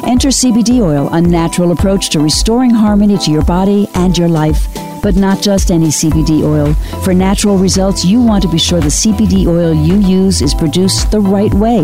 Enter 0.09 0.31
CBD 0.31 0.81
oil, 0.81 1.09
a 1.13 1.21
natural 1.21 1.71
approach 1.71 2.11
to 2.11 2.19
restoring 2.19 2.71
harmony 2.71 3.17
to 3.19 3.31
your 3.31 3.45
body 3.45 3.87
and 3.95 4.19
your 4.19 4.29
life. 4.29 4.67
But 5.05 5.15
not 5.15 5.41
just 5.41 5.71
any 5.71 5.91
CBD 5.91 6.43
oil. 6.43 6.75
For 7.05 7.15
natural 7.15 7.59
results, 7.59 8.05
you 8.05 8.21
want 8.21 8.43
to 8.43 8.51
be 8.51 8.59
sure 8.59 8.81
the 8.81 8.89
CBD 8.89 9.47
oil 9.47 9.73
you 9.73 9.99
use 10.01 10.43
is 10.43 10.53
produced 10.53 11.13
the 11.13 11.21
right 11.21 11.55
way. 11.55 11.83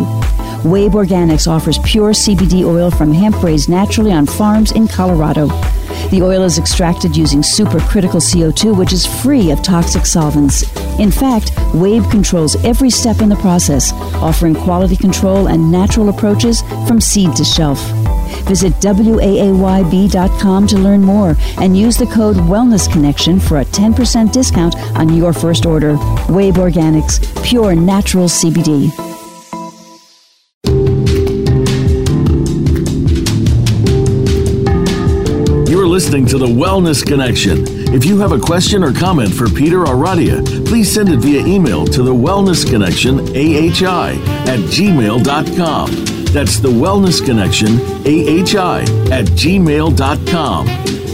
WAAYB 0.64 0.90
Organics 0.90 1.46
offers 1.46 1.78
pure 1.84 2.11
CBD 2.11 2.64
oil 2.64 2.90
from 2.90 3.12
hemp 3.12 3.40
raised 3.44 3.68
naturally 3.68 4.11
on 4.11 4.26
farms 4.26 4.72
in 4.72 4.88
Colorado. 4.88 5.46
The 6.11 6.22
oil 6.22 6.44
is 6.44 6.59
extracted 6.59 7.16
using 7.16 7.40
supercritical 7.40 8.22
CO2, 8.22 8.76
which 8.76 8.92
is 8.92 9.04
free 9.04 9.50
of 9.50 9.62
toxic 9.62 10.07
solvents. 10.07 10.62
In 11.00 11.11
fact, 11.11 11.52
WAAYB 11.74 12.11
controls 12.11 12.54
every 12.64 12.90
step 12.90 13.20
in 13.20 13.28
the 13.28 13.36
process, 13.36 13.92
offering 14.22 14.54
quality 14.54 14.96
control 14.96 15.48
and 15.48 15.70
natural 15.70 16.09
approaches 16.09 16.62
from 16.86 17.00
seed 17.00 17.34
to 17.34 17.44
shelf. 17.44 17.80
Visit 18.46 18.72
WAAYB.com 18.74 20.66
to 20.68 20.78
learn 20.78 21.02
more 21.02 21.34
and 21.59 21.76
use 21.76 21.96
the 21.96 22.07
code 22.07 22.36
Wellness 22.36 22.90
Connection 22.90 23.40
for 23.40 23.59
a 23.59 23.64
10% 23.64 24.32
discount 24.32 24.76
on 24.96 25.12
your 25.12 25.32
first 25.32 25.66
order. 25.66 25.94
WAAYB 26.28 26.54
Organics, 26.54 27.44
pure 27.44 27.74
natural 27.74 28.28
CBD. 28.28 29.16
Listening 36.07 36.24
to 36.24 36.38
the 36.38 36.46
Wellness 36.46 37.04
Connection. 37.04 37.64
If 37.92 38.04
you 38.04 38.20
have 38.20 38.30
a 38.30 38.38
question 38.38 38.84
or 38.84 38.92
comment 38.92 39.34
for 39.34 39.48
Peter 39.48 39.80
or 39.80 39.96
Radia, 39.96 40.64
please 40.64 40.88
send 40.88 41.09
it 41.09 41.18
via 41.18 41.44
email 41.44 41.84
to 41.84 42.04
the 42.04 42.14
Wellness 42.14 42.64
Connection 42.64 43.18
AHI 43.18 44.12
at 44.46 44.61
gmail.com. 44.70 45.90
That's 46.26 46.61
the 46.61 46.68
Wellness 46.68 47.26
Connection 47.26 47.80
AHI 48.07 48.82
at 49.12 49.24
gmail.com. 49.34 50.66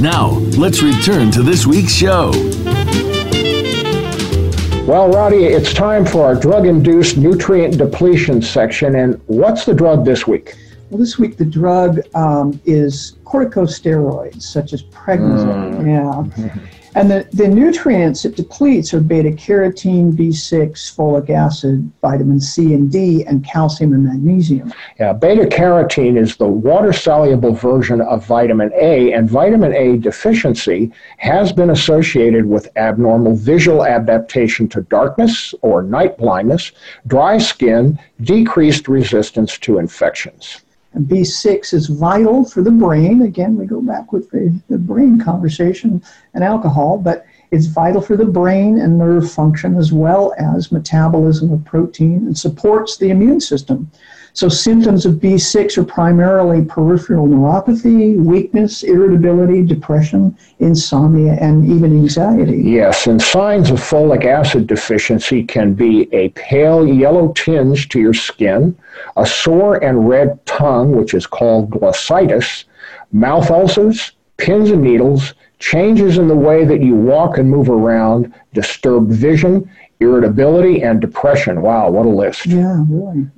Now, 0.03 0.29
let's 0.61 0.83
return 0.83 1.31
to 1.31 1.43
this 1.43 1.65
week's 1.65 1.95
show. 1.95 2.31
Well, 4.87 5.09
Roddy, 5.09 5.47
it's 5.47 5.73
time 5.73 6.05
for 6.05 6.23
our 6.23 6.35
drug 6.35 6.67
induced 6.67 7.17
nutrient 7.17 7.79
depletion 7.79 8.43
section. 8.43 8.97
And 8.97 9.19
what's 9.25 9.65
the 9.65 9.73
drug 9.73 10.05
this 10.05 10.27
week? 10.27 10.55
Well, 10.93 10.99
this 10.99 11.19
week 11.19 11.39
the 11.39 11.47
drug 11.47 12.01
um, 12.15 12.61
is 12.67 13.17
corticosteroids, 13.25 14.43
such 14.43 14.75
as 14.75 14.83
prednisone. 14.83 15.81
Mm. 15.81 16.37
Yeah. 16.37 16.55
And 16.95 17.11
the, 17.11 17.27
the 17.33 17.49
nutrients 17.49 18.27
it 18.27 18.37
depletes 18.37 18.93
are 18.93 19.01
beta 19.01 19.31
carotene, 19.31 20.13
B6, 20.13 20.95
folic 20.95 21.31
acid, 21.31 21.91
vitamin 22.03 22.39
C 22.39 22.75
and 22.75 22.93
D, 22.93 23.25
and 23.25 23.43
calcium 23.43 23.95
and 23.95 24.05
magnesium. 24.05 24.71
Yeah, 25.01 25.15
beta 25.15 25.45
carotene 25.45 26.19
is 26.19 26.37
the 26.37 26.47
water 26.47 26.93
soluble 26.93 27.55
version 27.55 28.03
of 28.03 28.27
vitamin 28.27 28.71
A, 28.75 29.15
and 29.15 29.31
vitamin 29.31 29.73
A 29.73 29.97
deficiency 29.97 30.93
has 31.17 31.55
been 31.55 31.71
associated 31.71 32.45
with 32.45 32.69
abnormal 32.77 33.35
visual 33.35 33.87
adaptation 33.87 34.69
to 34.69 34.83
darkness 34.83 35.55
or 35.63 35.83
night 35.83 36.19
blindness, 36.19 36.73
dry 37.07 37.39
skin, 37.39 37.99
decreased 38.21 38.89
resistance 38.89 39.57
to 39.57 39.79
infections. 39.79 40.61
And 40.95 41.07
B6 41.07 41.73
is 41.73 41.87
vital 41.87 42.45
for 42.45 42.63
the 42.63 42.71
brain. 42.71 43.23
Again, 43.23 43.57
we 43.57 43.65
go 43.65 43.81
back 43.81 44.13
with 44.13 44.31
the, 44.31 44.55
the 44.69 44.79
brain 44.79 45.21
conversation 45.21 46.03
and 46.35 46.45
alcohol, 46.45 46.99
but 46.99 47.25
it's 47.51 47.67
vital 47.67 48.01
for 48.01 48.17
the 48.17 48.27
brain 48.27 48.79
and 48.79 48.99
nerve 48.99 49.31
function 49.31 49.77
as 49.77 49.93
well 49.93 50.35
as 50.39 50.73
metabolism 50.73 51.53
of 51.53 51.65
protein 51.65 52.27
and 52.27 52.37
supports 52.37 52.97
the 52.97 53.11
immune 53.11 53.41
system. 53.41 53.91
So 54.35 54.49
symptoms 54.49 55.05
of 55.05 55.17
B6 55.17 55.77
are 55.77 55.85
primarily 55.85 56.65
peripheral 56.65 57.27
neuropathy, 57.27 58.17
weakness, 58.17 58.83
irritability, 58.83 59.63
depression, 59.63 60.37
insomnia, 60.59 61.35
and 61.35 61.71
even 61.71 61.93
anxiety. 61.93 62.63
Yes, 62.63 63.07
and 63.07 63.21
signs 63.21 63.71
of 63.71 63.79
folic 63.79 64.25
acid 64.25 64.67
deficiency 64.67 65.45
can 65.45 65.75
be 65.75 66.09
a 66.15 66.31
pale 66.31 66.87
yellow 66.87 67.33
tinge 67.35 67.91
to 67.91 68.01
your 68.01 68.15
skin, 68.15 68.75
a 69.19 69.27
sore 69.27 69.85
and 69.85 70.09
red 70.09 70.45
tongue, 70.47 70.93
which 70.97 71.13
is 71.13 71.27
called 71.27 71.71
glossitis, 71.71 72.65
mouth 73.13 73.51
ulcers, 73.51 74.13
pins 74.39 74.71
and 74.71 74.83
needles, 74.83 75.35
changes 75.59 76.17
in 76.17 76.27
the 76.27 76.35
way 76.35 76.65
that 76.65 76.81
you 76.81 76.95
walk 76.95 77.37
and 77.37 77.51
move 77.51 77.69
around, 77.69 78.33
disturbed 78.55 79.13
vision, 79.13 79.71
irritability, 80.01 80.83
and 80.83 81.01
depression. 81.01 81.61
Wow, 81.61 81.91
what 81.91 82.07
a 82.07 82.09
list. 82.09 82.47
Yeah, 82.47 82.83
really. 82.89 83.29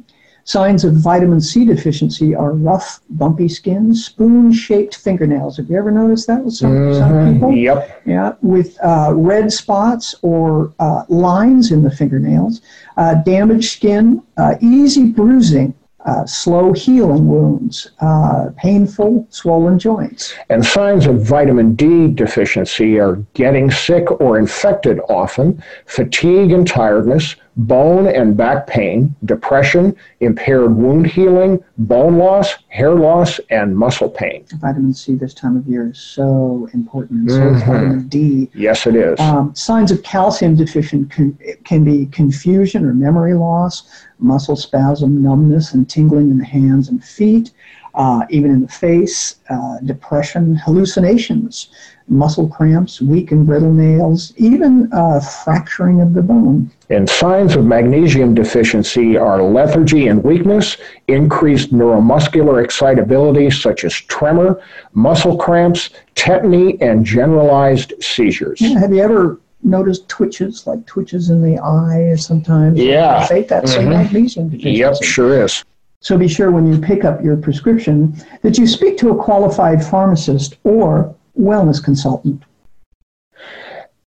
Signs 0.45 0.85
of 0.85 0.93
vitamin 0.93 1.41
C 1.41 1.65
deficiency 1.65 2.35
are 2.35 2.53
rough, 2.53 3.01
bumpy 3.09 3.49
skin, 3.49 3.95
spoon 3.95 4.53
shaped 4.53 4.95
fingernails. 4.97 5.57
Have 5.57 5.71
you 5.71 5.79
ever 5.79 5.91
noticed 5.91 6.27
that 6.27 6.45
with 6.45 6.55
some, 6.55 6.71
mm-hmm. 6.71 6.99
some 6.99 7.35
people? 7.35 7.53
Yep. 7.53 8.03
Yeah, 8.05 8.35
with 8.43 8.79
uh, 8.85 9.13
red 9.15 9.51
spots 9.51 10.15
or 10.21 10.75
uh, 10.79 11.05
lines 11.09 11.73
in 11.73 11.83
the 11.83 11.91
fingernails, 11.91 12.61
uh, 12.99 13.15
damaged 13.15 13.71
skin, 13.71 14.23
uh, 14.37 14.57
easy 14.61 15.07
bruising, 15.07 15.75
uh, 16.05 16.27
slow 16.27 16.75
healing 16.75 17.27
wounds, 17.27 17.93
uh, 18.03 18.51
painful, 18.59 19.27
swollen 19.31 19.79
joints. 19.79 20.35
And 20.51 20.65
signs 20.65 21.07
of 21.07 21.23
vitamin 21.23 21.75
D 21.75 22.09
deficiency 22.09 22.99
are 23.01 23.17
getting 23.33 23.71
sick 23.71 24.11
or 24.21 24.39
infected 24.39 25.01
often, 25.09 25.63
fatigue 25.87 26.53
and 26.53 26.69
tiredness, 26.69 27.37
bone 27.57 28.07
and 28.07 28.37
back 28.37 28.67
pain, 28.67 29.15
depression, 29.25 29.97
impaired 30.21 30.75
wound 30.75 31.07
healing, 31.07 31.63
bone 31.79 32.17
loss, 32.17 32.55
hair 32.69 32.95
loss, 32.95 33.39
and 33.51 33.77
muscle 33.77 34.11
pain. 34.11 34.45
Vitamin 34.61 34.93
C 34.93 35.15
this 35.15 35.35
time 35.35 35.57
of 35.57 35.67
year 35.67 35.91
is 35.91 35.99
so 35.99 36.69
important. 36.75 37.31
So 37.31 37.39
mm-hmm. 37.39 37.59
vitamin 37.59 38.09
D. 38.09 38.51
Yes, 38.55 38.87
it 38.87 38.97
is. 38.97 39.19
Um, 39.21 39.55
signs 39.55 39.91
of 39.91 40.03
calcium 40.03 40.57
deficient 40.57 41.11
can, 41.11 41.39
can 41.65 41.85
be 41.85 42.07
confusion 42.07 42.85
or 42.85 42.95
memory 42.95 43.35
loss, 43.35 44.05
muscle 44.19 44.57
spasm, 44.57 45.23
numbness, 45.23 45.75
and 45.75 45.89
tingling 45.89 46.31
in 46.31 46.39
the 46.39 46.45
hands 46.45 46.89
and 46.89 47.05
feet, 47.05 47.53
uh, 47.95 48.25
even 48.31 48.51
in 48.51 48.61
the 48.63 48.69
face, 48.69 49.37
uh, 49.51 49.79
depression, 49.85 50.57
hallucinations, 50.57 51.69
muscle 52.09 52.49
cramps, 52.49 53.01
weak 53.01 53.33
and 53.33 53.47
brittle 53.47 53.73
nails, 53.73 54.35
even 54.37 54.93
uh, 54.93 55.21
fracturing 55.21 56.01
of 56.01 56.15
the 56.15 56.23
bone. 56.23 56.71
And 56.91 57.09
signs 57.09 57.57
of 57.57 57.65
magnesium 57.65 58.35
deficiency 58.35 59.17
are 59.17 59.43
lethargy 59.43 60.09
and 60.09 60.23
weakness, 60.23 60.77
increased 61.09 61.73
neuromuscular 61.73 62.63
excitability 62.63 63.51
such 63.51 63.85
as 63.85 63.95
tremor, 63.95 64.61
muscle 64.93 65.37
cramps, 65.39 65.91
tetany, 66.15 66.81
and 66.83 67.05
generalized 67.05 67.95
seizures. 68.01 68.61
Yeah, 68.61 68.79
have 68.79 68.93
you 68.93 69.03
ever 69.03 69.41
noticed 69.63 70.09
twitches, 70.09 70.67
like 70.67 70.85
twitches 70.85 71.31
in 71.31 71.41
the 71.41 71.59
eye 71.59 72.15
sometimes? 72.17 72.79
Yeah. 72.79 73.27
That's 73.27 73.77
mm-hmm. 73.77 73.89
magnesium 73.89 74.51
deficiency. 74.51 74.79
Yep, 74.79 75.03
sure 75.03 75.43
is. 75.43 75.65
So 76.01 76.19
be 76.19 76.29
sure 76.29 76.51
when 76.51 76.71
you 76.71 76.79
pick 76.79 77.05
up 77.05 77.25
your 77.25 77.39
prescription 77.39 78.15
that 78.43 78.59
you 78.59 78.67
speak 78.67 78.99
to 78.99 79.09
a 79.09 79.17
qualified 79.17 79.83
pharmacist 79.83 80.59
or 80.65 81.15
wellness 81.41 81.83
consultant. 81.83 82.43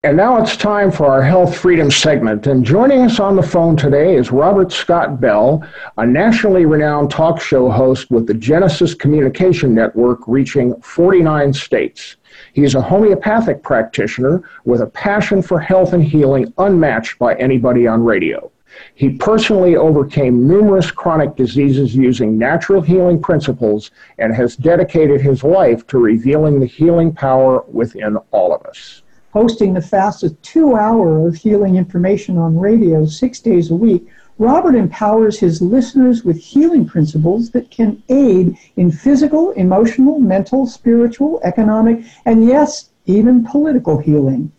And 0.04 0.16
now 0.16 0.42
it's 0.42 0.56
time 0.56 0.90
for 0.90 1.06
our 1.06 1.22
Health 1.22 1.56
Freedom 1.56 1.88
segment. 1.88 2.48
And 2.48 2.64
joining 2.64 3.02
us 3.02 3.20
on 3.20 3.36
the 3.36 3.42
phone 3.42 3.76
today 3.76 4.16
is 4.16 4.32
Robert 4.32 4.72
Scott 4.72 5.20
Bell, 5.20 5.64
a 5.96 6.04
nationally 6.04 6.66
renowned 6.66 7.08
talk 7.08 7.40
show 7.40 7.70
host 7.70 8.10
with 8.10 8.26
the 8.26 8.34
Genesis 8.34 8.94
Communication 8.94 9.72
Network, 9.72 10.18
reaching 10.26 10.74
49 10.80 11.52
states. 11.52 12.16
He 12.52 12.64
is 12.64 12.74
a 12.74 12.82
homeopathic 12.82 13.62
practitioner 13.62 14.42
with 14.64 14.80
a 14.80 14.88
passion 14.88 15.40
for 15.40 15.60
health 15.60 15.92
and 15.92 16.02
healing 16.02 16.52
unmatched 16.58 17.20
by 17.20 17.36
anybody 17.36 17.86
on 17.86 18.02
radio. 18.02 18.50
He 18.96 19.10
personally 19.10 19.76
overcame 19.76 20.48
numerous 20.48 20.90
chronic 20.90 21.36
diseases 21.36 21.94
using 21.94 22.36
natural 22.36 22.82
healing 22.82 23.22
principles 23.22 23.92
and 24.18 24.34
has 24.34 24.56
dedicated 24.56 25.20
his 25.20 25.44
life 25.44 25.86
to 25.86 25.98
revealing 25.98 26.58
the 26.58 26.66
healing 26.66 27.14
power 27.14 27.62
within 27.68 28.16
all 28.32 28.52
of 28.52 28.66
us. 28.66 29.02
Hosting 29.32 29.72
the 29.72 29.80
fastest 29.80 30.42
two 30.42 30.76
hour 30.76 31.26
of 31.26 31.34
healing 31.34 31.76
information 31.76 32.36
on 32.36 32.58
radio 32.58 33.06
six 33.06 33.40
days 33.40 33.70
a 33.70 33.74
week, 33.74 34.06
Robert 34.38 34.74
empowers 34.74 35.38
his 35.38 35.62
listeners 35.62 36.24
with 36.24 36.36
healing 36.36 36.86
principles 36.86 37.50
that 37.50 37.70
can 37.70 38.02
aid 38.08 38.56
in 38.76 38.90
physical, 38.90 39.50
emotional, 39.52 40.18
mental, 40.18 40.66
spiritual, 40.66 41.40
economic, 41.44 42.04
and 42.24 42.44
yes, 42.44 42.90
even 43.06 43.44
political 43.44 43.98
healing 43.98 44.52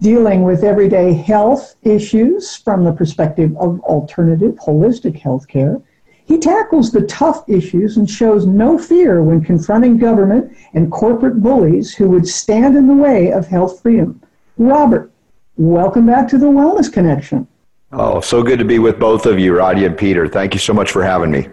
dealing 0.00 0.42
with 0.42 0.64
everyday 0.64 1.14
health 1.14 1.76
issues 1.82 2.56
from 2.56 2.84
the 2.84 2.92
perspective 2.92 3.56
of 3.56 3.80
alternative 3.80 4.54
holistic 4.56 5.18
healthcare. 5.18 5.82
He 6.26 6.38
tackles 6.38 6.90
the 6.90 7.02
tough 7.02 7.48
issues 7.48 7.96
and 7.96 8.08
shows 8.08 8.46
no 8.46 8.78
fear 8.78 9.22
when 9.22 9.44
confronting 9.44 9.98
government 9.98 10.56
and 10.72 10.90
corporate 10.90 11.42
bullies 11.42 11.94
who 11.94 12.08
would 12.10 12.26
stand 12.26 12.76
in 12.76 12.86
the 12.86 12.94
way 12.94 13.30
of 13.30 13.46
health 13.46 13.82
freedom. 13.82 14.22
Robert, 14.56 15.12
welcome 15.56 16.06
back 16.06 16.26
to 16.28 16.38
the 16.38 16.46
Wellness 16.46 16.90
Connection. 16.90 17.46
Oh, 17.92 18.20
so 18.20 18.42
good 18.42 18.58
to 18.58 18.64
be 18.64 18.78
with 18.78 18.98
both 18.98 19.26
of 19.26 19.38
you, 19.38 19.54
Roddy 19.54 19.84
and 19.84 19.96
Peter. 19.96 20.26
Thank 20.26 20.54
you 20.54 20.60
so 20.60 20.72
much 20.72 20.90
for 20.90 21.02
having 21.02 21.30
me. 21.30 21.48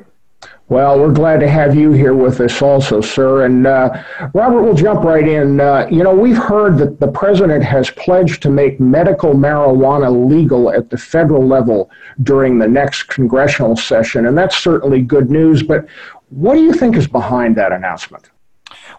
Well, 0.72 0.98
we're 0.98 1.12
glad 1.12 1.42
to 1.42 1.50
have 1.50 1.76
you 1.76 1.92
here 1.92 2.16
with 2.16 2.40
us 2.40 2.62
also, 2.62 3.02
sir. 3.02 3.44
And 3.44 3.68
uh, 3.68 4.02
Robert, 4.34 4.62
we'll 4.62 4.74
jump 4.74 5.04
right 5.04 5.28
in. 5.28 5.60
Uh, 5.60 5.86
you 5.92 6.02
know, 6.02 6.16
we've 6.16 6.38
heard 6.38 6.78
that 6.78 6.98
the 6.98 7.10
president 7.10 7.62
has 7.62 7.90
pledged 7.90 8.42
to 8.44 8.50
make 8.50 8.80
medical 8.80 9.34
marijuana 9.34 10.30
legal 10.30 10.72
at 10.72 10.90
the 10.90 10.98
federal 10.98 11.46
level 11.46 11.92
during 12.24 12.58
the 12.58 12.70
next 12.70 13.10
congressional 13.10 13.76
session, 13.76 14.28
and 14.28 14.38
that's 14.38 14.60
certainly 14.60 15.02
good 15.02 15.30
news. 15.30 15.62
But 15.62 15.90
what 16.30 16.56
do 16.56 16.62
you 16.62 16.72
think 16.72 16.96
is 16.96 17.06
behind 17.06 17.58
that 17.58 17.74
announcement? 17.74 18.30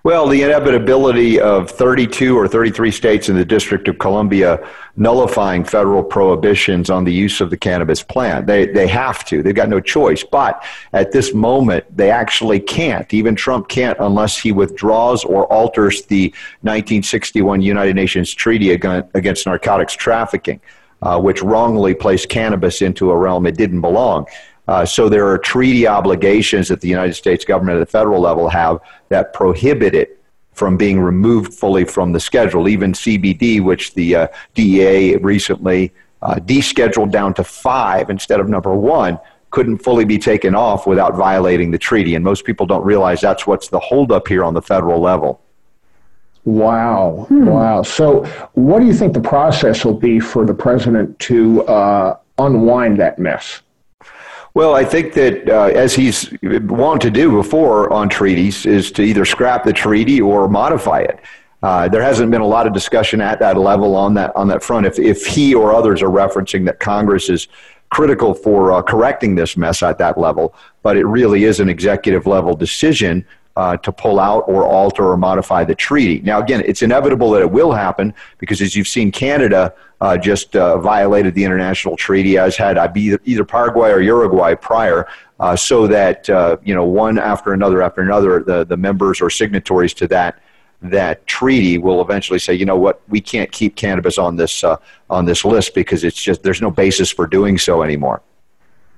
Well, 0.05 0.27
the 0.27 0.43
inevitability 0.43 1.41
of 1.41 1.71
32 1.71 2.37
or 2.37 2.49
33 2.49 2.91
states 2.91 3.29
in 3.29 3.37
the 3.37 3.45
District 3.45 3.87
of 3.87 4.01
Columbia 4.01 4.69
nullifying 4.97 5.63
federal 5.63 6.03
prohibitions 6.03 6.91
on 6.91 7.05
the 7.05 7.13
use 7.13 7.41
of 7.41 7.51
the 7.51 7.57
cannabis 7.57 8.03
plant. 8.03 8.49
They, 8.49 8.67
they 8.67 8.89
have 8.89 9.25
to. 9.27 9.45
They've 9.45 9.55
got 9.55 9.69
no 9.69 9.79
choice. 9.79 10.25
But 10.25 10.65
at 10.93 11.13
this 11.13 11.33
moment, 11.33 11.85
they 11.97 12.11
actually 12.11 12.59
can't. 12.59 13.15
Even 13.15 13.37
Trump 13.37 13.69
can't 13.69 13.97
unless 14.01 14.37
he 14.37 14.51
withdraws 14.51 15.25
or 15.25 15.47
alters 15.53 16.03
the 16.07 16.31
1961 16.63 17.63
United 17.63 17.95
Nations 17.95 18.35
Treaty 18.35 18.73
Against 18.73 19.47
Narcotics 19.47 19.95
Trafficking, 19.95 20.61
uh, 21.03 21.21
which 21.21 21.43
wrongly 21.43 21.95
placed 21.95 22.29
cannabis 22.29 22.83
into 22.83 23.13
a 23.13 23.17
realm 23.17 23.47
it 23.47 23.57
didn't 23.57 23.81
belong. 23.81 24.27
Uh, 24.73 24.87
so 24.87 25.07
there 25.07 25.29
are 25.29 25.37
treaty 25.37 25.87
obligations 25.87 26.67
that 26.67 26.81
the 26.81 26.89
United 26.89 27.13
States 27.13 27.45
government 27.45 27.77
at 27.77 27.81
the 27.81 27.93
federal 27.99 28.23
level 28.23 28.49
have 28.49 28.79
that 29.11 29.35
prohibit 29.35 29.95
it 29.95 30.19
from 30.55 30.79
being 30.79 30.99
removed 30.99 31.53
fully 31.53 31.85
from 31.85 32.11
the 32.11 32.19
schedule. 32.19 32.67
Even 32.67 32.95
CBD, 32.95 33.63
which 33.63 33.93
the 33.93 34.17
uh, 34.17 34.29
DEA 34.55 35.17
recently 35.19 35.93
uh, 36.23 36.37
descheduled 36.37 37.11
down 37.11 37.35
to 37.35 37.45
five 37.45 38.09
instead 38.09 38.41
of 38.41 38.49
number 38.49 38.75
one, 38.75 39.21
couldn't 39.51 39.77
fully 39.77 40.07
be 40.07 40.17
taken 40.17 40.55
off 40.55 40.87
without 40.87 41.17
violating 41.17 41.71
the 41.71 41.77
treaty. 41.77 42.15
And 42.15 42.25
most 42.25 42.47
people 42.47 42.65
don't 42.65 42.83
realize 42.83 43.21
that's 43.21 43.47
what's 43.47 43.69
the 43.69 43.79
holdup 43.79 44.27
here 44.27 44.43
on 44.43 44.55
the 44.55 44.63
federal 44.63 45.03
level. 45.03 45.43
Wow. 46.47 47.27
Hmm. 47.29 47.45
Wow. 47.45 47.83
So, 47.83 48.25
what 48.55 48.81
do 48.81 48.87
you 48.87 48.95
think 48.95 49.13
the 49.13 49.21
process 49.21 49.85
will 49.85 49.99
be 49.99 50.19
for 50.19 50.47
the 50.47 50.55
president 50.55 51.19
to 51.29 51.63
uh, 51.67 52.17
unwind 52.39 52.99
that 53.01 53.19
mess? 53.19 53.61
Well, 54.55 54.75
I 54.75 54.85
think 54.85 55.15
that 55.15 55.49
uh, 55.49 55.65
as 55.65 55.95
he's 55.95 56.31
wanted 56.43 57.03
to 57.03 57.11
do 57.11 57.31
before 57.31 57.91
on 57.91 58.09
treaties 58.11 58.67
is 58.67 58.93
to 58.93 59.03
either 59.03 59.25
scrap 59.25 59.65
the 59.65 59.73
treaty 59.73 60.21
or 60.21 60.47
modify 60.49 61.01
it. 61.01 61.21
Uh, 61.63 61.89
there 61.89 62.03
hasn't 62.03 62.31
been 62.31 62.41
a 62.41 62.47
lot 62.47 62.67
of 62.67 62.73
discussion 62.73 63.21
at 63.21 63.39
that 63.39 63.57
level 63.57 63.95
on 63.95 64.15
that 64.15 64.35
on 64.37 64.49
that 64.49 64.63
front. 64.63 64.85
If 64.85 64.99
if 64.99 65.25
he 65.25 65.55
or 65.55 65.73
others 65.73 66.03
are 66.03 66.11
referencing 66.11 66.67
that 66.67 66.81
Congress 66.81 67.31
is 67.31 67.49
critical 67.91 68.35
for 68.35 68.73
uh, 68.73 68.83
correcting 68.83 69.37
this 69.37 69.57
mess 69.57 69.83
at 69.83 69.97
that 69.99 70.19
level, 70.19 70.55
but 70.83 70.97
it 70.97 71.05
really 71.05 71.45
is 71.45 71.61
an 71.61 71.69
executive 71.69 72.27
level 72.27 72.55
decision 72.55 73.25
uh, 73.57 73.77
to 73.79 73.93
pull 73.93 74.19
out 74.19 74.45
or 74.49 74.67
alter 74.67 75.05
or 75.05 75.17
modify 75.17 75.65
the 75.65 75.75
treaty. 75.75 76.21
Now, 76.21 76.41
again, 76.41 76.63
it's 76.67 76.83
inevitable 76.83 77.31
that 77.33 77.43
it 77.43 77.51
will 77.51 77.73
happen 77.73 78.13
because, 78.39 78.61
as 78.61 78.75
you've 78.75 78.89
seen, 78.89 79.13
Canada 79.13 79.75
uh, 80.03 80.19
just 80.19 80.57
uh, 80.57 80.79
violated 80.79 81.33
the 81.33 81.45
international 81.45 81.97
treaty, 81.97 82.37
as 82.37 82.57
had 82.57 82.77
either, 82.77 83.21
either 83.25 83.45
Paraguay 83.45 83.93
or 83.93 84.01
Uruguay 84.01 84.53
prior. 84.53 85.07
Uh, 85.39 85.55
so 85.55 85.87
that 85.87 86.29
uh, 86.29 86.57
you 86.65 86.75
know, 86.75 86.85
one 86.85 87.19
after 87.19 87.53
another 87.53 87.83
after 87.83 88.01
another, 88.01 88.43
the, 88.43 88.65
the 88.65 88.77
members 88.77 89.21
or 89.21 89.31
signatories 89.31 89.95
to 89.95 90.09
that 90.09 90.41
that 90.83 91.25
treaty 91.29 91.79
will 91.79 92.03
eventually 92.03 92.41
say, 92.41 92.53
you 92.53 92.65
know 92.65 92.77
what, 92.77 93.01
we 93.09 93.21
can't 93.21 93.53
keep 93.53 93.77
cannabis 93.77 94.19
on 94.19 94.35
this 94.35 94.65
uh, 94.65 94.77
on 95.09 95.25
this 95.25 95.45
list 95.45 95.73
because 95.73 96.03
it's 96.03 96.21
just 96.21 96.43
there's 96.43 96.61
no 96.61 96.71
basis 96.71 97.09
for 97.09 97.29
doing 97.29 97.57
so 97.57 97.85
anymore. 97.85 98.23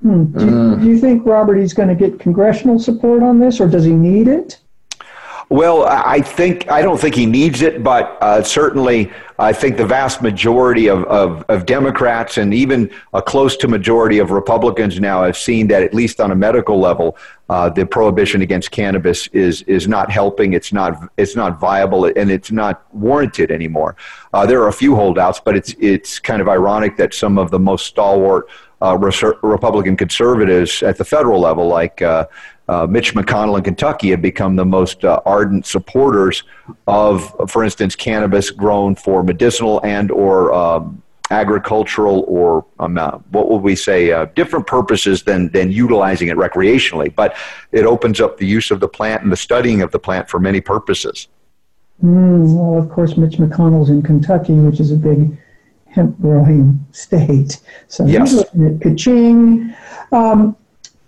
Hmm. 0.00 0.24
Do, 0.24 0.44
you, 0.44 0.76
do, 0.76 0.86
you, 0.86 0.98
think 0.98 1.26
Robert 1.26 1.56
he's 1.56 1.74
going 1.74 1.88
to 1.88 1.94
get 1.94 2.18
congressional 2.18 2.78
support 2.78 3.22
on 3.22 3.38
this, 3.38 3.60
or 3.60 3.68
does 3.68 3.84
he 3.84 3.92
need 3.92 4.26
it? 4.26 4.58
Well, 5.50 5.84
I 5.86 6.20
think 6.20 6.70
I 6.70 6.80
don't 6.80 6.98
think 6.98 7.14
he 7.14 7.26
needs 7.26 7.60
it, 7.60 7.82
but 7.82 8.16
uh, 8.20 8.42
certainly 8.42 9.12
I 9.38 9.52
think 9.52 9.76
the 9.76 9.86
vast 9.86 10.22
majority 10.22 10.88
of, 10.88 11.04
of, 11.04 11.44
of, 11.48 11.66
Democrats 11.66 12.38
and 12.38 12.54
even 12.54 12.90
a 13.12 13.20
close 13.20 13.56
to 13.58 13.68
majority 13.68 14.18
of 14.18 14.30
Republicans 14.30 15.00
now 15.00 15.22
have 15.24 15.36
seen 15.36 15.66
that 15.68 15.82
at 15.82 15.92
least 15.92 16.20
on 16.20 16.30
a 16.30 16.34
medical 16.34 16.80
level, 16.80 17.16
uh, 17.50 17.68
the 17.68 17.84
prohibition 17.84 18.42
against 18.42 18.70
cannabis 18.70 19.26
is 19.28 19.62
is 19.62 19.86
not 19.86 20.10
helping. 20.10 20.54
It's 20.54 20.72
not 20.72 21.10
it's 21.18 21.36
not 21.36 21.60
viable, 21.60 22.06
and 22.06 22.30
it's 22.30 22.50
not 22.50 22.82
warranted 22.94 23.50
anymore. 23.50 23.96
Uh, 24.32 24.46
there 24.46 24.62
are 24.62 24.68
a 24.68 24.72
few 24.72 24.94
holdouts, 24.94 25.40
but 25.40 25.56
it's 25.56 25.74
it's 25.78 26.18
kind 26.18 26.40
of 26.40 26.48
ironic 26.48 26.96
that 26.96 27.12
some 27.12 27.36
of 27.36 27.50
the 27.50 27.58
most 27.58 27.86
stalwart 27.86 28.48
uh, 28.80 28.96
Republican 29.42 29.96
conservatives 29.96 30.82
at 30.82 30.96
the 30.96 31.04
federal 31.04 31.40
level, 31.40 31.68
like 31.68 32.02
uh, 32.68 32.86
Mitch 32.88 33.14
McConnell 33.14 33.58
in 33.58 33.64
Kentucky, 33.64 34.10
have 34.10 34.22
become 34.22 34.56
the 34.56 34.64
most 34.64 35.04
uh, 35.04 35.20
ardent 35.26 35.66
supporters 35.66 36.44
of, 36.86 37.50
for 37.50 37.62
instance, 37.62 37.94
cannabis 37.94 38.50
grown 38.50 38.94
for 38.94 39.22
medicinal 39.22 39.80
and 39.84 40.10
or 40.10 40.52
um, 40.52 41.02
agricultural 41.30 42.24
or 42.28 42.64
um, 42.78 42.98
uh, 42.98 43.18
what 43.30 43.50
would 43.50 43.62
we 43.62 43.74
say 43.74 44.12
uh, 44.12 44.26
different 44.34 44.66
purposes 44.66 45.22
than 45.22 45.50
than 45.50 45.70
utilizing 45.70 46.28
it 46.28 46.36
recreationally. 46.36 47.14
But 47.14 47.36
it 47.72 47.84
opens 47.84 48.20
up 48.20 48.38
the 48.38 48.46
use 48.46 48.70
of 48.70 48.80
the 48.80 48.88
plant 48.88 49.22
and 49.22 49.32
the 49.32 49.36
studying 49.36 49.82
of 49.82 49.90
the 49.90 49.98
plant 49.98 50.28
for 50.28 50.38
many 50.38 50.60
purposes. 50.60 51.28
Mm, 52.02 52.54
well, 52.54 52.82
of 52.82 52.90
course, 52.90 53.16
Mitch 53.16 53.36
McConnell's 53.36 53.90
in 53.90 54.02
Kentucky, 54.02 54.54
which 54.54 54.80
is 54.80 54.90
a 54.90 54.96
big 54.96 55.36
hemp 55.86 56.20
growing 56.20 56.84
state. 56.92 57.60
So 57.88 58.04
yes. 58.04 58.30
he's 58.30 58.38
looking 58.38 58.66
at 58.66 58.80
Kaching. 58.80 59.76
Um, 60.12 60.56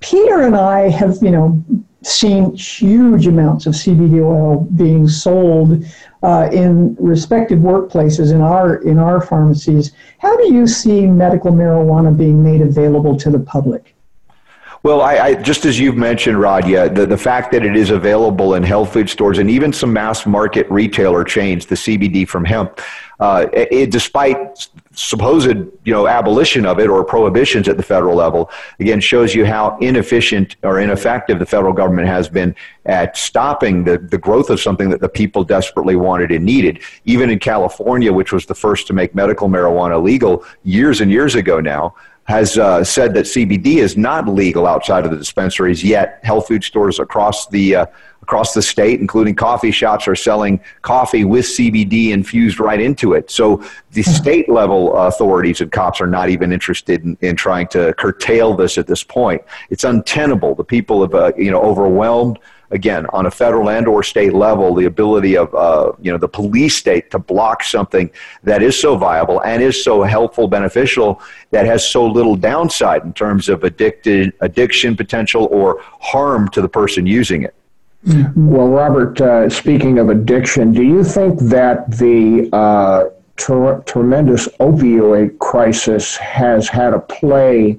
Peter 0.01 0.43
and 0.43 0.57
I 0.57 0.89
have, 0.91 1.19
you 1.23 1.31
know, 1.31 1.65
seen 2.03 2.55
huge 2.55 3.27
amounts 3.27 3.67
of 3.67 3.75
CBD 3.75 4.25
oil 4.25 4.61
being 4.77 5.09
sold 5.09 5.85
uh, 6.23 6.49
in 6.53 6.95
respective 7.01 7.59
workplaces 7.59 8.33
in 8.33 8.41
our 8.41 8.77
in 8.83 8.99
our 8.99 9.21
pharmacies. 9.21 9.93
How 10.19 10.37
do 10.37 10.53
you 10.55 10.67
see 10.67 11.07
medical 11.07 11.51
marijuana 11.51 12.17
being 12.17 12.43
made 12.43 12.61
available 12.61 13.17
to 13.17 13.31
the 13.31 13.41
public? 13.41 13.96
Well, 14.87 15.01
I, 15.01 15.15
I, 15.17 15.35
just 15.35 15.65
as 15.65 15.81
you've 15.81 15.97
mentioned, 15.97 16.37
Radia, 16.39 16.95
the, 16.95 17.07
the 17.07 17.19
fact 17.19 17.51
that 17.51 17.65
it 17.65 17.75
is 17.75 17.91
available 17.91 18.55
in 18.55 18.63
health 18.63 18.93
food 18.93 19.11
stores 19.11 19.39
and 19.39 19.51
even 19.51 19.73
some 19.73 19.93
mass 19.93 20.25
market 20.27 20.71
retailer 20.71 21.25
chains, 21.25 21.67
the 21.67 21.75
CBD 21.75 22.29
from 22.29 22.45
hemp, 22.45 22.81
uh, 23.19 23.47
it, 23.53 23.91
despite 23.91 24.69
supposed 24.93 25.57
you 25.85 25.93
know 25.93 26.07
abolition 26.07 26.65
of 26.65 26.79
it 26.79 26.89
or 26.89 27.03
prohibitions 27.03 27.69
at 27.69 27.77
the 27.77 27.83
federal 27.83 28.15
level 28.15 28.51
again 28.79 29.01
shows 29.01 29.35
you 29.35 29.45
how 29.45 29.77
inefficient 29.79 30.57
or 30.63 30.79
ineffective 30.81 31.39
the 31.39 31.47
federal 31.47 31.73
government 31.73 32.07
has 32.07 32.29
been 32.29 32.55
at 32.85 33.17
stopping 33.17 33.85
the, 33.85 33.99
the 33.99 34.19
growth 34.19 34.51
of 34.51 34.61
something 34.61 34.89
that 34.89 35.01
the 35.01 35.09
people 35.09 35.43
desperately 35.45 35.97
wanted 35.97 36.31
and 36.31 36.45
needed. 36.45 36.81
Even 37.07 37.29
in 37.31 37.39
california 37.39 38.13
which 38.13 38.33
was 38.33 38.47
the 38.47 38.55
first 38.55 38.87
to 38.87 38.93
make 38.93 39.15
medical 39.15 39.49
marijuana 39.49 40.03
legal 40.03 40.45
years 40.63 41.01
and 41.01 41.11
years 41.11 41.35
ago 41.35 41.59
now 41.59 41.95
has 42.27 42.59
uh, 42.59 42.83
said 42.83 43.15
that 43.15 43.25
CBD 43.25 43.77
is 43.77 43.97
not 43.97 44.29
legal 44.29 44.67
outside 44.67 45.05
of 45.05 45.13
the 45.13 45.17
dispensaries 45.17 45.83
yet. 45.83 46.19
Health 46.25 46.49
food 46.49 46.65
stores 46.65 46.99
across 46.99 47.47
the 47.49 47.77
uh, 47.77 47.87
across 48.23 48.55
the 48.55 48.63
state, 48.63 48.99
including 49.01 49.37
coffee 49.37 49.71
shops, 49.71 50.09
are 50.09 50.17
selling 50.17 50.59
coffee 50.83 51.25
with 51.25 51.45
CBD 51.45 52.11
infused 52.11 52.59
right 52.59 52.81
into 52.81 53.13
it. 53.13 53.31
So 53.31 53.63
the 53.93 54.03
hmm. 54.03 54.11
state 54.11 54.49
level 54.49 54.97
authorities 54.97 55.61
and 55.61 55.71
cops 55.71 56.01
are 56.01 56.09
not 56.09 56.29
even 56.29 56.53
interested 56.53 57.05
in, 57.05 57.17
in 57.21 57.37
trying 57.37 57.69
to 57.69 57.95
curtail 57.95 58.55
this 58.55 58.77
at 58.77 58.89
this 58.89 59.05
point. 59.05 59.43
It's 59.71 59.85
untenable. 59.85 60.57
The 60.57 60.65
people 60.65 61.03
have 61.03 61.15
uh, 61.15 61.33
you 61.39 61.53
know 61.53 61.63
overwhelmed 61.63 62.41
again 62.71 63.07
on 63.13 63.27
a 63.27 63.31
federal 63.31 63.71
and 63.71 63.87
or 63.87 64.03
state 64.03 64.33
level 64.33 64.75
the 64.75 64.87
ability 64.87 65.37
of 65.37 65.55
uh, 65.55 65.93
you 66.01 66.11
know 66.11 66.19
the 66.19 66.29
police 66.29 66.77
state 66.77 67.11
to 67.11 67.19
block 67.19 67.63
something 67.63 68.11
that 68.43 68.63
is 68.63 68.79
so 68.79 68.97
viable 68.97 69.41
and 69.43 69.63
is 69.63 69.83
so 69.83 70.03
helpful 70.03 70.49
beneficial 70.49 71.21
that 71.51 71.67
has 71.67 71.89
so 71.89 72.07
little 72.07 72.37
downside 72.37 73.03
in 73.03 73.13
terms 73.13 73.49
of 73.49 73.65
addicted 73.65 74.33
addiction 74.41 74.97
potential 74.97 75.49
or 75.51 75.81
harm 76.01 76.49
to 76.49 76.61
the 76.61 76.69
person 76.69 77.07
using 77.07 77.43
it. 77.43 77.55
Well 78.37 78.69
robert 78.69 79.21
uh, 79.21 79.49
speaking 79.49 79.99
of 79.99 80.09
addiction 80.09 80.73
do 80.73 80.83
you 80.83 81.05
think 81.05 81.39
that 81.41 81.91
the 81.91 82.49
uh, 82.53 83.11
ter- 83.37 83.81
tremendous 83.81 84.49
opioid 84.61 85.39
crisis 85.39 86.17
has 86.17 86.69
had 86.69 86.95
a 86.95 87.01
play 87.01 87.79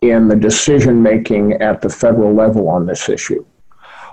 in 0.00 0.28
the 0.28 0.36
decision 0.36 1.02
making 1.02 1.54
at 1.54 1.80
the 1.80 1.88
federal 1.88 2.32
level 2.32 2.68
on 2.68 2.86
this 2.86 3.08
issue 3.08 3.44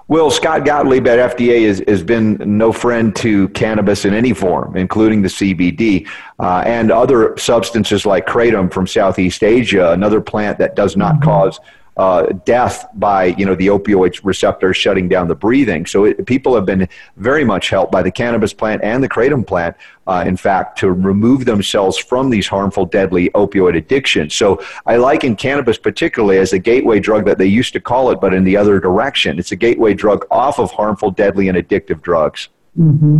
well, 0.08 0.30
Scott 0.30 0.66
Gottlieb 0.66 1.08
at 1.08 1.36
FDA 1.36 1.66
has, 1.68 1.82
has 1.88 2.03
been 2.03 2.38
no 2.45 2.72
friend 2.72 3.16
to 3.18 3.49
cannabis 3.49 4.06
in 4.06 4.14
any 4.14 4.34
form, 4.34 4.78
including 4.78 5.24
the 5.24 5.28
CBD 5.28 6.08
uh, 6.39 6.64
and 6.66 6.91
other 6.91 7.36
substances 7.38 8.06
like 8.06 8.28
kratom 8.28 8.72
from 8.72 8.86
Southeast 8.86 9.43
Asia, 9.43 9.91
another 9.91 10.22
plant 10.22 10.60
that 10.60 10.76
does 10.76 10.95
not 10.95 11.16
mm-hmm. 11.16 11.24
cause 11.24 11.60
uh, 11.98 12.24
death 12.46 12.88
by 12.96 13.26
you 13.26 13.46
know 13.46 13.56
the 13.56 13.68
opioid 13.68 14.20
receptor 14.24 14.74
shutting 14.74 15.08
down 15.08 15.28
the 15.28 15.36
breathing. 15.36 15.86
So 15.86 16.06
it, 16.06 16.26
people 16.26 16.56
have 16.56 16.66
been 16.66 16.88
very 17.18 17.46
much 17.46 17.70
helped 17.70 17.91
by 17.91 18.04
the 18.04 18.12
cannabis 18.12 18.54
plant 18.54 18.84
and 18.84 19.04
the 19.04 19.10
kratom 19.10 19.46
plant, 19.46 19.76
uh, 20.08 20.24
in 20.28 20.36
fact, 20.36 20.78
to 20.80 20.91
remove 20.91 21.46
themselves 21.46 21.98
from 21.98 22.30
these 22.30 22.48
harmful, 22.48 22.86
deadly 22.86 23.30
opioid 23.30 23.78
addictions. 23.78 24.34
So 24.36 24.62
I 24.86 24.98
liken 24.98 25.36
cannabis 25.36 25.78
particularly 25.78 26.38
as 26.38 26.54
a 26.54 26.60
gateway 26.60 27.00
drug 27.00 27.26
that 27.26 27.38
they 27.38 27.48
used 27.48 27.74
to 27.74 27.80
call 27.80 28.12
it, 28.12 28.20
but 28.20 28.34
in 28.34 28.43
the 28.43 28.58
other 28.58 28.80
direction. 28.80 29.39
It's 29.39 29.52
a 29.52 29.56
gateway 29.56 29.93
drug 29.93 30.26
off 30.32 30.60
of 30.60 30.72
harmful, 30.72 31.12
deadly, 31.12 31.48
and 31.48 31.58
addictive 31.58 32.02
drugs. 32.02 32.50
Mm-hmm. 32.78 33.18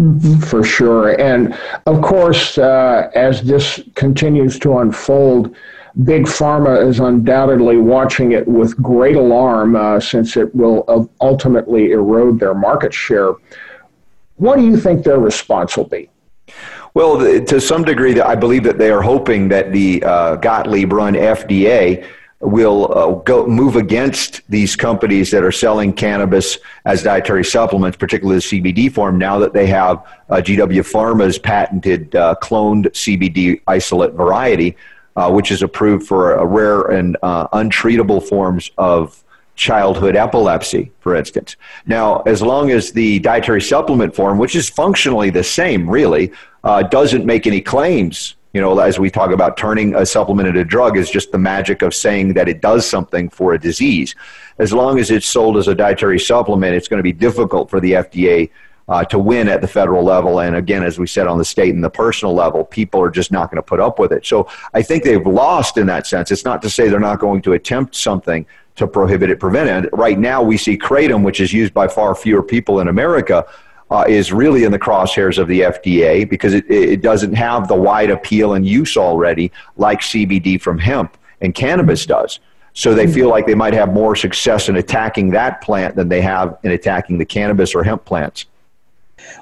Mm-hmm. 0.00 0.40
For 0.40 0.64
sure. 0.64 1.20
And 1.20 1.56
of 1.86 2.02
course, 2.02 2.58
uh, 2.58 3.10
as 3.14 3.42
this 3.42 3.80
continues 3.94 4.58
to 4.60 4.78
unfold, 4.78 5.54
Big 6.02 6.24
Pharma 6.24 6.84
is 6.84 6.98
undoubtedly 6.98 7.76
watching 7.76 8.32
it 8.32 8.48
with 8.48 8.76
great 8.82 9.14
alarm 9.14 9.76
uh, 9.76 10.00
since 10.00 10.36
it 10.36 10.52
will 10.54 11.08
ultimately 11.20 11.92
erode 11.92 12.40
their 12.40 12.54
market 12.54 12.92
share. 12.92 13.34
What 14.36 14.56
do 14.56 14.64
you 14.64 14.76
think 14.76 15.04
their 15.04 15.20
response 15.20 15.76
will 15.76 15.84
be? 15.84 16.10
Well, 16.94 17.44
to 17.44 17.60
some 17.60 17.84
degree, 17.84 18.20
I 18.20 18.34
believe 18.34 18.64
that 18.64 18.78
they 18.78 18.90
are 18.90 19.02
hoping 19.02 19.48
that 19.48 19.72
the 19.72 20.02
uh, 20.02 20.36
Gottlieb-run 20.36 21.14
FDA 21.14 22.04
will 22.40 22.92
uh, 22.92 23.14
go 23.22 23.46
move 23.46 23.76
against 23.76 24.42
these 24.50 24.76
companies 24.76 25.30
that 25.30 25.42
are 25.42 25.52
selling 25.52 25.92
cannabis 25.92 26.58
as 26.84 27.02
dietary 27.02 27.44
supplements, 27.44 27.96
particularly 27.96 28.38
the 28.38 28.60
CBD 28.60 28.92
form. 28.92 29.18
Now 29.18 29.38
that 29.38 29.52
they 29.52 29.66
have 29.66 30.04
uh, 30.28 30.36
GW 30.36 30.80
Pharma's 30.80 31.38
patented 31.38 32.14
uh, 32.14 32.34
cloned 32.42 32.86
CBD 32.88 33.60
isolate 33.66 34.12
variety, 34.12 34.76
uh, 35.16 35.30
which 35.30 35.50
is 35.50 35.62
approved 35.62 36.06
for 36.06 36.34
a 36.34 36.46
rare 36.46 36.82
and 36.82 37.16
uh, 37.22 37.48
untreatable 37.48 38.22
forms 38.22 38.70
of 38.78 39.22
childhood 39.56 40.16
epilepsy, 40.16 40.90
for 41.00 41.14
instance. 41.14 41.56
Now, 41.86 42.20
as 42.22 42.42
long 42.42 42.70
as 42.70 42.92
the 42.92 43.20
dietary 43.20 43.62
supplement 43.62 44.14
form, 44.14 44.38
which 44.38 44.56
is 44.56 44.68
functionally 44.68 45.30
the 45.30 45.44
same, 45.44 45.88
really, 45.88 46.32
uh, 46.64 46.82
doesn't 46.82 47.24
make 47.24 47.46
any 47.46 47.60
claims, 47.60 48.34
you 48.52 48.60
know, 48.60 48.78
as 48.78 48.98
we 48.98 49.10
talk 49.10 49.30
about 49.30 49.56
turning 49.56 49.94
a 49.94 50.06
supplement 50.06 50.48
into 50.48 50.60
a 50.60 50.64
drug, 50.64 50.96
is 50.96 51.10
just 51.10 51.32
the 51.32 51.38
magic 51.38 51.82
of 51.82 51.94
saying 51.94 52.34
that 52.34 52.48
it 52.48 52.60
does 52.60 52.86
something 52.86 53.28
for 53.28 53.54
a 53.54 53.58
disease. 53.58 54.14
As 54.58 54.72
long 54.72 54.98
as 54.98 55.10
it's 55.10 55.26
sold 55.26 55.56
as 55.56 55.66
a 55.66 55.74
dietary 55.74 56.20
supplement, 56.20 56.74
it's 56.74 56.86
going 56.86 56.98
to 56.98 57.04
be 57.04 57.12
difficult 57.12 57.68
for 57.68 57.80
the 57.80 57.92
FDA. 57.92 58.50
Uh, 58.86 59.02
to 59.02 59.18
win 59.18 59.48
at 59.48 59.62
the 59.62 59.66
federal 59.66 60.04
level. 60.04 60.40
And 60.40 60.56
again, 60.56 60.82
as 60.82 60.98
we 60.98 61.06
said 61.06 61.26
on 61.26 61.38
the 61.38 61.44
state 61.44 61.74
and 61.74 61.82
the 61.82 61.88
personal 61.88 62.34
level, 62.34 62.66
people 62.66 63.00
are 63.00 63.08
just 63.08 63.32
not 63.32 63.50
going 63.50 63.56
to 63.56 63.62
put 63.62 63.80
up 63.80 63.98
with 63.98 64.12
it. 64.12 64.26
So 64.26 64.46
I 64.74 64.82
think 64.82 65.04
they've 65.04 65.26
lost 65.26 65.78
in 65.78 65.86
that 65.86 66.06
sense. 66.06 66.30
It's 66.30 66.44
not 66.44 66.60
to 66.60 66.68
say 66.68 66.90
they're 66.90 67.00
not 67.00 67.18
going 67.18 67.40
to 67.42 67.54
attempt 67.54 67.96
something, 67.96 68.44
to 68.76 68.86
prohibit 68.86 69.30
it, 69.30 69.40
prevent 69.40 69.86
it. 69.86 69.90
Right 69.94 70.18
now, 70.18 70.42
we 70.42 70.58
see 70.58 70.76
kratom, 70.76 71.24
which 71.24 71.40
is 71.40 71.50
used 71.50 71.72
by 71.72 71.88
far 71.88 72.14
fewer 72.14 72.42
people 72.42 72.80
in 72.80 72.88
America, 72.88 73.46
uh, 73.90 74.04
is 74.08 74.32
really 74.32 74.64
in 74.64 74.72
the 74.72 74.78
crosshairs 74.78 75.38
of 75.38 75.48
the 75.48 75.60
FDA 75.60 76.28
because 76.28 76.54
it, 76.54 76.68
it 76.70 77.00
doesn't 77.00 77.34
have 77.34 77.68
the 77.68 77.74
wide 77.74 78.10
appeal 78.10 78.54
and 78.54 78.66
use 78.66 78.96
already 78.96 79.52
like 79.76 80.00
CBD 80.00 80.60
from 80.60 80.78
hemp 80.78 81.16
and 81.40 81.54
cannabis 81.54 82.04
does. 82.06 82.40
So 82.72 82.92
they 82.92 83.06
feel 83.06 83.28
like 83.28 83.46
they 83.46 83.54
might 83.54 83.74
have 83.74 83.92
more 83.92 84.16
success 84.16 84.68
in 84.68 84.76
attacking 84.76 85.30
that 85.30 85.60
plant 85.60 85.94
than 85.94 86.08
they 86.08 86.20
have 86.22 86.58
in 86.64 86.72
attacking 86.72 87.18
the 87.18 87.24
cannabis 87.24 87.72
or 87.72 87.84
hemp 87.84 88.04
plants. 88.04 88.46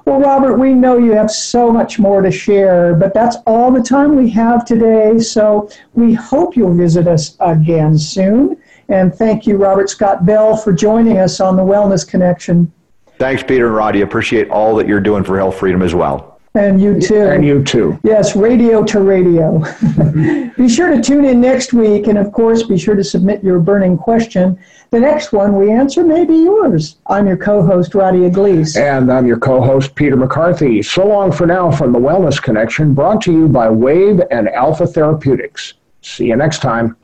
Well, 0.05 0.21
Robert, 0.21 0.57
we 0.59 0.75
know 0.75 0.99
you 0.99 1.13
have 1.13 1.31
so 1.31 1.71
much 1.71 1.99
more 1.99 2.23
to 2.23 2.31
share, 2.31 2.95
but 2.95 3.15
that's 3.15 3.37
all 3.47 3.71
the 3.71 3.83
time 3.83 4.17
we 4.17 4.29
have 4.31 4.65
today. 4.65 5.19
So 5.21 5.69
we 5.95 6.13
hope 6.13 6.57
you'll 6.57 6.75
visit 6.75 7.07
us 7.07 7.37
again 7.41 7.97
soon. 7.97 8.61
And 8.89 9.15
thank 9.15 9.47
you, 9.47 9.57
Robert 9.57 9.89
Scott 9.89 10.27
Bell, 10.27 10.57
for 10.57 10.73
joining 10.73 11.19
us 11.19 11.41
on 11.41 11.57
the 11.57 11.63
Wellness 11.63 12.07
Connection. 12.07 12.73
Thanks, 13.19 13.43
Peter 13.43 13.67
and 13.67 13.77
Roddy. 13.77 14.01
Appreciate 14.01 14.51
all 14.51 14.75
that 14.77 14.89
you're 14.89 15.01
doing 15.01 15.23
for 15.23 15.39
health 15.39 15.59
freedom 15.59 15.83
as 15.83 15.95
well. 15.95 16.32
And 16.55 16.83
you 16.83 17.01
too. 17.01 17.23
And 17.23 17.45
you 17.45 17.65
too. 17.65 17.99
Yes, 18.03 18.37
radio 18.37 18.85
to 18.85 19.01
radio. 19.01 19.59
be 20.57 20.69
sure 20.69 20.95
to 20.95 21.01
tune 21.01 21.25
in 21.25 21.41
next 21.41 21.73
week. 21.73 22.09
And 22.09 22.19
of 22.19 22.31
course, 22.33 22.63
be 22.63 22.77
sure 22.77 22.95
to 22.95 23.03
submit 23.03 23.43
your 23.43 23.59
burning 23.59 23.97
question. 23.97 24.59
The 24.91 25.01
next 25.01 25.33
one 25.33 25.57
we 25.57 25.71
answer 25.71 26.05
may 26.05 26.27
be 26.27 26.35
yours. 26.35 26.97
I'm 27.07 27.27
your 27.27 27.39
co 27.39 27.63
host, 27.63 27.95
Roddy 27.95 28.27
Iglesias. 28.27 28.77
And 28.77 29.11
I'm 29.11 29.27
your 29.27 29.39
co 29.39 29.63
host, 29.63 29.95
Peter 29.95 30.17
McCarthy. 30.17 30.83
So 30.83 31.07
long 31.07 31.33
for 31.33 31.47
now 31.47 31.71
from 31.71 31.93
the 31.93 31.99
Wellness 31.99 32.43
Connection, 32.43 32.93
brought 32.93 33.23
to 33.23 33.33
you 33.33 33.49
by 33.49 33.69
WAAYB 33.69 34.27
and 34.31 34.51
Alpha 34.51 34.87
Therapeutics. 34.87 35.73
See 36.03 36.27
you 36.27 36.37
next 36.37 36.61
time. 36.61 36.97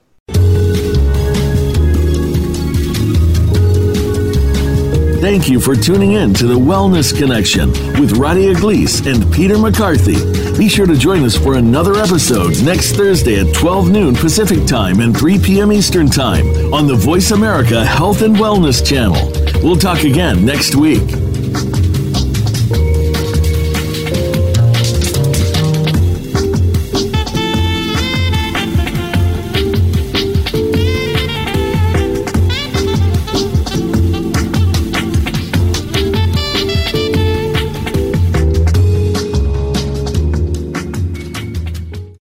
Thank 5.29 5.51
you 5.51 5.61
for 5.61 5.77
tuning 5.77 6.13
in 6.13 6.33
to 6.35 6.47
the 6.47 6.59
Wellness 6.59 7.15
Connection 7.15 7.71
with 8.01 8.17
Roddy 8.17 8.47
Iglesias 8.47 9.07
and 9.07 9.31
Peter 9.31 9.59
McCarthy. 9.59 10.17
Be 10.57 10.71
sure 10.71 10.87
to 10.87 10.97
join 10.97 11.23
us 11.23 11.37
for 11.37 11.57
another 11.59 11.97
episode 11.97 12.63
next 12.63 12.97
Thursday 12.97 13.39
at 13.39 13.55
12 13.55 13.91
noon 13.91 14.15
Pacific 14.15 14.67
Time 14.67 15.01
and 15.01 15.15
3 15.15 15.39
p.m. 15.39 15.71
Eastern 15.71 16.09
Time 16.09 16.47
on 16.73 16.87
the 16.87 16.95
Voice 16.95 17.31
America 17.33 17.85
Health 17.85 18.23
and 18.23 18.37
Wellness 18.37 18.83
channel. 18.83 19.31
We'll 19.63 19.77
talk 19.77 20.05
again 20.05 20.47
next 20.47 20.75
week. 20.77 21.07